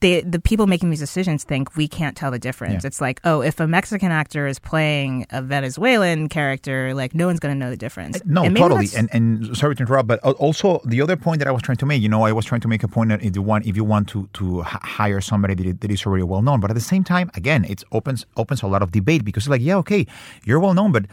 the 0.00 0.22
the 0.22 0.40
people 0.40 0.66
making 0.66 0.90
these 0.90 1.00
decisions 1.00 1.44
think 1.44 1.76
we 1.76 1.86
can't 1.86 2.16
tell 2.16 2.30
the 2.30 2.38
difference. 2.38 2.84
Yeah. 2.84 2.88
It's 2.88 3.00
like, 3.00 3.20
oh, 3.24 3.42
if 3.42 3.60
a 3.60 3.66
Mexican 3.66 4.10
actor 4.10 4.46
is 4.46 4.58
playing 4.58 5.26
a 5.30 5.42
Venezuelan 5.42 6.28
character, 6.28 6.94
like 6.94 7.14
no 7.14 7.26
one's 7.26 7.40
going 7.40 7.54
to 7.54 7.58
know 7.58 7.70
the 7.70 7.76
difference. 7.76 8.16
Uh, 8.16 8.20
no, 8.24 8.44
And 8.44 8.56
totally. 8.56 8.88
And 8.96 9.08
and 9.12 9.56
sorry 9.56 9.76
to 9.76 9.82
interrupt, 9.82 10.08
but 10.08 10.20
uh, 10.24 10.32
also 10.32 10.80
the 10.84 11.00
other 11.00 11.16
point 11.16 11.38
that 11.40 11.48
I 11.48 11.50
was 11.50 11.62
trying 11.62 11.78
to 11.78 11.86
make, 11.86 12.02
you 12.02 12.08
know, 12.08 12.22
I 12.22 12.32
was 12.32 12.44
trying 12.44 12.62
to 12.62 12.68
make 12.68 12.82
a 12.82 12.88
point 12.88 13.10
that 13.10 13.22
if 13.22 13.36
you 13.36 13.42
want, 13.42 13.66
if 13.66 13.76
you 13.76 13.84
want 13.84 14.08
to 14.08 14.28
to 14.34 14.62
hire 14.62 15.20
somebody 15.20 15.54
that, 15.54 15.80
that 15.80 15.90
is 15.90 16.06
already 16.06 16.24
well 16.24 16.42
known, 16.42 16.60
but 16.60 16.70
at 16.70 16.74
the 16.74 16.80
same 16.80 17.04
time, 17.04 17.30
again, 17.34 17.64
it 17.64 17.84
opens 17.92 18.26
opens 18.36 18.62
a 18.62 18.66
lot 18.66 18.82
of 18.82 18.92
debate 18.92 19.24
because 19.24 19.44
it's 19.44 19.50
like, 19.50 19.62
yeah, 19.62 19.76
okay, 19.76 20.06
you're 20.44 20.60
well 20.60 20.74
known, 20.74 20.92
but 20.92 21.04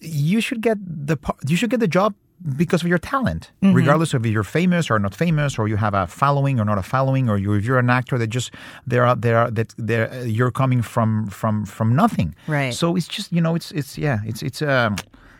you 0.00 0.40
should 0.40 0.60
get 0.60 0.78
the 0.80 1.16
you 1.46 1.56
should 1.56 1.70
get 1.70 1.80
the 1.80 1.88
job 1.88 2.14
because 2.56 2.82
of 2.82 2.88
your 2.88 2.98
talent, 2.98 3.50
Mm-hmm. 3.62 3.74
regardless 3.74 4.14
of 4.14 4.24
if 4.26 4.32
you're 4.32 4.44
famous 4.44 4.90
or 4.90 4.98
not 4.98 5.14
famous, 5.14 5.58
or 5.58 5.68
you 5.68 5.76
have 5.76 5.94
a 5.94 6.06
following 6.06 6.60
or 6.60 6.64
not 6.64 6.78
a 6.78 6.82
following, 6.82 7.28
or 7.30 7.38
you, 7.38 7.54
if 7.54 7.64
you're 7.64 7.78
an 7.78 7.90
actor 7.90 8.18
that 8.18 8.26
just 8.28 8.50
there 8.86 9.04
are 9.06 9.16
there 9.16 9.38
are 9.38 9.50
that 9.50 9.74
there 9.78 10.24
you're 10.26 10.50
coming 10.52 10.82
from 10.82 11.26
from 11.28 11.64
from 11.64 11.94
nothing. 11.96 12.34
Right. 12.46 12.74
So 12.74 12.96
it's 12.96 13.08
just 13.08 13.32
you 13.32 13.40
know 13.40 13.54
it's 13.56 13.70
it's 13.72 13.96
yeah 13.98 14.18
it's 14.26 14.42
it's 14.42 14.60
um 14.62 14.96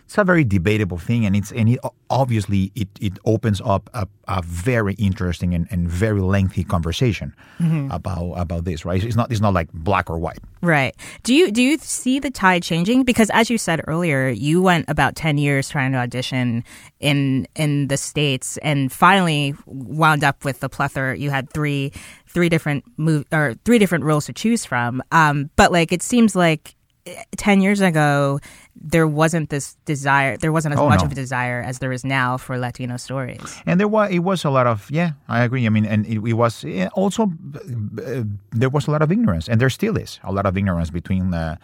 it's 0.06 0.16
a 0.16 0.24
very 0.24 0.44
debatable 0.44 0.98
thing, 0.98 1.26
and 1.26 1.34
it's 1.34 1.50
and 1.52 1.68
it 1.68 1.80
obviously 2.08 2.70
it 2.76 2.88
it 3.00 3.18
opens 3.24 3.60
up 3.64 3.90
a, 3.92 4.06
a 4.28 4.40
very 4.42 4.94
interesting 4.94 5.52
and, 5.52 5.66
and 5.70 5.88
very 5.90 6.20
lengthy 6.20 6.62
conversation 6.64 7.34
Mm-hmm. 7.60 7.90
about 7.90 8.34
about 8.34 8.64
this. 8.64 8.84
Right. 8.84 9.02
It's 9.02 9.16
not 9.16 9.32
it's 9.32 9.40
not 9.40 9.52
like 9.52 9.72
black 9.72 10.08
or 10.08 10.18
white. 10.18 10.38
Right. 10.62 10.94
Do 11.24 11.34
you 11.34 11.50
do 11.50 11.60
you 11.62 11.76
see 11.78 12.20
the 12.20 12.30
tide 12.30 12.62
changing? 12.62 13.02
Because 13.04 13.30
as 13.30 13.50
you 13.50 13.58
said 13.58 13.80
earlier, 13.88 14.28
you 14.28 14.62
went 14.62 14.84
about 14.88 15.16
ten 15.16 15.38
years 15.38 15.68
trying 15.68 15.90
to 15.92 15.98
audition 15.98 16.62
in 17.00 17.48
in 17.56 17.88
the 17.88 17.96
states, 17.96 18.58
and 18.58 18.92
finally 18.92 19.54
wound 19.66 20.22
up 20.22 20.44
with 20.44 20.60
the 20.60 20.68
plethora. 20.68 21.16
You 21.18 21.30
had 21.30 21.50
three 21.52 21.92
three 22.28 22.48
different 22.48 22.84
move 22.96 23.24
or 23.32 23.54
three 23.64 23.78
different 23.78 24.04
roles 24.04 24.26
to 24.26 24.32
choose 24.32 24.64
from. 24.64 25.02
Um, 25.10 25.50
but 25.56 25.72
like 25.72 25.90
it 25.92 26.02
seems 26.02 26.36
like 26.36 26.74
eh, 27.06 27.22
ten 27.36 27.60
years 27.60 27.80
ago 27.80 28.38
there 28.80 29.06
wasn't 29.08 29.48
this 29.50 29.76
desire. 29.86 30.36
There 30.36 30.52
wasn't 30.52 30.74
as 30.74 30.80
Oh, 30.80 30.88
much 30.88 31.00
no. 31.00 31.06
of 31.06 31.12
a 31.12 31.14
desire 31.14 31.62
as 31.62 31.78
there 31.78 31.92
is 31.92 32.04
now 32.04 32.36
for 32.36 32.58
Latino 32.58 32.96
stories. 32.98 33.40
And 33.66 33.80
there 33.80 33.88
was 33.88 34.10
it 34.10 34.20
was 34.20 34.44
a 34.44 34.50
lot 34.50 34.66
of 34.66 34.90
yeah, 34.90 35.12
I 35.28 35.44
agree. 35.44 35.66
I 35.66 35.70
mean, 35.70 35.86
and 35.86 36.06
it, 36.06 36.18
it 36.24 36.34
was 36.34 36.62
yeah, 36.64 36.88
also 36.94 37.22
uh, 37.24 38.22
there 38.52 38.68
was 38.70 38.86
a 38.86 38.90
lot 38.90 39.02
of 39.02 39.10
ignorance, 39.10 39.48
and 39.48 39.60
there 39.60 39.70
still 39.70 39.96
is 39.96 40.20
a 40.22 40.32
lot 40.32 40.46
of 40.46 40.56
ignorance 40.56 40.90
between 40.90 41.30
the 41.30 41.58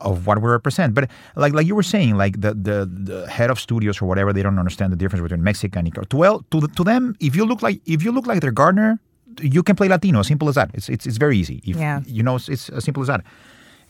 of 0.00 0.26
what 0.26 0.40
we 0.40 0.48
represent. 0.48 0.94
But 0.94 1.10
like 1.36 1.52
like 1.54 1.66
you 1.66 1.74
were 1.74 1.82
saying, 1.94 2.16
like 2.16 2.40
the 2.40 2.54
the, 2.54 2.86
the 2.86 3.26
head 3.30 3.50
of 3.50 3.58
studios 3.58 4.00
or 4.02 4.06
whatever, 4.06 4.32
they 4.32 4.42
don't 4.42 4.58
understand 4.58 4.92
the 4.92 4.96
difference 4.96 5.22
between 5.22 5.42
Mexican 5.42 5.86
and 5.86 5.94
Nicar- 5.94 6.12
well 6.14 6.44
to 6.50 6.60
the, 6.60 6.68
to 6.68 6.84
them. 6.84 7.14
If 7.20 7.34
you 7.36 7.44
look 7.46 7.62
like 7.62 7.80
if 7.86 8.02
you 8.02 8.12
look 8.12 8.26
like 8.26 8.40
their 8.40 8.52
gardener, 8.52 8.98
you 9.40 9.62
can 9.62 9.76
play 9.76 9.88
Latino. 9.88 10.22
Simple 10.22 10.48
as 10.48 10.54
that. 10.56 10.70
It's 10.74 10.88
it's 10.88 11.06
it's 11.06 11.16
very 11.18 11.36
easy. 11.38 11.60
If, 11.64 11.76
Yeah. 11.76 12.00
you 12.06 12.22
know, 12.22 12.36
it's, 12.36 12.48
it's 12.48 12.68
as 12.70 12.84
simple 12.84 13.02
as 13.02 13.08
that. 13.08 13.22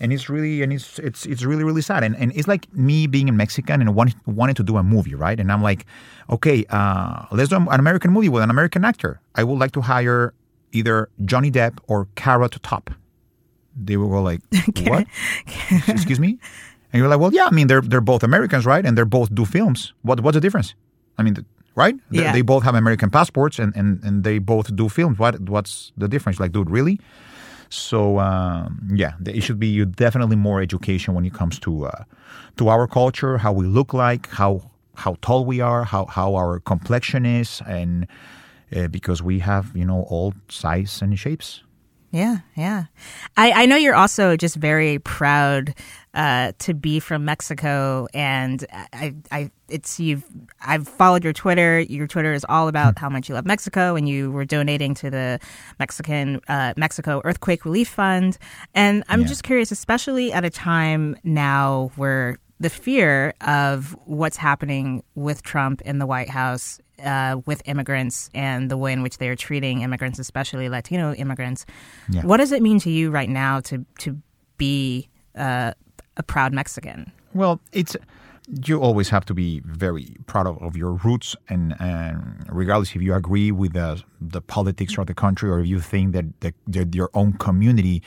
And 0.03 0.13
it's 0.15 0.29
really 0.31 0.63
and 0.63 0.73
it's 0.73 0.99
it's 0.99 1.27
it's 1.27 1.45
really 1.45 1.63
really 1.63 1.83
sad. 1.83 2.03
And 2.05 2.17
and 2.17 2.33
it's 2.35 2.49
like 2.49 2.73
me 2.73 3.07
being 3.07 3.29
a 3.29 3.33
Mexican 3.33 3.81
and 3.83 3.95
wanting 3.95 4.15
wanting 4.27 4.55
to 4.55 4.63
do 4.63 4.77
a 4.79 4.83
movie, 4.83 5.15
right? 5.15 5.39
And 5.39 5.53
I'm 5.53 5.63
like, 5.63 5.85
okay, 6.31 6.65
uh, 6.71 7.27
let's 7.33 7.51
do 7.51 7.57
an 7.57 7.69
American 7.81 8.11
movie 8.11 8.31
with 8.31 8.43
an 8.43 8.51
American 8.51 8.85
actor. 8.85 9.21
I 9.35 9.45
would 9.45 9.59
like 9.59 9.73
to 9.73 9.83
hire 9.83 10.33
either 10.73 11.11
Johnny 11.27 11.51
Depp 11.51 11.79
or 11.87 12.09
Carrot 12.15 12.57
Top. 12.63 12.91
They 13.77 13.97
will 13.99 14.09
go 14.09 14.23
like, 14.23 14.41
what? 14.89 15.07
Excuse 15.89 16.19
me? 16.19 16.39
And 16.93 16.99
you're 17.01 17.09
like, 17.09 17.21
well, 17.21 17.33
yeah. 17.33 17.47
I 17.47 17.51
mean, 17.51 17.67
they're 17.67 17.83
they're 17.83 18.01
both 18.01 18.23
Americans, 18.23 18.65
right? 18.67 18.85
And 18.87 18.97
they're 18.97 19.05
both 19.05 19.35
do 19.35 19.45
films. 19.45 19.93
What 20.03 20.21
what's 20.21 20.35
the 20.35 20.41
difference? 20.41 20.75
I 21.19 21.23
mean, 21.23 21.35
th- 21.35 21.47
right? 21.77 21.95
They- 22.11 22.23
Yeah. 22.23 22.33
They 22.33 22.43
both 22.43 22.63
have 22.65 22.75
American 22.75 23.11
passports 23.11 23.59
and, 23.59 23.77
and, 23.77 24.03
and 24.03 24.25
they 24.25 24.39
both 24.39 24.75
do 24.75 24.89
films. 24.89 25.19
What 25.19 25.39
what's 25.49 25.93
the 25.97 26.09
difference? 26.09 26.41
Like, 26.41 26.53
dude, 26.53 26.71
really? 26.71 26.99
So 27.71 28.19
um, 28.19 28.89
yeah, 28.93 29.13
it 29.25 29.43
should 29.43 29.61
be 29.61 29.85
definitely 29.85 30.37
more 30.37 30.61
education 30.61 31.15
when 31.15 31.25
it 31.25 31.33
comes 31.33 31.59
to 31.61 31.87
uh, 31.87 32.05
to 32.57 32.69
our 32.69 32.87
culture, 32.87 33.39
how 33.39 33.53
we 33.53 33.65
look 33.65 33.95
like, 33.95 34.29
how 34.29 34.71
how 34.97 35.17
tall 35.23 35.45
we 35.45 35.61
are, 35.61 35.85
how 35.85 36.07
how 36.07 36.35
our 36.35 36.59
complexion 36.61 37.25
is, 37.25 37.63
and 37.67 38.07
uh, 38.75 38.89
because 38.89 39.23
we 39.23 39.39
have 39.39 39.75
you 39.75 39.85
know 39.85 40.03
all 40.09 40.35
size 40.49 41.01
and 41.01 41.17
shapes. 41.19 41.63
Yeah, 42.13 42.39
yeah. 42.57 42.85
I, 43.37 43.53
I 43.53 43.67
know 43.67 43.77
you're 43.77 43.95
also 43.95 44.37
just 44.37 44.57
very 44.57 44.99
proud 44.99 45.75
uh, 46.13 46.53
to 46.59 46.75
be 46.75 46.99
from 46.99 47.25
Mexico, 47.25 48.09
and 48.13 48.67
I, 48.93 49.15
I, 49.31 49.51
it's 49.69 50.01
you've. 50.01 50.25
I've 50.61 50.89
followed 50.89 51.23
your 51.23 51.33
Twitter. 51.33 51.79
Your 51.79 52.09
Twitter 52.09 52.33
is 52.33 52.45
all 52.49 52.67
about 52.67 52.99
how 52.99 53.09
much 53.09 53.29
you 53.29 53.37
love 53.37 53.47
Mexico, 53.47 53.95
and 53.95 54.09
you 54.09 54.33
were 54.33 54.45
donating 54.45 54.93
to 54.95 55.11
the 55.11 55.39
Mexican 55.79 56.41
uh, 56.49 56.75
Mexico 56.77 57.23
Earthquake 57.25 57.65
Relief 57.65 57.89
Fund. 57.89 58.39
And 58.75 59.05
I'm 59.09 59.21
Yeah. 59.21 59.27
just 59.29 59.45
curious, 59.45 59.71
especially 59.71 60.33
at 60.33 60.45
a 60.45 60.51
time 60.51 61.17
now 61.23 61.93
where 61.95 62.39
the 62.59 62.71
fear 62.71 63.33
of 63.41 63.97
what's 64.05 64.37
happening 64.37 65.05
with 65.15 65.43
Trump 65.43 65.81
in 65.83 65.99
the 66.01 66.07
White 66.07 66.29
House 66.29 66.81
uh, 67.05 67.41
with 67.47 67.63
immigrants 67.67 68.31
and 68.35 68.71
the 68.71 68.77
way 68.77 68.93
in 68.93 69.03
which 69.03 69.19
they 69.19 69.29
are 69.29 69.37
treating 69.37 69.83
immigrants, 69.83 70.19
especially 70.19 70.69
Latino 70.69 71.13
immigrants. 71.15 71.67
Yeah. 72.09 72.23
What 72.23 72.39
does 72.39 72.53
it 72.53 72.63
mean 72.63 72.81
to 72.81 72.91
you 72.91 73.11
right 73.11 73.29
now 73.29 73.61
to 73.61 73.85
to 74.01 74.17
be 74.57 75.09
uh, 75.37 75.73
a 76.17 76.23
proud 76.23 76.53
Mexican? 76.53 77.13
Well, 77.33 77.61
it's 77.73 77.97
you 78.67 78.81
always 78.81 79.09
have 79.11 79.25
to 79.27 79.35
be 79.35 79.61
very 79.65 80.17
proud 80.27 80.47
of, 80.47 80.61
of 80.63 80.77
your 80.77 80.93
roots, 80.93 81.37
and, 81.49 81.77
and 81.81 82.45
regardless 82.49 82.95
if 82.97 83.03
you 83.03 83.15
agree 83.15 83.53
with 83.53 83.75
the, 83.75 84.03
the 84.21 84.41
politics 84.41 84.99
of 84.99 85.07
the 85.07 85.15
country 85.15 85.49
or 85.49 85.61
if 85.61 85.67
you 85.67 85.81
think 85.81 86.13
that, 86.13 86.41
the, 86.41 86.53
that 86.67 86.95
your 86.95 87.11
own 87.15 87.35
community 87.35 88.03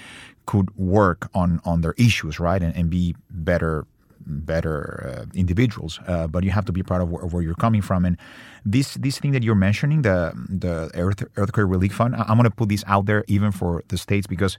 could 0.46 0.76
work 0.76 1.30
on, 1.34 1.62
on 1.64 1.82
their 1.82 1.94
issues, 1.98 2.40
right, 2.40 2.62
and, 2.62 2.76
and 2.76 2.90
be 2.90 3.16
better 3.30 3.86
better 4.26 4.78
uh, 5.06 5.26
individuals. 5.34 6.00
Uh, 6.08 6.28
but 6.28 6.44
you 6.44 6.52
have 6.52 6.66
to 6.66 6.72
be 6.72 6.84
proud 6.84 7.02
of 7.02 7.10
where, 7.10 7.24
of 7.24 7.34
where, 7.34 7.44
you're 7.44 7.56
coming 7.56 7.82
from. 7.82 8.06
And 8.06 8.18
this 8.66 8.96
this 8.96 9.20
thing 9.20 9.32
that 9.32 9.44
you're 9.44 9.56
mentioning, 9.56 10.02
the 10.02 10.34
the 10.50 10.92
Earth, 10.96 11.24
earthquake 11.38 11.68
relief 11.68 11.94
fund, 11.94 12.16
I'm 12.16 12.38
going 12.38 12.44
to 12.44 12.52
put 12.52 12.70
this 12.70 12.84
out 12.88 13.06
there 13.06 13.24
even 13.28 13.52
for 13.52 13.84
the 13.90 13.98
states 13.98 14.28
because 14.28 14.58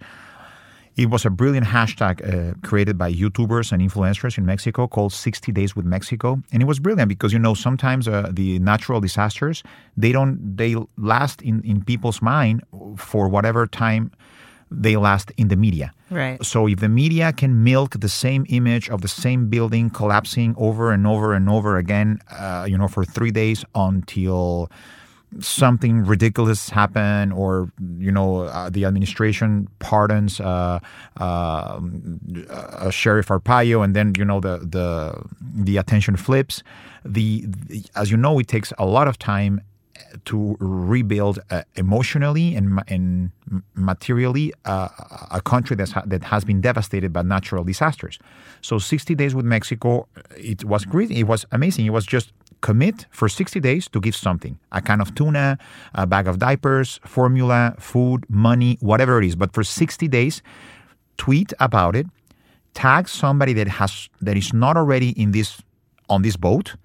it 0.96 1.10
was 1.10 1.24
a 1.24 1.30
brilliant 1.30 1.66
hashtag 1.66 2.22
uh, 2.22 2.54
created 2.62 2.96
by 2.96 3.12
YouTubers 3.12 3.72
and 3.72 3.82
influencers 3.82 4.38
in 4.38 4.46
Mexico 4.46 4.86
called 4.86 5.12
60 5.12 5.50
Days 5.50 5.74
with 5.74 5.84
Mexico. 5.84 6.40
And 6.52 6.62
it 6.62 6.66
was 6.66 6.78
brilliant 6.78 7.08
because, 7.08 7.32
you 7.32 7.38
know, 7.38 7.54
sometimes 7.54 8.06
uh, 8.06 8.30
the 8.32 8.60
natural 8.60 9.00
disasters, 9.00 9.64
they 9.96 10.12
don't, 10.12 10.56
they 10.56 10.76
last 10.96 11.42
in, 11.42 11.62
in 11.64 11.84
people's 11.84 12.22
mind 12.22 12.62
for 12.96 13.28
whatever 13.28 13.66
time 13.66 14.12
they 14.70 14.96
last 14.96 15.32
in 15.36 15.48
the 15.48 15.56
media. 15.56 15.92
Right. 16.14 16.42
So 16.44 16.68
if 16.68 16.78
the 16.78 16.88
media 16.88 17.32
can 17.32 17.64
milk 17.64 17.98
the 17.98 18.08
same 18.08 18.46
image 18.48 18.88
of 18.88 19.00
the 19.00 19.08
same 19.08 19.48
building 19.48 19.90
collapsing 19.90 20.54
over 20.56 20.92
and 20.92 21.06
over 21.06 21.34
and 21.34 21.50
over 21.50 21.76
again, 21.76 22.20
uh, 22.30 22.66
you 22.68 22.78
know, 22.78 22.86
for 22.86 23.04
three 23.04 23.32
days 23.32 23.64
until 23.74 24.70
something 25.40 26.04
ridiculous 26.04 26.68
happen 26.68 27.32
or 27.32 27.68
you 27.98 28.12
know 28.12 28.42
uh, 28.42 28.70
the 28.70 28.84
administration 28.84 29.68
pardons 29.80 30.38
uh, 30.40 30.78
uh, 31.16 31.80
sheriff 32.90 33.26
arpaio 33.26 33.82
and 33.84 33.96
then 33.96 34.12
you 34.16 34.24
know 34.24 34.38
the 34.38 34.58
the 34.58 35.20
the 35.40 35.76
attention 35.76 36.14
flips 36.14 36.62
the, 37.04 37.44
the, 37.46 37.84
as 37.96 38.12
you 38.12 38.16
know 38.16 38.38
it 38.38 38.46
takes 38.46 38.72
a 38.78 38.86
lot 38.86 39.08
of 39.08 39.18
time 39.18 39.60
to 40.24 40.56
rebuild 40.60 41.38
uh, 41.50 41.62
emotionally 41.76 42.54
and, 42.54 42.80
and 42.88 43.30
materially 43.74 44.52
uh, 44.64 44.88
a 45.30 45.40
country 45.40 45.76
that's 45.76 45.92
ha- 45.92 46.02
that 46.06 46.22
has 46.24 46.44
been 46.44 46.60
devastated 46.60 47.12
by 47.12 47.22
natural 47.22 47.64
disasters. 47.64 48.18
So 48.60 48.78
60 48.78 49.14
days 49.14 49.34
with 49.34 49.44
Mexico, 49.44 50.08
it 50.36 50.64
was 50.64 50.84
great. 50.84 51.10
It 51.10 51.24
was 51.24 51.46
amazing. 51.52 51.86
It 51.86 51.90
was 51.90 52.06
just 52.06 52.32
commit 52.60 53.06
for 53.10 53.28
60 53.28 53.60
days 53.60 53.88
to 53.88 54.00
give 54.00 54.16
something 54.16 54.58
a 54.72 54.80
can 54.80 55.00
of 55.00 55.14
tuna, 55.14 55.58
a 55.94 56.06
bag 56.06 56.26
of 56.26 56.38
diapers, 56.38 56.98
formula, 57.04 57.74
food, 57.78 58.24
money, 58.28 58.78
whatever 58.80 59.18
it 59.18 59.26
is. 59.26 59.36
But 59.36 59.52
for 59.52 59.62
60 59.62 60.08
days, 60.08 60.42
tweet 61.18 61.52
about 61.60 61.94
it, 61.94 62.06
tag 62.72 63.08
somebody 63.08 63.52
that 63.52 63.68
has 63.68 64.08
that 64.20 64.36
is 64.36 64.52
not 64.52 64.76
already 64.76 65.10
in 65.10 65.32
this 65.32 65.62
on 66.08 66.22
this 66.22 66.36
boat 66.36 66.76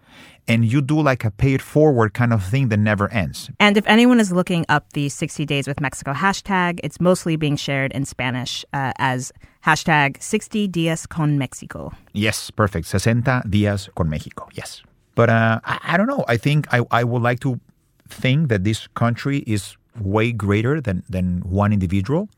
and 0.50 0.66
you 0.66 0.82
do 0.82 1.00
like 1.00 1.24
a 1.24 1.32
pay 1.32 1.54
it 1.54 1.62
forward 1.62 2.14
kind 2.14 2.34
of 2.34 2.44
thing 2.44 2.70
that 2.70 2.78
never 2.78 3.08
ends. 3.14 3.50
And 3.60 3.78
if 3.78 3.86
anyone 3.88 4.20
is 4.20 4.32
looking 4.32 4.66
up 4.68 4.92
the 4.94 5.08
60 5.08 5.46
Days 5.46 5.68
with 5.68 5.80
Mexico 5.80 6.12
hashtag, 6.12 6.80
it's 6.84 7.00
mostly 7.00 7.36
being 7.36 7.56
shared 7.56 7.92
in 7.94 8.04
Spanish 8.04 8.66
uh, 8.74 8.92
as 8.98 9.32
hashtag 9.66 10.22
60 10.22 10.68
Días 10.68 11.08
con 11.08 11.38
Mexico. 11.38 11.94
Yes, 12.14 12.50
perfect. 12.52 12.88
60 12.88 13.44
Días 13.48 13.90
con 13.96 14.10
Mexico. 14.10 14.50
Yes. 14.54 14.82
But 15.16 15.30
uh, 15.30 15.60
I, 15.64 15.80
I, 15.94 15.98
don't 15.98 16.08
know. 16.08 16.26
I 16.28 16.38
think 16.38 16.68
I, 16.74 16.82
I 16.92 17.04
would 17.04 17.22
like 17.22 17.40
to 17.42 17.60
think 18.08 18.50
that 18.50 18.64
this 18.64 18.88
country 18.96 19.44
is 19.46 19.78
way 20.00 20.32
greater 20.32 20.82
than, 20.82 21.04
than 21.08 21.42
one 21.42 21.72
individual 21.72 22.30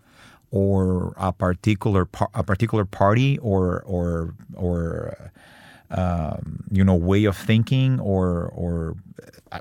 or 0.51 1.13
a 1.15 1.31
particular 1.31 2.03
par- 2.03 2.29
a 2.33 2.43
particular 2.43 2.83
party 2.83 3.37
or 3.37 3.81
or 3.83 4.35
or 4.55 5.31
um, 5.91 6.63
you 6.71 6.83
know 6.83 6.95
way 6.95 7.25
of 7.25 7.37
thinking 7.37 7.99
or 7.99 8.51
or 8.55 8.95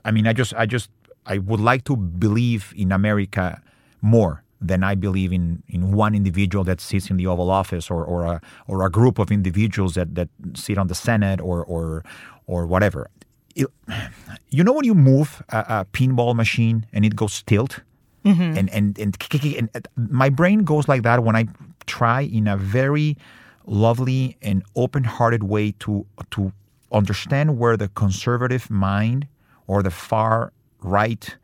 I 0.05 0.11
mean 0.11 0.27
I 0.27 0.33
just 0.33 0.55
I 0.55 0.67
just 0.67 0.91
I 1.27 1.39
would 1.39 1.61
like 1.61 1.85
to 1.85 1.97
believe 1.97 2.73
in 2.77 2.93
America 2.93 3.61
more 4.01 4.43
than 4.61 4.85
I 4.85 4.95
believe 4.95 5.33
in, 5.33 5.63
in 5.69 5.93
one 5.93 6.15
individual 6.15 6.65
that 6.65 6.81
sits 6.81 7.11
in 7.11 7.17
the 7.17 7.27
Oval 7.27 7.51
Office 7.51 7.91
or, 7.91 8.05
or 8.05 8.25
a 8.25 8.41
or 8.67 8.85
a 8.85 8.91
group 8.91 9.19
of 9.19 9.31
individuals 9.31 9.95
that, 9.95 10.15
that 10.15 10.29
sit 10.55 10.77
on 10.77 10.89
the 10.89 10.95
Senate 10.95 11.41
or 11.41 11.65
or 11.65 12.05
or 12.47 12.67
whatever. 12.67 13.09
It, 13.57 13.67
you 14.51 14.63
know 14.63 14.73
when 14.73 14.85
you 14.85 14.95
move 14.95 15.43
a, 15.49 15.59
a, 15.59 15.87
pinball 15.93 16.35
machine 16.35 16.87
and 16.93 17.05
it 17.05 17.17
goes 17.17 17.43
tilt, 17.43 17.81
mm-hmm. 18.25 18.57
and, 18.59 18.71
and, 18.71 18.99
and 18.99 19.17
and 19.59 19.89
my 19.97 20.29
brain 20.29 20.65
goes 20.65 20.89
like 20.89 21.03
that 21.03 21.25
when 21.25 21.37
I 21.37 21.47
try 21.87 22.21
in 22.21 22.47
a 22.47 22.57
very 22.57 23.17
lovely 23.71 24.37
and 24.43 24.65
open-hearted 24.75 25.45
way 25.45 25.73
to 25.79 26.05
to 26.31 26.53
understand 26.93 27.57
where 27.57 27.77
the 27.77 27.89
conservative 27.89 28.69
mind 28.69 29.29
or 29.69 29.83
the 29.83 29.91
far 29.91 30.53
right 30.83 31.37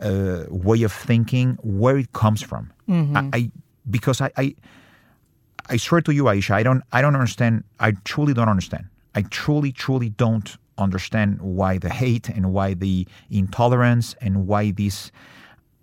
uh, 0.00 0.44
way 0.50 0.82
of 0.82 0.92
thinking 0.92 1.56
where 1.62 1.96
it 1.96 2.12
comes 2.12 2.42
from. 2.42 2.72
Mm-hmm. 2.88 3.16
I, 3.16 3.30
I, 3.32 3.50
because 3.88 4.20
I, 4.20 4.30
I 4.36 4.54
I 5.70 5.76
swear 5.76 6.00
to 6.02 6.12
you, 6.12 6.24
Aisha, 6.24 6.50
I 6.50 6.62
don't 6.64 6.82
I 6.92 7.00
don't 7.00 7.14
understand. 7.14 7.62
I 7.78 7.92
truly 8.04 8.34
don't 8.34 8.48
understand. 8.48 8.86
I 9.14 9.22
truly 9.22 9.70
truly 9.70 10.08
don't 10.10 10.56
understand 10.78 11.40
why 11.40 11.78
the 11.78 11.90
hate 11.90 12.28
and 12.28 12.52
why 12.52 12.74
the 12.74 13.06
intolerance 13.30 14.16
and 14.20 14.48
why 14.48 14.72
this 14.72 15.12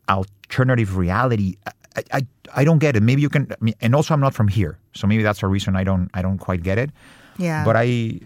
alternative 0.09 0.97
reality. 0.97 1.55
I, 1.95 2.04
I, 2.13 2.28
I 2.56 2.63
don't 2.63 2.80
get 2.80 2.95
it. 2.95 3.04
Maybe 3.04 3.21
you 3.21 3.30
can. 3.30 3.47
I 3.52 3.56
mean, 3.62 3.75
and 3.82 3.95
also, 3.95 4.13
I'm 4.13 4.19
not 4.19 4.34
from 4.34 4.47
here, 4.47 4.78
so 4.93 5.08
maybe 5.08 5.23
that's 5.23 5.43
a 5.43 5.47
reason 5.47 5.75
I 5.75 5.84
don't 5.84 6.10
I 6.13 6.21
don't 6.21 6.38
quite 6.38 6.63
get 6.63 6.78
it. 6.78 6.91
Yeah. 7.38 7.63
But 7.63 7.78
I, 7.78 8.19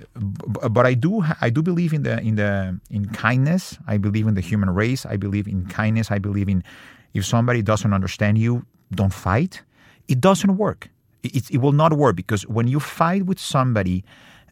but 0.71 0.85
I 0.85 0.95
do 0.95 1.23
I 1.39 1.49
do 1.49 1.61
believe 1.61 1.93
in 1.93 2.03
the 2.03 2.19
in 2.19 2.35
the 2.35 2.79
in 2.89 3.05
kindness. 3.09 3.77
I 3.87 3.97
believe 3.97 4.27
in 4.27 4.33
the 4.33 4.41
human 4.41 4.69
race. 4.71 5.05
I 5.05 5.17
believe 5.17 5.47
in 5.47 5.65
kindness. 5.67 6.11
I 6.11 6.19
believe 6.19 6.49
in 6.49 6.63
if 7.13 7.25
somebody 7.25 7.61
doesn't 7.61 7.93
understand 7.93 8.37
you, 8.37 8.65
don't 8.91 9.13
fight. 9.13 9.61
It 10.07 10.19
doesn't 10.19 10.57
work. 10.57 10.89
It, 11.21 11.49
it 11.51 11.57
will 11.57 11.71
not 11.71 11.93
work 11.93 12.15
because 12.15 12.45
when 12.47 12.67
you 12.67 12.79
fight 12.79 13.25
with 13.25 13.39
somebody 13.39 14.03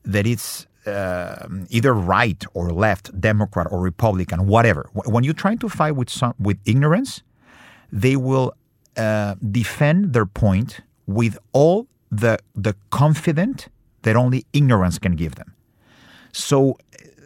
that 0.06 0.26
it's 0.26 0.68
uh, 0.86 1.48
either 1.70 1.94
right 1.94 2.44
or 2.54 2.72
left, 2.72 3.20
Democrat 3.20 3.68
or 3.72 3.80
Republican, 3.80 4.48
whatever. 4.48 4.90
When 4.94 5.24
you're 5.24 5.34
trying 5.34 5.60
to 5.60 5.70
fight 5.70 5.92
with 5.92 6.10
some 6.10 6.34
with 6.40 6.58
ignorance, 6.66 7.22
they 7.92 8.16
will 8.16 8.54
uh, 8.98 9.36
defend 9.52 10.14
their 10.14 10.26
point 10.26 10.82
with 11.08 11.38
all 11.54 11.88
the 12.12 12.38
the 12.56 12.76
confident 12.90 13.68
that 14.02 14.16
only 14.16 14.46
ignorance 14.54 15.00
can 15.00 15.16
give 15.16 15.36
them. 15.36 15.54
So, 16.32 16.78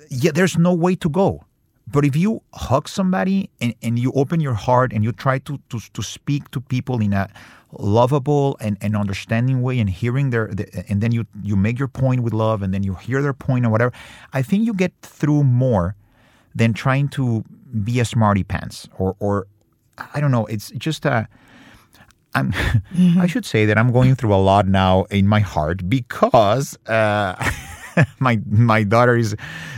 yeah, 0.09 0.31
there's 0.31 0.57
no 0.57 0.73
way 0.73 0.95
to 0.95 1.09
go. 1.09 1.45
But 1.87 2.03
if 2.03 2.15
you 2.15 2.41
hug 2.53 2.89
somebody 2.89 3.49
and, 3.61 3.75
and 3.81 3.99
you 3.99 4.11
open 4.15 4.39
your 4.41 4.55
heart 4.55 4.91
and 4.91 5.03
you 5.03 5.11
try 5.11 5.37
to, 5.39 5.59
to, 5.69 5.79
to 5.93 6.01
speak 6.01 6.49
to 6.51 6.59
people 6.59 6.99
in 6.99 7.13
a 7.13 7.29
lovable 7.77 8.57
and, 8.59 8.77
and 8.81 8.95
understanding 8.95 9.61
way 9.61 9.79
and 9.79 9.89
hearing 9.89 10.31
their, 10.31 10.47
the, 10.47 10.85
and 10.89 11.01
then 11.01 11.11
you, 11.11 11.25
you 11.43 11.55
make 11.55 11.77
your 11.77 11.87
point 11.87 12.23
with 12.23 12.33
love 12.33 12.63
and 12.63 12.73
then 12.73 12.81
you 12.81 12.95
hear 12.95 13.21
their 13.21 13.33
point 13.33 13.65
or 13.65 13.69
whatever, 13.69 13.93
I 14.33 14.41
think 14.41 14.65
you 14.65 14.73
get 14.73 14.93
through 15.01 15.43
more 15.43 15.95
than 16.55 16.73
trying 16.73 17.09
to 17.09 17.43
be 17.83 17.99
a 17.99 18.05
smarty 18.05 18.43
pants 18.43 18.89
or, 18.97 19.15
or 19.19 19.45
I 20.13 20.19
don't 20.19 20.31
know, 20.31 20.45
it's 20.47 20.71
just 20.71 21.05
a, 21.05 21.27
I'm, 22.35 22.51
mm-hmm. 22.51 23.19
I 23.19 23.27
should 23.27 23.45
say 23.45 23.65
that 23.65 23.77
I'm 23.77 23.91
going 23.91 24.15
through 24.15 24.33
a 24.33 24.43
lot 24.43 24.67
now 24.67 25.05
in 25.05 25.27
my 25.27 25.39
heart 25.39 25.89
because 25.89 26.77
uh, 26.87 27.35
my 28.19 28.39
my 28.45 28.83
daughter 28.83 29.15
is 29.15 29.35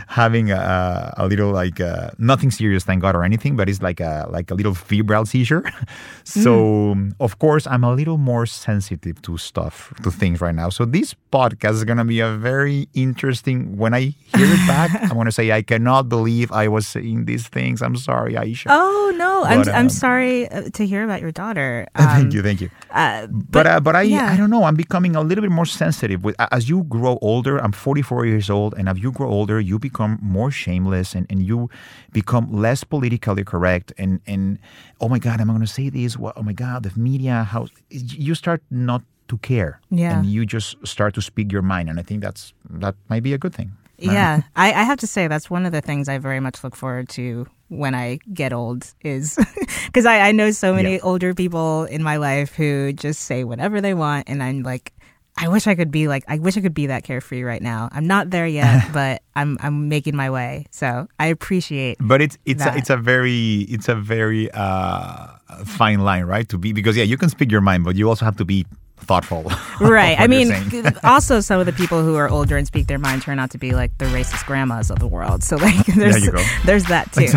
having 0.07 0.51
a, 0.51 1.13
a 1.17 1.27
little 1.27 1.51
like 1.51 1.79
uh, 1.79 2.09
nothing 2.17 2.49
serious, 2.49 2.83
thank 2.83 3.01
God, 3.01 3.15
or 3.15 3.23
anything, 3.23 3.55
but 3.55 3.69
it's 3.69 3.81
like 3.81 3.99
a 3.99 4.27
like 4.31 4.49
a 4.49 4.55
little 4.55 4.73
febrile 4.73 5.25
seizure. 5.25 5.63
so 6.23 6.95
mm. 6.95 7.13
of 7.19 7.39
course 7.39 7.67
I'm 7.67 7.83
a 7.83 7.93
little 7.93 8.17
more 8.17 8.45
sensitive 8.45 9.21
to 9.23 9.37
stuff, 9.37 9.93
to 10.03 10.11
things 10.11 10.41
right 10.41 10.55
now. 10.55 10.69
So 10.69 10.85
this 10.85 11.13
podcast 11.31 11.73
is 11.73 11.83
gonna 11.83 12.05
be 12.05 12.19
a 12.19 12.31
very 12.31 12.87
interesting. 12.93 13.77
When 13.77 13.93
I 13.93 14.15
hear 14.33 14.47
it 14.47 14.67
back, 14.67 14.91
I'm 15.01 15.17
gonna 15.17 15.31
say 15.31 15.51
I 15.51 15.61
cannot 15.61 16.09
believe 16.09 16.51
I 16.51 16.67
was 16.67 16.87
saying 16.87 17.25
these 17.25 17.47
things. 17.47 17.81
I'm 17.81 17.97
sorry, 17.97 18.33
Aisha. 18.33 18.67
Oh 18.69 19.13
no, 19.15 19.41
but, 19.43 19.51
I'm 19.51 19.61
um, 19.61 19.69
I'm 19.75 19.89
sorry 19.89 20.49
uh, 20.49 20.69
to 20.69 20.85
hear 20.85 21.03
about 21.03 21.21
your 21.21 21.31
daughter. 21.31 21.85
Um, 21.97 22.05
thank 22.05 22.33
you, 22.33 22.43
thank 22.43 22.61
you. 22.61 22.69
Uh, 22.91 23.25
but 23.27 23.57
but, 23.57 23.67
uh, 23.67 23.79
but 23.79 23.95
I 23.95 24.03
yeah. 24.03 24.31
I 24.31 24.37
don't 24.37 24.51
know. 24.51 24.63
I'm 24.63 24.75
becoming 24.75 25.15
a 25.15 25.21
little 25.21 25.41
bit 25.41 25.51
more 25.51 25.65
sensitive 25.65 26.23
with 26.23 26.35
as 26.51 26.69
you 26.69 26.83
grow 26.83 27.17
older. 27.21 27.57
I'm 27.57 27.71
44 27.71 28.25
years 28.25 28.49
old, 28.49 28.75
and 28.77 28.87
as 28.87 28.99
you 28.99 29.11
grow 29.11 29.29
older, 29.29 29.59
you 29.59 29.79
become 29.79 29.96
become 29.97 30.19
more 30.21 30.51
shameless 30.51 31.15
and, 31.15 31.25
and 31.29 31.41
you 31.43 31.69
become 32.11 32.51
less 32.51 32.83
politically 32.83 33.43
correct 33.43 33.91
and, 33.97 34.21
and 34.27 34.59
oh 35.01 35.09
my 35.09 35.17
God, 35.19 35.41
am 35.41 35.49
I 35.49 35.53
going 35.53 35.65
to 35.65 35.71
say 35.73 35.89
this? 35.89 36.17
What, 36.17 36.37
oh 36.37 36.43
my 36.43 36.53
God, 36.53 36.83
the 36.83 36.99
media, 36.99 37.43
how 37.43 37.67
you 37.89 38.35
start 38.35 38.61
not 38.69 39.01
to 39.29 39.37
care. 39.39 39.79
Yeah. 39.89 40.19
And 40.19 40.25
you 40.25 40.45
just 40.45 40.75
start 40.85 41.13
to 41.15 41.21
speak 41.21 41.51
your 41.51 41.61
mind. 41.63 41.89
And 41.89 41.99
I 41.99 42.03
think 42.03 42.21
that's 42.21 42.53
that 42.69 42.95
might 43.09 43.23
be 43.23 43.33
a 43.33 43.37
good 43.37 43.53
thing. 43.55 43.71
Yeah, 43.99 44.41
I, 44.55 44.67
I 44.67 44.83
have 44.83 44.99
to 44.99 45.07
say 45.07 45.27
that's 45.27 45.49
one 45.49 45.65
of 45.65 45.71
the 45.71 45.81
things 45.81 46.07
I 46.07 46.19
very 46.19 46.39
much 46.39 46.63
look 46.63 46.75
forward 46.75 47.09
to 47.09 47.47
when 47.69 47.95
I 47.95 48.19
get 48.31 48.53
old 48.53 48.93
is 49.01 49.35
because 49.87 50.05
I, 50.05 50.19
I 50.29 50.31
know 50.31 50.51
so 50.51 50.71
many 50.73 50.93
Yeah. 50.93 50.99
older 51.01 51.33
people 51.33 51.85
in 51.85 52.03
my 52.03 52.17
life 52.17 52.53
who 52.53 52.93
just 52.93 53.21
say 53.21 53.43
whatever 53.43 53.81
they 53.81 53.95
want, 53.95 54.29
and 54.29 54.43
I'm 54.43 54.61
like, 54.61 54.93
I 55.37 55.49
wish 55.49 55.67
I 55.67 55.75
could 55.75 55.91
be 55.91 56.07
like, 56.07 56.23
I 56.27 56.39
wish 56.39 56.57
I 56.57 56.61
could 56.61 56.73
be 56.73 56.87
that 56.87 57.03
carefree 57.03 57.43
right 57.43 57.61
now. 57.61 57.89
I'm 57.91 58.07
not 58.07 58.31
there 58.31 58.47
yet, 58.47 58.89
but 58.93 59.21
I'm 59.35 59.57
I'm 59.61 59.87
making 59.87 60.15
my 60.15 60.29
way. 60.29 60.65
So 60.71 61.07
I 61.19 61.27
appreciate. 61.27 61.97
But 61.99 62.21
it's 62.21 62.37
it's 62.45 62.63
that. 62.63 62.75
a, 62.75 62.77
it's 62.77 62.89
a 62.89 62.97
very 62.97 63.61
it's 63.69 63.87
a 63.87 63.95
very 63.95 64.49
uh, 64.51 65.27
fine 65.65 65.99
line, 65.99 66.25
right? 66.25 66.47
To 66.49 66.57
be 66.57 66.73
because 66.73 66.97
yeah, 66.97 67.03
you 67.03 67.17
can 67.17 67.29
speak 67.29 67.51
your 67.51 67.61
mind, 67.61 67.83
but 67.83 67.95
you 67.95 68.09
also 68.09 68.25
have 68.25 68.37
to 68.37 68.45
be 68.45 68.65
thoughtful. 68.97 69.51
Right. 69.79 70.19
I 70.19 70.25
mean, 70.25 70.51
also 71.03 71.39
some 71.39 71.59
of 71.59 71.67
the 71.67 71.71
people 71.71 72.01
who 72.01 72.15
are 72.15 72.27
older 72.27 72.57
and 72.57 72.65
speak 72.65 72.87
their 72.87 72.97
mind 72.97 73.21
turn 73.21 73.37
out 73.37 73.51
to 73.51 73.59
be 73.59 73.73
like 73.73 73.95
the 73.99 74.05
racist 74.05 74.43
grandmas 74.47 74.89
of 74.89 74.97
the 74.97 75.05
world. 75.05 75.43
So 75.43 75.55
like, 75.55 75.85
there's 75.85 76.25
you 76.25 76.31
go. 76.31 76.43
there's 76.65 76.85
that 76.85 77.11
too. 77.13 77.29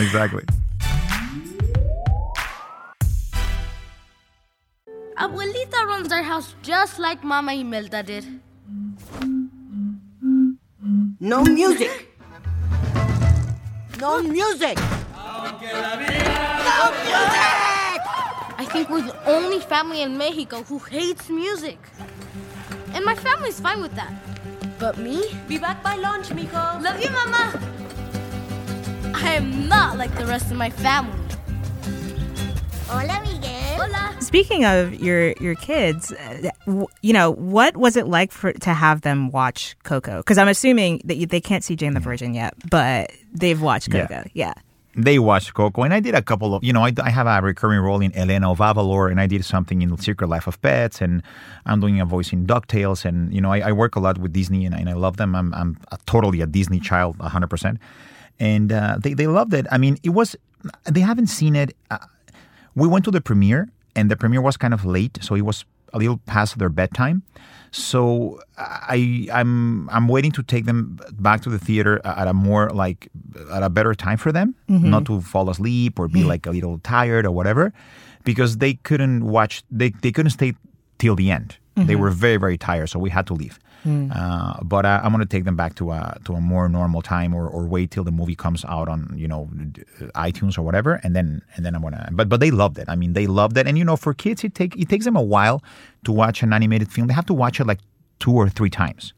exactly. 0.00 0.44
Abuelita 5.20 5.84
runs 5.84 6.10
our 6.12 6.22
house 6.22 6.54
just 6.62 6.98
like 6.98 7.22
Mama 7.22 7.52
Imelda 7.52 8.02
did. 8.02 8.24
No 11.20 11.44
music. 11.44 12.08
No 14.00 14.22
music. 14.22 14.78
No 14.80 15.44
music! 17.04 17.36
I 18.56 18.66
think 18.72 18.88
we're 18.88 19.02
the 19.02 19.28
only 19.28 19.60
family 19.60 20.00
in 20.00 20.16
Mexico 20.16 20.62
who 20.62 20.78
hates 20.78 21.28
music. 21.28 21.78
And 22.94 23.04
my 23.04 23.14
family's 23.14 23.60
fine 23.60 23.82
with 23.82 23.94
that. 23.96 24.14
But 24.78 24.96
me? 24.96 25.36
Be 25.46 25.58
back 25.58 25.82
by 25.82 25.96
lunch, 25.96 26.30
mijo. 26.30 26.82
Love 26.82 26.98
you, 26.98 27.10
Mama! 27.10 27.60
I 29.14 29.34
am 29.34 29.68
not 29.68 29.98
like 29.98 30.16
the 30.16 30.24
rest 30.24 30.50
of 30.50 30.56
my 30.56 30.70
family. 30.70 31.20
Hola, 32.88 33.20
Miguel. 33.20 33.59
Hola. 33.80 34.14
Speaking 34.20 34.66
of 34.66 34.94
your 34.94 35.30
your 35.40 35.54
kids, 35.54 36.12
uh, 36.12 36.50
you 37.00 37.14
know, 37.14 37.30
what 37.30 37.78
was 37.78 37.96
it 37.96 38.06
like 38.06 38.30
for 38.30 38.52
to 38.52 38.74
have 38.74 39.00
them 39.00 39.30
watch 39.30 39.74
Coco? 39.84 40.18
Because 40.18 40.36
I'm 40.36 40.48
assuming 40.48 41.00
that 41.06 41.16
you, 41.16 41.26
they 41.26 41.40
can't 41.40 41.64
see 41.64 41.76
Jane 41.76 41.94
the 41.94 42.00
Virgin 42.00 42.34
yet, 42.34 42.52
but 42.68 43.10
they've 43.32 43.60
watched 43.60 43.88
Yeah. 43.88 44.06
Coco. 44.06 44.28
Yeah. 44.34 44.52
They 44.96 45.18
watched 45.18 45.54
Coco, 45.54 45.82
and 45.82 45.94
I 45.94 46.00
did 46.00 46.14
a 46.14 46.20
couple 46.20 46.54
of, 46.54 46.62
you 46.62 46.74
know, 46.74 46.84
I, 46.84 46.92
I 47.02 47.08
have 47.08 47.26
a 47.26 47.40
recurring 47.40 47.80
role 47.80 48.00
in 48.02 48.14
Elena 48.14 48.50
of 48.50 48.58
Avalor, 48.58 49.10
and 49.10 49.18
I 49.20 49.26
did 49.28 49.44
something 49.44 49.80
in 49.82 49.96
Secret 49.96 50.28
Life 50.28 50.46
of 50.48 50.60
Pets, 50.60 51.00
and 51.00 51.22
I'm 51.64 51.78
doing 51.80 52.00
a 52.00 52.04
voice 52.04 52.32
in 52.32 52.44
DuckTales, 52.44 53.04
and, 53.04 53.32
you 53.32 53.40
know, 53.40 53.52
I, 53.52 53.60
I 53.68 53.72
work 53.72 53.94
a 53.94 54.00
lot 54.00 54.18
with 54.18 54.32
Disney, 54.32 54.66
and, 54.66 54.74
and 54.74 54.88
I 54.90 54.94
love 54.94 55.16
them. 55.16 55.36
I'm, 55.36 55.54
I'm 55.54 55.78
a, 55.92 55.98
totally 56.06 56.40
a 56.40 56.46
Disney 56.46 56.80
child, 56.80 57.16
100%. 57.18 57.78
And 58.40 58.72
uh, 58.72 58.96
they, 59.00 59.14
they 59.14 59.28
loved 59.28 59.54
it. 59.54 59.66
I 59.70 59.78
mean, 59.78 59.96
it 60.02 60.10
was, 60.10 60.34
they 60.90 61.00
haven't 61.00 61.28
seen 61.28 61.54
it. 61.54 61.76
Uh, 61.88 61.98
we 62.74 62.88
went 62.88 63.04
to 63.04 63.10
the 63.10 63.20
premiere, 63.20 63.68
and 63.96 64.10
the 64.10 64.16
premiere 64.16 64.40
was 64.40 64.56
kind 64.56 64.74
of 64.74 64.84
late, 64.84 65.18
so 65.20 65.34
it 65.34 65.42
was 65.42 65.64
a 65.92 65.98
little 65.98 66.18
past 66.26 66.58
their 66.58 66.68
bedtime. 66.68 67.22
So 67.72 68.40
I 68.58 69.28
I'm 69.32 69.88
I'm 69.90 70.08
waiting 70.08 70.32
to 70.32 70.42
take 70.42 70.64
them 70.64 70.98
back 71.12 71.40
to 71.42 71.50
the 71.50 71.58
theater 71.58 72.00
at 72.04 72.26
a 72.26 72.32
more 72.32 72.70
like 72.70 73.08
at 73.52 73.62
a 73.62 73.70
better 73.70 73.94
time 73.94 74.18
for 74.18 74.32
them, 74.32 74.54
mm-hmm. 74.68 74.90
not 74.90 75.04
to 75.06 75.20
fall 75.20 75.48
asleep 75.50 75.98
or 75.98 76.08
be 76.08 76.20
mm-hmm. 76.20 76.28
like 76.28 76.46
a 76.46 76.50
little 76.50 76.78
tired 76.78 77.26
or 77.26 77.30
whatever, 77.30 77.72
because 78.24 78.58
they 78.58 78.74
couldn't 78.74 79.24
watch 79.24 79.62
they 79.70 79.90
they 79.90 80.10
couldn't 80.10 80.30
stay 80.30 80.54
till 80.98 81.14
the 81.14 81.30
end. 81.30 81.56
They 81.76 81.94
mm-hmm. 81.94 82.02
were 82.02 82.10
very 82.10 82.36
very 82.36 82.58
tired, 82.58 82.88
so 82.88 82.98
we 82.98 83.10
had 83.10 83.26
to 83.28 83.34
leave. 83.34 83.58
Uh, 83.84 84.58
but 84.62 84.84
I, 84.84 84.98
I'm 84.98 85.12
going 85.12 85.20
to 85.20 85.26
take 85.26 85.44
them 85.44 85.56
back 85.56 85.74
to 85.76 85.92
a 85.92 86.18
to 86.24 86.34
a 86.34 86.40
more 86.40 86.68
normal 86.68 87.02
time, 87.02 87.34
or, 87.34 87.48
or 87.48 87.66
wait 87.66 87.90
till 87.90 88.04
the 88.04 88.12
movie 88.12 88.36
comes 88.36 88.64
out 88.66 88.88
on 88.88 89.14
you 89.16 89.28
know 89.28 89.48
iTunes 90.14 90.58
or 90.58 90.62
whatever, 90.62 91.00
and 91.02 91.16
then 91.16 91.42
and 91.56 91.64
then 91.64 91.74
I'm 91.74 91.82
gonna. 91.82 92.08
But 92.12 92.28
but 92.28 92.40
they 92.40 92.50
loved 92.50 92.78
it. 92.78 92.86
I 92.88 92.96
mean, 92.96 93.14
they 93.14 93.26
loved 93.26 93.56
it, 93.56 93.66
and 93.66 93.78
you 93.78 93.84
know, 93.84 93.96
for 93.96 94.14
kids, 94.14 94.44
it 94.44 94.54
take 94.54 94.76
it 94.76 94.88
takes 94.88 95.04
them 95.04 95.16
a 95.16 95.22
while 95.22 95.62
to 96.04 96.12
watch 96.12 96.42
an 96.42 96.52
animated 96.52 96.90
film. 96.92 97.08
They 97.08 97.14
have 97.14 97.26
to 97.26 97.34
watch 97.34 97.60
it 97.60 97.66
like 97.66 97.80
two 98.20 98.32
or 98.32 98.48
three 98.48 98.70
times 98.70 99.12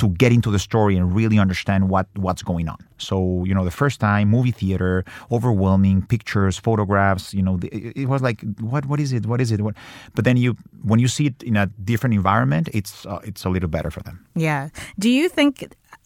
to 0.00 0.08
get 0.18 0.32
into 0.32 0.50
the 0.50 0.58
story 0.58 0.96
and 0.96 1.14
really 1.14 1.38
understand 1.38 1.88
what 1.90 2.06
what's 2.16 2.42
going 2.42 2.68
on. 2.68 2.78
So 2.96 3.44
you 3.44 3.54
know, 3.54 3.64
the 3.64 3.70
first 3.82 4.00
time, 4.00 4.28
movie 4.36 4.50
theater, 4.62 5.04
overwhelming 5.30 6.02
pictures, 6.06 6.58
photographs. 6.58 7.32
You 7.34 7.42
know, 7.42 7.56
the- 7.58 7.68
it, 8.02 8.08
was 8.08 8.22
like, 8.22 8.40
what 8.60 8.86
what 8.86 8.98
is 9.00 9.12
it? 9.12 9.26
What 9.26 9.40
is 9.40 9.52
it? 9.52 9.60
What? 9.60 9.74
But 10.14 10.24
then 10.24 10.36
you 10.36 10.56
when 10.82 10.98
you 10.98 11.08
see 11.08 11.26
it 11.26 11.42
in 11.42 11.56
a 11.56 11.66
different 11.84 12.14
environment, 12.14 12.68
it's 12.72 13.06
uh, 13.06 13.20
it's 13.22 13.44
a 13.44 13.50
little 13.50 13.68
better 13.68 13.90
for 13.90 14.00
them. 14.02 14.24
Yeah. 14.34 14.68
Do 14.98 15.08
you 15.10 15.28
think 15.28 15.54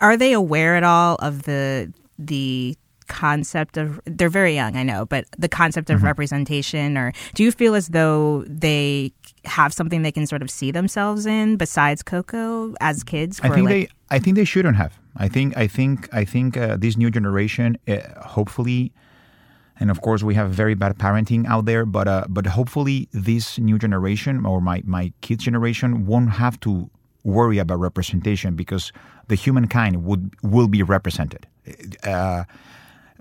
are 0.00 0.16
they 0.16 0.32
aware 0.32 0.74
at 0.76 0.84
all 0.84 1.14
of 1.16 1.44
the 1.44 1.92
the 2.18 2.76
concept 3.08 3.76
of 3.76 4.00
they're 4.06 4.28
very 4.30 4.54
young, 4.54 4.76
I 4.76 4.82
know, 4.84 5.04
but 5.06 5.24
the 5.38 5.48
concept 5.48 5.88
Mm-hmm. 5.88 5.96
of 5.96 6.02
representation 6.02 6.96
or 6.96 7.12
do 7.34 7.42
you 7.44 7.52
feel 7.52 7.74
as 7.74 7.88
though 7.88 8.44
they 8.48 9.12
have 9.44 9.72
something 9.72 10.02
they 10.02 10.12
can 10.12 10.26
sort 10.26 10.42
of 10.42 10.50
see 10.50 10.70
themselves 10.70 11.26
in 11.26 11.56
besides 11.56 12.02
Coco 12.02 12.74
as 12.80 13.02
kids? 13.02 13.40
I 13.42 13.48
think 13.48 13.68
like- 13.68 13.88
they 13.88 13.88
I 14.10 14.18
think 14.18 14.36
they 14.36 14.44
shouldn't 14.44 14.76
have. 14.76 14.98
I 15.16 15.28
think 15.28 15.56
I 15.56 15.66
think 15.66 16.08
I 16.12 16.24
think 16.24 16.56
uh, 16.56 16.76
this 16.76 16.96
new 16.96 17.10
generation, 17.10 17.78
uh, 17.88 17.98
hopefully, 18.20 18.92
and 19.78 19.90
of 19.90 20.00
course 20.00 20.22
we 20.22 20.34
have 20.34 20.50
very 20.50 20.74
bad 20.74 20.98
parenting 20.98 21.46
out 21.46 21.64
there, 21.66 21.84
but 21.84 22.08
uh, 22.08 22.24
but 22.28 22.46
hopefully 22.46 23.08
this 23.12 23.58
new 23.58 23.78
generation 23.78 24.46
or 24.46 24.60
my 24.60 24.82
my 24.84 25.12
kids 25.20 25.44
generation 25.44 26.06
won't 26.06 26.30
have 26.30 26.58
to 26.60 26.90
worry 27.24 27.58
about 27.58 27.78
representation 27.78 28.56
because 28.56 28.92
the 29.28 29.34
humankind 29.34 30.04
would 30.04 30.34
will 30.42 30.68
be 30.68 30.82
represented. 30.82 31.46
Uh, 32.02 32.44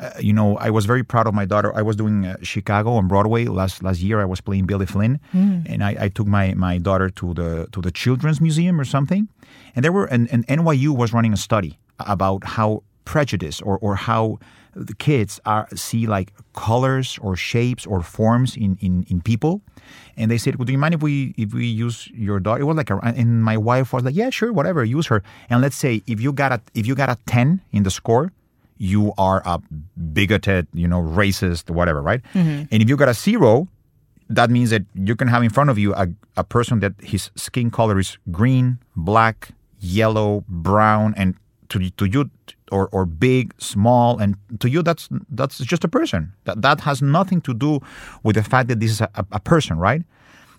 uh, 0.01 0.09
you 0.19 0.33
know, 0.33 0.57
I 0.57 0.71
was 0.71 0.85
very 0.85 1.03
proud 1.03 1.27
of 1.27 1.33
my 1.35 1.45
daughter. 1.45 1.71
I 1.75 1.83
was 1.83 1.95
doing 1.95 2.25
uh, 2.25 2.37
Chicago 2.41 2.93
on 2.93 3.07
Broadway 3.07 3.45
last 3.45 3.83
last 3.83 3.99
year. 3.99 4.19
I 4.19 4.25
was 4.25 4.41
playing 4.41 4.65
Billy 4.65 4.87
Flynn, 4.87 5.19
and 5.67 5.83
I, 5.83 5.95
I 6.05 6.07
took 6.09 6.25
my, 6.25 6.55
my 6.55 6.79
daughter 6.79 7.09
to 7.11 7.33
the 7.35 7.67
to 7.71 7.81
the 7.81 7.91
Children's 7.91 8.41
Museum 8.41 8.79
or 8.79 8.85
something, 8.85 9.27
and 9.75 9.85
there 9.85 9.91
were 9.91 10.05
and, 10.05 10.27
and 10.33 10.45
NYU 10.47 10.89
was 10.97 11.13
running 11.13 11.33
a 11.33 11.37
study 11.37 11.77
about 11.99 12.43
how 12.43 12.81
prejudice 13.05 13.61
or 13.61 13.77
or 13.79 13.95
how 13.95 14.39
the 14.73 14.95
kids 14.95 15.39
are 15.45 15.67
see 15.75 16.07
like 16.07 16.33
colors 16.53 17.19
or 17.21 17.35
shapes 17.35 17.85
or 17.85 18.01
forms 18.01 18.55
in, 18.55 18.77
in, 18.79 19.05
in 19.09 19.21
people, 19.21 19.61
and 20.17 20.31
they 20.31 20.37
said, 20.39 20.55
"Well, 20.55 20.65
do 20.65 20.71
you 20.71 20.79
mind 20.79 20.95
if 20.95 21.03
we 21.03 21.35
if 21.37 21.53
we 21.53 21.67
use 21.67 22.07
your 22.13 22.39
daughter?" 22.39 22.61
It 22.61 22.65
was 22.65 22.77
like, 22.77 22.89
a, 22.89 22.97
and 23.03 23.43
my 23.43 23.57
wife 23.57 23.93
was 23.93 24.03
like, 24.03 24.15
"Yeah, 24.15 24.31
sure, 24.31 24.51
whatever, 24.51 24.83
use 24.83 25.07
her." 25.07 25.21
And 25.49 25.61
let's 25.61 25.75
say 25.75 26.01
if 26.07 26.19
you 26.19 26.33
got 26.33 26.51
a 26.51 26.61
if 26.73 26.87
you 26.87 26.95
got 26.95 27.09
a 27.09 27.17
ten 27.27 27.61
in 27.71 27.83
the 27.83 27.91
score, 27.91 28.31
you 28.81 29.13
are 29.19 29.43
a 29.45 29.61
bigoted, 30.11 30.67
you 30.73 30.87
know, 30.87 30.99
racist, 30.99 31.69
whatever, 31.69 32.01
right? 32.01 32.21
Mm-hmm. 32.33 32.65
And 32.71 32.81
if 32.81 32.89
you 32.89 32.97
got 32.97 33.09
a 33.09 33.13
zero, 33.13 33.67
that 34.27 34.49
means 34.49 34.71
that 34.71 34.83
you 34.95 35.15
can 35.15 35.27
have 35.27 35.43
in 35.43 35.51
front 35.51 35.69
of 35.69 35.77
you 35.77 35.93
a, 35.93 36.07
a 36.35 36.43
person 36.43 36.79
that 36.79 36.93
his 36.99 37.29
skin 37.35 37.69
color 37.69 37.99
is 37.99 38.17
green, 38.31 38.79
black, 38.95 39.49
yellow, 39.79 40.43
brown, 40.47 41.13
and 41.15 41.35
to, 41.69 41.91
to 41.91 42.05
you, 42.05 42.31
or, 42.71 42.89
or 42.91 43.05
big, 43.05 43.53
small, 43.59 44.17
and 44.17 44.35
to 44.59 44.67
you, 44.67 44.81
that's 44.81 45.09
that's 45.29 45.59
just 45.59 45.83
a 45.83 45.87
person. 45.87 46.33
That, 46.45 46.63
that 46.63 46.81
has 46.81 47.03
nothing 47.03 47.41
to 47.41 47.53
do 47.53 47.81
with 48.23 48.35
the 48.35 48.43
fact 48.43 48.67
that 48.69 48.79
this 48.79 48.91
is 48.91 49.01
a, 49.01 49.09
a, 49.13 49.25
a 49.33 49.39
person, 49.39 49.77
right? 49.77 50.01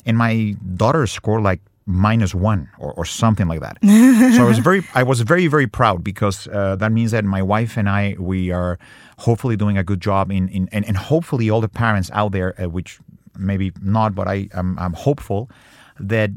And 0.06 0.16
my 0.16 0.54
daughter 0.76 1.06
scored 1.08 1.42
like 1.42 1.60
minus 1.86 2.34
one 2.34 2.68
or, 2.78 2.92
or 2.92 3.04
something 3.04 3.48
like 3.48 3.60
that. 3.60 3.78
so 4.36 4.44
I 4.44 4.46
was 4.46 4.58
very, 4.58 4.86
I 4.94 5.02
was 5.02 5.20
very, 5.20 5.46
very 5.46 5.66
proud 5.66 6.04
because 6.04 6.48
uh, 6.48 6.76
that 6.76 6.92
means 6.92 7.10
that 7.10 7.24
my 7.24 7.42
wife 7.42 7.76
and 7.76 7.88
I, 7.88 8.16
we 8.18 8.50
are 8.50 8.78
hopefully 9.18 9.56
doing 9.56 9.78
a 9.78 9.84
good 9.84 10.00
job 10.00 10.30
in, 10.30 10.48
in 10.48 10.68
and, 10.72 10.84
and 10.86 10.96
hopefully 10.96 11.50
all 11.50 11.60
the 11.60 11.68
parents 11.68 12.10
out 12.12 12.32
there, 12.32 12.60
uh, 12.60 12.68
which 12.68 12.98
maybe 13.36 13.72
not, 13.80 14.14
but 14.14 14.28
I, 14.28 14.48
I'm, 14.52 14.78
I'm 14.78 14.92
hopeful 14.92 15.50
that 15.98 16.30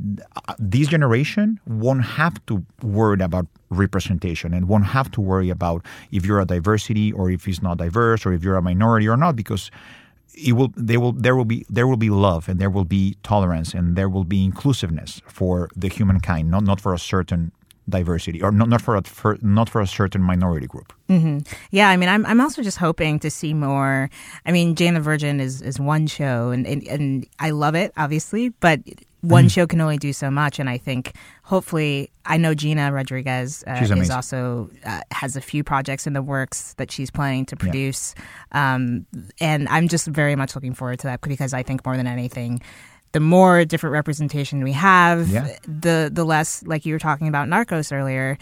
uh, 0.47 0.53
this 0.59 0.87
generation 0.87 1.59
won't 1.65 2.03
have 2.03 2.43
to 2.45 2.63
worry 2.81 3.21
about 3.21 3.47
representation 3.69 4.53
and 4.53 4.67
won't 4.67 4.85
have 4.85 5.09
to 5.11 5.21
worry 5.21 5.49
about 5.49 5.85
if 6.11 6.25
you're 6.25 6.39
a 6.39 6.45
diversity 6.45 7.11
or 7.11 7.29
if 7.29 7.47
it's 7.47 7.61
not 7.61 7.77
diverse 7.77 8.25
or 8.25 8.33
if 8.33 8.43
you're 8.43 8.57
a 8.57 8.61
minority 8.61 9.07
or 9.07 9.17
not 9.17 9.35
because 9.35 9.71
it 10.37 10.53
will 10.53 10.71
they 10.75 10.97
will 10.97 11.13
there 11.13 11.35
will 11.35 11.45
be 11.45 11.65
there 11.69 11.87
will 11.87 11.97
be 11.97 12.09
love 12.09 12.49
and 12.49 12.59
there 12.59 12.69
will 12.69 12.85
be 12.85 13.17
tolerance 13.23 13.73
and 13.73 13.95
there 13.95 14.09
will 14.09 14.23
be 14.23 14.43
inclusiveness 14.43 15.21
for 15.27 15.69
the 15.75 15.87
humankind 15.87 16.51
not 16.51 16.63
not 16.63 16.81
for 16.81 16.93
a 16.93 16.99
certain 16.99 17.51
diversity 17.87 18.41
or 18.41 18.51
not, 18.51 18.67
not 18.67 18.81
for 18.81 18.95
a 18.95 19.03
for, 19.03 19.37
not 19.41 19.69
for 19.69 19.79
a 19.79 19.87
certain 19.87 20.21
minority 20.21 20.67
group 20.67 20.91
mm-hmm. 21.09 21.39
Yeah, 21.71 21.89
I 21.89 21.97
mean, 21.97 22.09
I'm 22.09 22.25
I'm 22.25 22.41
also 22.41 22.61
just 22.61 22.77
hoping 22.77 23.19
to 23.19 23.29
see 23.29 23.53
more. 23.53 24.09
I 24.45 24.51
mean, 24.51 24.75
Jane 24.75 24.93
the 24.95 25.01
Virgin 25.01 25.39
is 25.39 25.61
is 25.61 25.79
one 25.79 26.07
show, 26.07 26.49
and 26.49 26.65
and, 26.65 26.87
and 26.87 27.27
I 27.39 27.51
love 27.51 27.75
it, 27.75 27.93
obviously, 27.97 28.49
but 28.49 28.79
one 29.27 29.49
show 29.49 29.65
can 29.67 29.81
only 29.81 29.97
do 29.97 30.13
so 30.13 30.29
much. 30.31 30.59
And 30.59 30.69
I 30.69 30.77
think 30.77 31.13
hopefully, 31.43 32.11
I 32.25 32.37
know 32.37 32.53
Gina 32.53 32.91
Rodriguez 32.91 33.63
uh, 33.67 33.79
is 33.81 33.91
amazing. 33.91 34.15
also 34.15 34.69
uh, 34.85 35.01
has 35.11 35.35
a 35.35 35.41
few 35.41 35.63
projects 35.63 36.07
in 36.07 36.13
the 36.13 36.21
works 36.21 36.73
that 36.75 36.91
she's 36.91 37.11
planning 37.11 37.45
to 37.47 37.55
produce, 37.55 38.15
um, 38.51 39.05
and 39.39 39.67
I'm 39.69 39.87
just 39.87 40.07
very 40.07 40.35
much 40.35 40.55
looking 40.55 40.73
forward 40.73 40.99
to 40.99 41.07
that 41.07 41.21
because 41.21 41.53
I 41.53 41.63
think 41.63 41.85
more 41.85 41.97
than 41.97 42.07
anything. 42.07 42.61
the 43.11 43.19
more 43.21 43.63
different 43.63 43.93
representation 43.93 44.61
we 44.61 44.73
have, 44.73 45.29
Yeah. 45.29 45.47
the 45.67 46.09
the 46.11 46.25
less 46.25 46.63
like 46.67 46.85
you 46.85 46.93
were 46.93 46.99
talking 46.99 47.29
about 47.29 47.47
Narcos 47.47 47.91
earlier. 47.95 48.37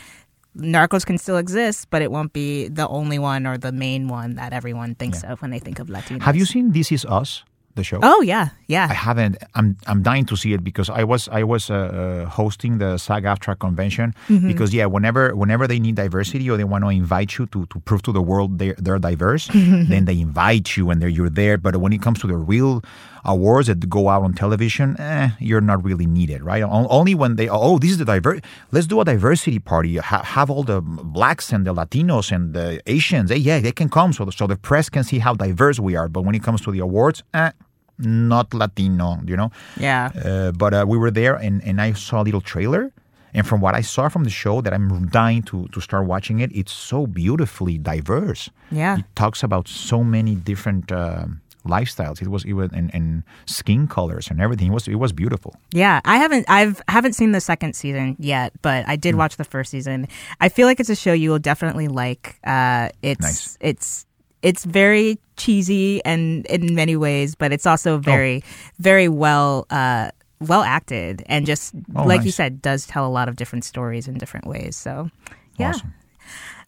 Narcos 0.57 1.05
can 1.05 1.17
still 1.17 1.38
exist, 1.38 1.88
but 1.89 2.01
it 2.01 2.11
won't 2.11 2.34
be 2.34 2.69
the 2.69 2.88
only 2.88 3.17
one 3.19 3.45
or 3.47 3.57
the 3.57 3.71
main 3.71 4.07
one 4.07 4.36
that 4.36 4.53
everyone 4.53 4.95
thinks 4.95 5.23
of 5.23 5.41
when 5.41 5.51
they 5.51 5.59
think 5.59 5.77
of 5.79 5.88
Latinos. 5.89 6.21
Have 6.23 6.36
you 6.36 6.45
seen 6.45 6.71
This 6.73 6.91
Is 6.91 7.05
Us, 7.05 7.43
the 7.76 7.84
show? 7.84 7.99
Oh 8.03 8.21
yeah, 8.21 8.49
yeah. 8.67 8.88
I 8.89 8.93
haven't. 8.93 9.38
I'm 9.55 9.78
I'm 9.88 10.03
dying 10.03 10.26
to 10.28 10.36
see 10.36 10.53
it 10.53 10.63
because 10.63 10.89
I 10.89 11.03
was 11.03 11.28
I 11.30 11.43
was 11.43 11.69
uh, 11.69 11.76
uh, 11.76 12.26
hosting 12.30 12.78
the 12.78 12.97
SAG-AFTRA 12.97 13.59
convention 13.59 14.13
Mm-hmm. 14.30 14.47
because 14.47 14.74
yeah, 14.74 14.86
whenever 14.86 15.36
whenever 15.36 15.67
they 15.67 15.80
need 15.80 15.95
diversity 15.95 16.49
or 16.49 16.57
they 16.57 16.63
want 16.63 16.84
to 16.84 16.89
invite 16.89 17.38
you 17.38 17.45
to, 17.47 17.65
to 17.67 17.80
prove 17.82 18.01
to 18.03 18.11
the 18.11 18.21
world 18.21 18.59
they're 18.59 18.76
they're 18.78 18.99
diverse, 18.99 19.47
then 19.53 20.05
they 20.05 20.19
invite 20.19 20.78
you 20.78 20.89
and 20.89 21.01
they're, 21.01 21.09
you're 21.09 21.30
there. 21.30 21.57
But 21.57 21.78
when 21.78 21.93
it 21.93 22.01
comes 22.01 22.19
to 22.21 22.28
the 22.28 22.38
real 22.38 22.84
awards 23.26 23.67
that 23.67 23.89
go 23.89 24.09
out 24.09 24.24
on 24.24 24.34
television, 24.34 24.99
eh, 24.99 25.30
you're 25.39 25.61
not 25.61 25.84
really 25.84 26.05
needed, 26.05 26.43
right? 26.43 26.63
Only 26.63 27.15
when 27.15 27.36
they 27.36 27.47
oh 27.49 27.78
this 27.80 27.91
is 27.91 27.97
the 27.97 28.05
diver 28.05 28.39
let's 28.71 28.88
do 28.88 28.99
a 29.01 29.05
diversity 29.05 29.59
party, 29.59 29.97
ha- 29.97 30.24
have 30.24 30.49
all 30.49 30.63
the 30.63 30.82
blacks 30.82 31.51
and 31.53 31.65
the 31.65 31.74
Latinos 31.74 32.32
and 32.32 32.53
the 32.53 32.82
Asians. 32.86 33.32
Eh, 33.32 33.36
yeah, 33.36 33.59
they 33.59 33.71
can 33.71 33.89
come 33.89 34.13
so 34.13 34.26
the, 34.26 34.32
so 34.32 34.47
the 34.47 34.55
press 34.57 34.89
can 34.89 35.03
see 35.03 35.19
how 35.19 35.34
diverse 35.34 35.80
we 35.80 35.95
are. 35.95 36.07
But 36.09 36.21
when 36.26 36.36
it 36.36 36.43
comes 36.43 36.61
to 36.61 36.71
the 36.71 36.80
awards, 36.80 37.24
eh, 37.34 37.51
not 37.99 38.53
Latino, 38.53 39.19
you 39.26 39.36
know. 39.38 39.51
Yeah. 39.78 40.11
Uh, 40.26 40.51
but 40.51 40.74
uh, 40.74 40.86
we 40.88 40.97
were 40.97 41.11
there, 41.11 41.36
and, 41.36 41.63
and 41.63 41.80
I 41.80 41.93
saw 41.93 42.21
a 42.21 42.26
little 42.26 42.41
trailer. 42.41 42.91
And 43.36 43.47
from 43.47 43.61
what 43.61 43.74
I 43.74 43.82
saw 43.82 44.09
from 44.09 44.26
the 44.26 44.30
show, 44.30 44.61
that 44.61 44.74
I'm 44.74 45.07
dying 45.07 45.41
to 45.43 45.67
to 45.69 45.82
start 45.82 46.05
watching 46.05 46.39
it. 46.39 46.51
It's 46.53 46.71
so 46.71 47.07
beautifully 47.07 47.80
diverse. 47.80 48.51
Yeah. 48.69 48.99
it 48.99 49.05
talks 49.15 49.41
about 49.41 49.67
so 49.67 50.03
many 50.03 50.36
different 50.36 50.91
uh, 50.91 51.26
lifestyles. 51.68 52.22
It 52.22 52.28
was 52.28 52.43
it 52.45 52.53
was 52.53 52.70
and, 52.74 52.93
and 52.93 53.24
skin 53.45 53.88
colors 53.88 54.28
and 54.30 54.41
everything. 54.41 54.68
It 54.68 54.74
was 54.74 54.88
it 54.88 54.95
was 54.95 55.11
beautiful. 55.11 55.55
Yeah, 55.72 56.01
I 56.05 56.18
haven't 56.18 56.45
I've 56.49 56.82
haven't 56.88 57.14
seen 57.14 57.32
the 57.32 57.41
second 57.41 57.76
season 57.76 58.16
yet, 58.20 58.51
but 58.61 58.88
I 58.88 58.95
did 58.95 59.16
watch 59.16 59.38
the 59.38 59.43
first 59.45 59.72
season. 59.72 60.07
I 60.41 60.49
feel 60.49 60.68
like 60.68 60.80
it's 60.80 60.89
a 60.89 60.95
show 60.95 61.14
you 61.14 61.30
will 61.32 61.39
definitely 61.39 61.88
like. 61.88 62.38
Uh, 62.43 62.89
it's 63.01 63.22
Nice. 63.22 63.57
it's 63.61 64.05
it's 64.41 64.66
very 64.66 65.20
cheesy 65.38 66.03
and 66.03 66.45
in 66.47 66.76
many 66.76 66.95
ways, 66.97 67.36
but 67.36 67.51
it's 67.53 67.66
Oh. 67.66 67.72
also 67.72 67.97
very 67.97 68.43
very 68.80 69.07
well 69.07 69.66
uh, 69.70 70.11
well 70.41 70.64
acted 70.64 71.24
and 71.28 71.45
just 71.45 71.74
Oh, 71.95 72.03
like 72.03 72.24
you 72.26 72.32
said, 72.32 72.61
does 72.61 72.86
tell 72.86 73.07
a 73.07 73.09
lot 73.14 73.30
of 73.30 73.38
different 73.38 73.64
stories 73.64 74.07
in 74.07 74.16
different 74.18 74.47
ways. 74.47 74.76
So 74.76 75.09
yeah. 75.57 75.70
Awesome. 75.70 75.93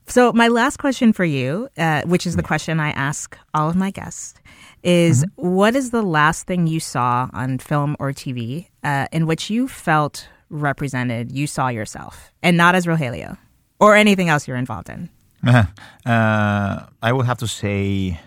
So 0.08 0.32
my 0.34 0.48
last 0.50 0.78
question 0.78 1.14
for 1.14 1.26
you, 1.26 1.68
uh, 1.78 2.04
which 2.06 2.28
is 2.28 2.36
the 2.36 2.44
question 2.44 2.80
I 2.80 2.92
ask 2.92 3.38
all 3.54 3.70
of 3.70 3.76
my 3.76 3.92
guests, 3.92 4.36
is 4.84 5.26
Mm-hmm. 5.26 5.48
what 5.58 5.76
is 5.76 5.90
the 5.90 6.04
last 6.04 6.46
thing 6.46 6.68
you 6.68 6.80
saw 6.80 7.28
on 7.34 7.58
film 7.58 7.96
or 8.00 8.12
TV 8.12 8.68
uh, 8.84 9.08
in 9.12 9.26
which 9.26 9.50
you 9.50 9.68
felt 9.68 10.28
represented, 10.50 11.32
you 11.32 11.48
saw 11.48 11.70
yourself, 11.70 12.32
and 12.44 12.56
not 12.56 12.76
as 12.76 12.86
Rogelio 12.86 13.38
or 13.80 13.96
anything 13.96 14.30
else 14.30 14.48
you're 14.48 14.58
involved 14.58 14.90
in? 14.90 15.10
Uh, 16.06 16.86
I 17.02 17.12
would 17.12 17.26
have 17.26 17.40
to 17.40 17.48
say 17.48 18.20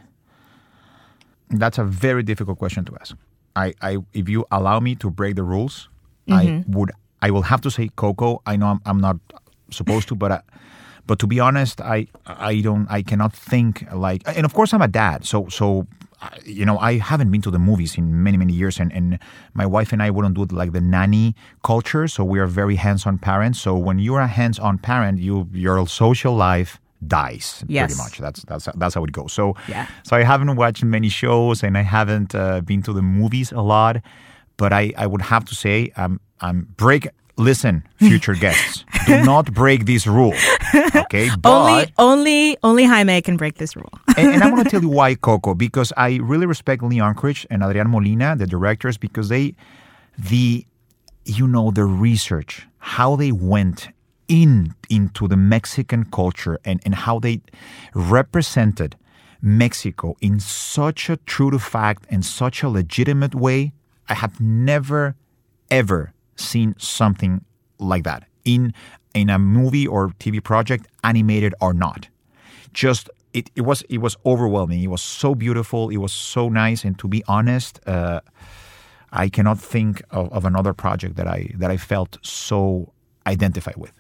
that's 1.49 1.79
a 1.79 1.85
very 1.85 2.23
difficult 2.25 2.59
question 2.59 2.85
to 2.87 2.97
ask. 3.01 3.17
I, 3.55 3.73
I 3.81 3.99
if 4.13 4.29
you 4.29 4.45
allow 4.51 4.81
me 4.81 4.97
to 4.97 5.11
break 5.11 5.37
the 5.37 5.45
rules, 5.45 5.89
I 6.29 6.65
would 6.67 6.91
I 7.23 7.31
will 7.31 7.43
have 7.43 7.61
to 7.63 7.71
say 7.71 7.89
Coco. 7.95 8.43
I 8.47 8.57
know 8.57 8.67
I'm, 8.67 8.81
I'm 8.85 9.01
not 9.01 9.17
supposed 9.71 10.09
to, 10.09 10.17
but 10.17 10.33
I, 10.33 10.41
but 11.09 11.19
to 11.19 11.27
be 11.27 11.41
honest, 11.41 11.81
I 11.81 12.07
I 12.53 12.61
don't 12.63 12.87
I 12.99 13.03
cannot 13.11 13.33
think 13.51 13.73
like 14.07 14.23
and 14.37 14.45
of 14.47 14.53
course 14.55 14.71
I'm 14.75 14.83
a 14.83 14.93
dad, 15.03 15.25
so 15.25 15.49
so 15.49 15.67
I- 16.21 16.39
you 16.59 16.65
know 16.69 16.79
I 16.91 16.99
haven't 17.11 17.31
been 17.31 17.43
to 17.43 17.51
the 17.51 17.59
movies 17.71 17.97
in 17.99 18.05
many 18.23 18.37
many 18.39 18.53
years, 18.53 18.81
and 18.81 18.93
and 18.99 19.19
my 19.55 19.67
wife 19.67 19.93
and 19.95 20.03
I 20.07 20.11
wouldn't 20.11 20.35
do 20.39 20.43
it 20.43 20.53
like 20.53 20.73
the 20.73 20.81
nanny 20.81 21.35
culture, 21.63 22.09
so 22.09 22.21
we 22.33 22.39
are 22.41 22.47
very 22.63 22.77
hands-on 22.77 23.19
parents. 23.19 23.59
So 23.61 23.71
when 23.87 23.99
you're 24.05 24.21
a 24.31 24.33
hands-on 24.41 24.79
parent, 24.79 25.19
you 25.19 25.47
your 25.67 25.87
social 25.89 26.35
life 26.49 26.79
dies 27.07 27.65
Yes. 27.69 27.95
pretty 27.95 28.03
much. 28.03 28.15
That's 28.25 28.43
that's 28.51 28.69
that's 28.81 28.95
how 28.97 29.05
it 29.05 29.13
goes. 29.13 29.33
So 29.33 29.55
Yeah. 29.69 29.87
so 30.03 30.17
I 30.17 30.25
haven't 30.25 30.57
watched 30.57 30.85
many 30.85 31.09
shows 31.09 31.63
and 31.65 31.77
I 31.79 31.83
haven't 31.83 32.35
uh, 32.35 32.61
been 32.71 32.83
to 32.83 32.93
the 32.93 33.03
movies 33.03 33.53
a 33.53 33.63
lot, 33.63 33.97
but 34.57 34.73
I, 34.73 34.93
I 35.05 35.07
would 35.07 35.23
have 35.23 35.45
to 35.45 35.55
say 35.55 35.91
I'm 35.97 36.19
I'm 36.41 36.67
break. 36.77 37.07
Listen, 37.39 37.85
future 37.99 38.35
guests, 38.45 38.85
do 39.07 39.23
not 39.25 39.55
break 39.55 39.87
this 39.87 40.07
rule. 40.07 40.35
Okay, 40.95 41.31
but 41.41 41.49
only, 41.49 41.93
only, 41.97 42.59
only 42.65 42.85
Jaime 42.85 43.23
can 43.23 43.37
break 43.37 43.59
this 43.59 43.77
rule. 43.77 43.93
and, 44.17 44.35
and 44.35 44.43
I 44.43 44.51
want 44.51 44.65
to 44.65 44.71
tell 44.71 44.83
you 44.83 44.89
why 44.89 45.15
Coco 45.15 45.55
because 45.55 45.93
I 45.97 46.17
really 46.17 46.47
respect 46.47 46.83
Lee 46.83 46.99
Unkrich 46.99 47.47
and 47.49 47.63
Adrian 47.63 47.91
Molina, 47.91 48.35
the 48.35 48.47
directors, 48.47 48.99
because 48.99 49.29
they, 49.29 49.55
the, 50.19 50.67
you 51.25 51.47
know, 51.47 51.71
the 51.71 51.85
research, 51.85 52.67
how 52.79 53.15
they 53.15 53.31
went 53.31 53.89
in 54.27 54.75
into 54.91 55.27
the 55.27 55.37
Mexican 55.37 56.05
culture 56.05 56.59
and 56.65 56.81
and 56.85 56.95
how 56.95 57.19
they 57.19 57.41
represented 57.95 58.97
Mexico 59.41 60.17
in 60.21 60.41
such 60.41 61.09
a 61.09 61.17
true 61.19 61.51
to 61.51 61.59
fact 61.59 62.05
and 62.11 62.25
such 62.25 62.63
a 62.63 62.69
legitimate 62.69 63.35
way. 63.35 63.73
I 64.09 64.15
have 64.15 64.41
never 64.41 65.15
ever 65.71 66.13
seen 66.39 66.75
something 66.79 67.45
like 67.79 68.05
that 68.05 68.25
in 68.45 68.73
in 69.15 69.31
a 69.31 69.39
movie 69.39 69.87
or 69.87 70.09
TV 70.21 70.43
project, 70.43 70.87
animated 71.03 71.55
or 71.61 71.73
not 71.73 72.09
just 72.73 73.11
it, 73.33 73.51
it 73.55 73.63
was 73.63 73.83
it 73.89 73.99
was 73.99 74.17
overwhelming. 74.25 74.83
It 74.83 74.89
was 74.89 75.03
so 75.03 75.35
beautiful. 75.35 75.91
It 75.91 75.99
was 75.99 76.13
so 76.13 76.49
nice. 76.49 76.85
And 76.85 76.99
to 76.99 77.09
be 77.09 77.23
honest, 77.27 77.81
uh, 77.87 78.21
I 79.13 79.29
cannot 79.29 79.59
think 79.59 80.03
of, 80.11 80.33
of 80.33 80.45
another 80.45 80.73
project 80.73 81.17
that 81.17 81.27
I 81.27 81.51
that 81.57 81.71
I 81.71 81.77
felt 81.77 82.19
so 82.23 82.93
identified 83.27 83.77
with. 83.77 83.93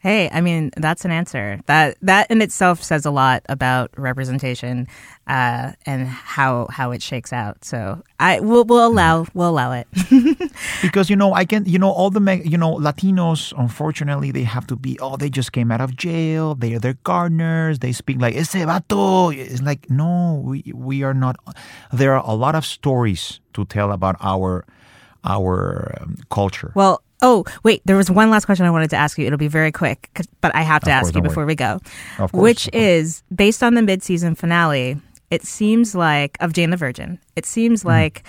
Hey, 0.00 0.30
I 0.32 0.40
mean 0.40 0.70
that's 0.76 1.04
an 1.04 1.10
answer. 1.10 1.58
That 1.66 1.96
that 2.02 2.30
in 2.30 2.40
itself 2.40 2.82
says 2.84 3.04
a 3.04 3.10
lot 3.10 3.42
about 3.48 3.90
representation 3.96 4.86
uh, 5.26 5.72
and 5.86 6.06
how 6.06 6.68
how 6.70 6.92
it 6.92 7.02
shakes 7.02 7.32
out. 7.32 7.64
So 7.64 8.02
I 8.20 8.38
we'll, 8.38 8.64
we'll 8.64 8.86
allow 8.86 9.26
we'll 9.34 9.48
allow 9.48 9.72
it. 9.72 9.88
Because 10.82 11.10
you 11.10 11.16
know 11.16 11.34
I 11.34 11.44
can 11.44 11.64
you 11.64 11.78
know 11.78 11.90
all 11.90 12.10
the 12.10 12.20
Me- 12.20 12.42
you 12.44 12.56
know 12.56 12.76
Latinos 12.76 13.52
unfortunately 13.58 14.30
they 14.30 14.44
have 14.44 14.66
to 14.68 14.76
be 14.76 14.96
oh 15.00 15.16
they 15.16 15.28
just 15.30 15.52
came 15.52 15.72
out 15.72 15.80
of 15.80 15.96
jail 15.96 16.54
they're 16.54 16.78
they're 16.78 16.98
gardeners 17.02 17.80
they 17.80 17.92
speak 17.92 18.20
like 18.20 18.34
ese 18.34 18.54
vato 18.54 19.34
it's 19.34 19.62
like 19.62 19.90
no 19.90 20.40
we 20.44 20.62
we 20.74 21.02
are 21.02 21.14
not 21.14 21.36
there 21.92 22.14
are 22.14 22.22
a 22.24 22.34
lot 22.34 22.54
of 22.54 22.64
stories 22.64 23.40
to 23.54 23.64
tell 23.64 23.90
about 23.90 24.16
our 24.20 24.64
our 25.24 25.96
um, 26.00 26.16
culture. 26.30 26.72
Well, 26.74 27.02
oh 27.22 27.44
wait, 27.64 27.82
there 27.84 27.96
was 27.96 28.10
one 28.10 28.30
last 28.30 28.44
question 28.46 28.66
I 28.66 28.70
wanted 28.70 28.90
to 28.90 28.96
ask 28.96 29.18
you. 29.18 29.26
It'll 29.26 29.38
be 29.38 29.48
very 29.48 29.72
quick, 29.72 30.08
but 30.40 30.54
I 30.54 30.62
have 30.62 30.82
to 30.84 30.90
Of 30.90 30.94
ask 30.94 31.04
course, 31.06 31.14
you 31.16 31.22
before 31.22 31.42
worry. 31.44 31.52
we 31.52 31.54
go. 31.56 31.80
Of 32.18 32.32
course, 32.32 32.42
Which 32.42 32.70
is 32.72 33.22
based 33.34 33.62
on 33.62 33.74
the 33.74 33.82
mid-season 33.82 34.34
finale. 34.34 34.96
It 35.30 35.44
seems 35.44 35.94
like 35.94 36.36
of 36.40 36.52
Jane 36.54 36.70
the 36.70 36.76
Virgin. 36.76 37.18
It 37.36 37.44
seems 37.46 37.82
Hmm. 37.82 37.88
like 37.88 38.22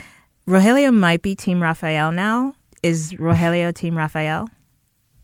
Rogelio 0.48 0.94
might 0.94 1.22
be 1.22 1.36
Team 1.36 1.62
Rafael 1.62 2.12
now. 2.12 2.54
Is 2.84 3.14
Rogelio 3.14 3.74
Team 3.74 3.98
Rafael, 3.98 4.50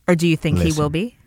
or 0.08 0.16
do 0.16 0.28
you 0.28 0.38
think 0.38 0.60
he 0.60 0.72
will 0.74 0.90
be? 0.90 1.18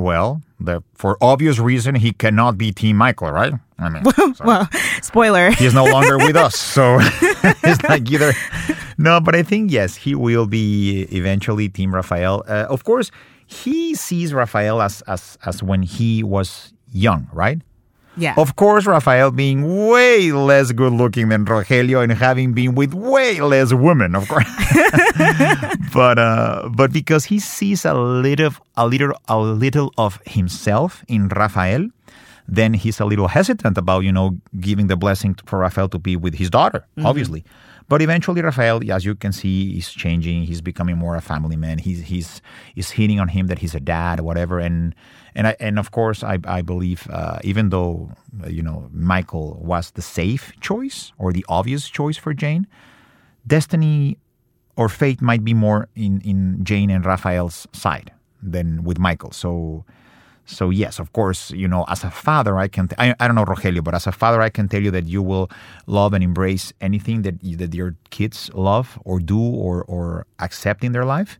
Well, 0.00 0.42
the, 0.58 0.82
for 0.94 1.16
obvious 1.20 1.58
reason, 1.58 1.94
he 1.94 2.12
cannot 2.12 2.58
be 2.58 2.72
Team 2.72 2.96
Michael, 2.96 3.30
right? 3.30 3.52
I 3.78 3.88
mean, 3.88 4.04
sorry. 4.14 4.34
Well, 4.44 4.68
spoiler. 5.02 5.50
he's 5.52 5.74
no 5.74 5.84
longer 5.84 6.18
with 6.18 6.36
us, 6.36 6.56
so 6.58 6.98
it's 7.00 7.82
like 7.84 8.10
either. 8.10 8.32
No, 8.98 9.20
but 9.20 9.34
I 9.34 9.42
think 9.42 9.70
yes, 9.70 9.96
he 9.96 10.14
will 10.14 10.46
be 10.46 11.02
eventually 11.10 11.68
Team 11.68 11.94
Rafael. 11.94 12.44
Uh, 12.46 12.66
of 12.68 12.84
course, 12.84 13.10
he 13.46 13.94
sees 13.94 14.32
Rafael 14.34 14.82
as 14.82 15.02
as 15.02 15.38
as 15.44 15.62
when 15.62 15.82
he 15.82 16.22
was 16.22 16.72
young, 16.92 17.28
right? 17.32 17.60
Yeah. 18.16 18.34
Of 18.36 18.56
course, 18.56 18.86
Rafael 18.86 19.30
being 19.30 19.86
way 19.86 20.32
less 20.32 20.72
good 20.72 20.92
looking 20.92 21.28
than 21.28 21.44
Rogelio 21.44 22.02
and 22.02 22.12
having 22.12 22.52
been 22.52 22.74
with 22.74 22.92
way 22.92 23.40
less 23.40 23.72
women, 23.72 24.14
of 24.14 24.28
course. 24.28 24.44
but 25.94 26.18
uh, 26.18 26.68
but 26.72 26.92
because 26.92 27.24
he 27.24 27.38
sees 27.38 27.84
a 27.84 27.94
little 27.94 28.52
a 28.76 28.86
little 28.86 29.12
a 29.28 29.38
little 29.38 29.92
of 29.96 30.20
himself 30.26 31.04
in 31.08 31.28
Rafael, 31.28 31.88
then 32.48 32.74
he's 32.74 32.98
a 32.98 33.04
little 33.04 33.28
hesitant 33.28 33.78
about 33.78 34.00
you 34.00 34.12
know 34.12 34.36
giving 34.58 34.88
the 34.88 34.96
blessing 34.96 35.36
for 35.46 35.60
Rafael 35.60 35.88
to 35.90 35.98
be 35.98 36.16
with 36.16 36.34
his 36.34 36.50
daughter, 36.50 36.84
obviously. 37.04 37.44
But 37.88 38.02
eventually, 38.02 38.40
Rafael, 38.40 38.80
as 38.92 39.04
you 39.04 39.16
can 39.16 39.32
see, 39.32 39.76
is 39.76 39.90
changing. 39.90 40.44
He's 40.44 40.60
becoming 40.60 40.96
more 40.96 41.16
a 41.16 41.20
family 41.20 41.56
man. 41.56 41.78
He's 41.78 42.02
he's 42.02 42.40
is 42.76 42.90
hitting 42.90 43.18
on 43.18 43.28
him 43.28 43.48
that 43.48 43.58
he's 43.58 43.74
a 43.74 43.80
dad, 43.80 44.20
whatever. 44.20 44.60
And 44.60 44.94
and 45.34 45.46
I, 45.48 45.56
and 45.60 45.78
of 45.78 45.90
course, 45.90 46.22
I 46.22 46.38
I 46.44 46.62
believe 46.62 47.06
uh, 47.10 47.38
even 47.44 47.70
though 47.70 48.10
uh, 48.44 48.48
you 48.48 48.62
know 48.62 48.88
Michael 48.92 49.58
was 49.62 49.92
the 49.92 50.02
safe 50.02 50.52
choice 50.60 51.12
or 51.18 51.32
the 51.32 51.44
obvious 51.48 51.88
choice 51.88 52.16
for 52.16 52.34
Jane, 52.34 52.66
destiny 53.46 54.18
or 54.76 54.88
fate 54.88 55.20
might 55.20 55.44
be 55.44 55.54
more 55.54 55.88
in 55.94 56.20
in 56.22 56.64
Jane 56.64 56.90
and 56.90 57.04
Rafael's 57.04 57.66
side 57.72 58.12
than 58.42 58.84
with 58.84 58.98
Michael. 58.98 59.32
So 59.32 59.84
So 60.46 60.70
yes, 60.70 60.98
of 60.98 61.12
course, 61.12 61.52
you 61.54 61.68
know, 61.68 61.84
as 61.88 62.02
a 62.02 62.10
father, 62.10 62.58
I 62.58 62.66
can. 62.68 62.88
I, 62.98 63.14
I 63.20 63.26
don't 63.28 63.36
know 63.36 63.44
Rogelio, 63.44 63.84
but 63.84 63.94
as 63.94 64.06
a 64.06 64.12
father, 64.12 64.42
I 64.42 64.50
can 64.50 64.68
tell 64.68 64.82
you 64.82 64.90
that 64.90 65.06
you 65.06 65.22
will 65.22 65.48
love 65.86 66.12
and 66.12 66.24
embrace 66.24 66.72
anything 66.80 67.22
that 67.22 67.38
that 67.58 67.72
your 67.74 67.94
kids 68.10 68.50
love 68.54 68.98
or 69.04 69.20
do 69.20 69.38
or 69.38 69.84
or 69.86 70.26
accept 70.40 70.82
in 70.82 70.92
their 70.92 71.04
life. 71.04 71.38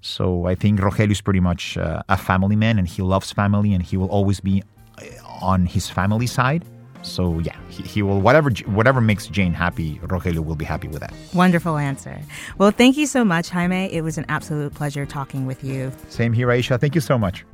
So 0.00 0.46
I 0.46 0.54
think 0.54 0.80
Rogelio 0.80 1.10
is 1.10 1.20
pretty 1.20 1.40
much 1.40 1.76
uh, 1.76 2.02
a 2.08 2.16
family 2.16 2.56
man, 2.56 2.78
and 2.78 2.88
he 2.88 3.02
loves 3.02 3.32
family, 3.32 3.74
and 3.74 3.82
he 3.82 3.96
will 3.96 4.08
always 4.08 4.40
be 4.40 4.62
uh, 4.98 5.04
on 5.42 5.66
his 5.66 5.88
family 5.88 6.26
side. 6.26 6.64
So 7.02 7.38
yeah, 7.38 7.56
he, 7.68 7.82
he 7.82 8.02
will 8.02 8.20
whatever 8.20 8.50
whatever 8.66 9.00
makes 9.00 9.26
Jane 9.26 9.54
happy, 9.54 9.98
Rogelio 10.00 10.44
will 10.44 10.56
be 10.56 10.64
happy 10.64 10.88
with 10.88 11.00
that. 11.00 11.14
Wonderful 11.34 11.78
answer. 11.78 12.20
Well, 12.58 12.70
thank 12.70 12.96
you 12.96 13.06
so 13.06 13.24
much, 13.24 13.48
Jaime. 13.48 13.92
It 13.92 14.02
was 14.02 14.18
an 14.18 14.26
absolute 14.28 14.74
pleasure 14.74 15.06
talking 15.06 15.46
with 15.46 15.64
you. 15.64 15.92
Same 16.08 16.32
here, 16.32 16.48
Aisha. 16.48 16.78
Thank 16.78 16.94
you 16.94 17.00
so 17.00 17.18
much. 17.18 17.44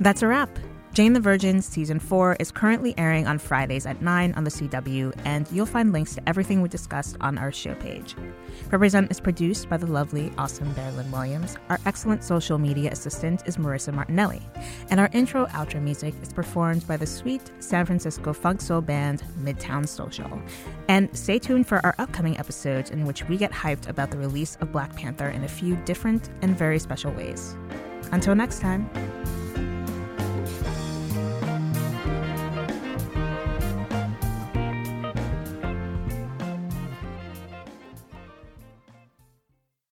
That's 0.00 0.22
a 0.22 0.26
wrap. 0.26 0.50
Jane 0.94 1.12
the 1.12 1.20
Virgin 1.20 1.62
Season 1.62 2.00
4 2.00 2.36
is 2.40 2.50
currently 2.50 2.92
airing 2.98 3.26
on 3.26 3.38
Fridays 3.38 3.86
at 3.86 4.02
9 4.02 4.32
on 4.34 4.42
the 4.42 4.50
CW, 4.50 5.12
and 5.24 5.46
you'll 5.52 5.66
find 5.66 5.92
links 5.92 6.14
to 6.16 6.28
everything 6.28 6.60
we 6.60 6.68
discussed 6.68 7.16
on 7.20 7.38
our 7.38 7.52
show 7.52 7.74
page. 7.76 8.16
Represent 8.70 9.10
is 9.10 9.20
produced 9.20 9.68
by 9.68 9.76
the 9.76 9.86
lovely, 9.86 10.32
awesome 10.38 10.74
Marilyn 10.74 11.10
Williams. 11.12 11.56
Our 11.68 11.78
excellent 11.86 12.24
social 12.24 12.58
media 12.58 12.90
assistant 12.90 13.46
is 13.46 13.58
Marissa 13.58 13.92
Martinelli. 13.92 14.42
And 14.90 14.98
our 14.98 15.08
intro 15.12 15.46
outro 15.46 15.80
music 15.80 16.14
is 16.20 16.32
performed 16.32 16.86
by 16.88 16.96
the 16.96 17.06
sweet 17.06 17.50
San 17.60 17.86
Francisco 17.86 18.32
funk 18.32 18.60
soul 18.60 18.80
band 18.80 19.22
Midtown 19.40 19.86
Social. 19.86 20.42
And 20.88 21.16
stay 21.16 21.38
tuned 21.38 21.68
for 21.68 21.84
our 21.86 21.94
upcoming 21.98 22.38
episodes 22.38 22.90
in 22.90 23.04
which 23.04 23.28
we 23.28 23.36
get 23.36 23.52
hyped 23.52 23.88
about 23.88 24.10
the 24.10 24.18
release 24.18 24.56
of 24.60 24.72
Black 24.72 24.96
Panther 24.96 25.28
in 25.28 25.44
a 25.44 25.48
few 25.48 25.76
different 25.84 26.30
and 26.42 26.58
very 26.58 26.80
special 26.80 27.12
ways. 27.12 27.56
Until 28.10 28.34
next 28.34 28.60
time. 28.60 28.90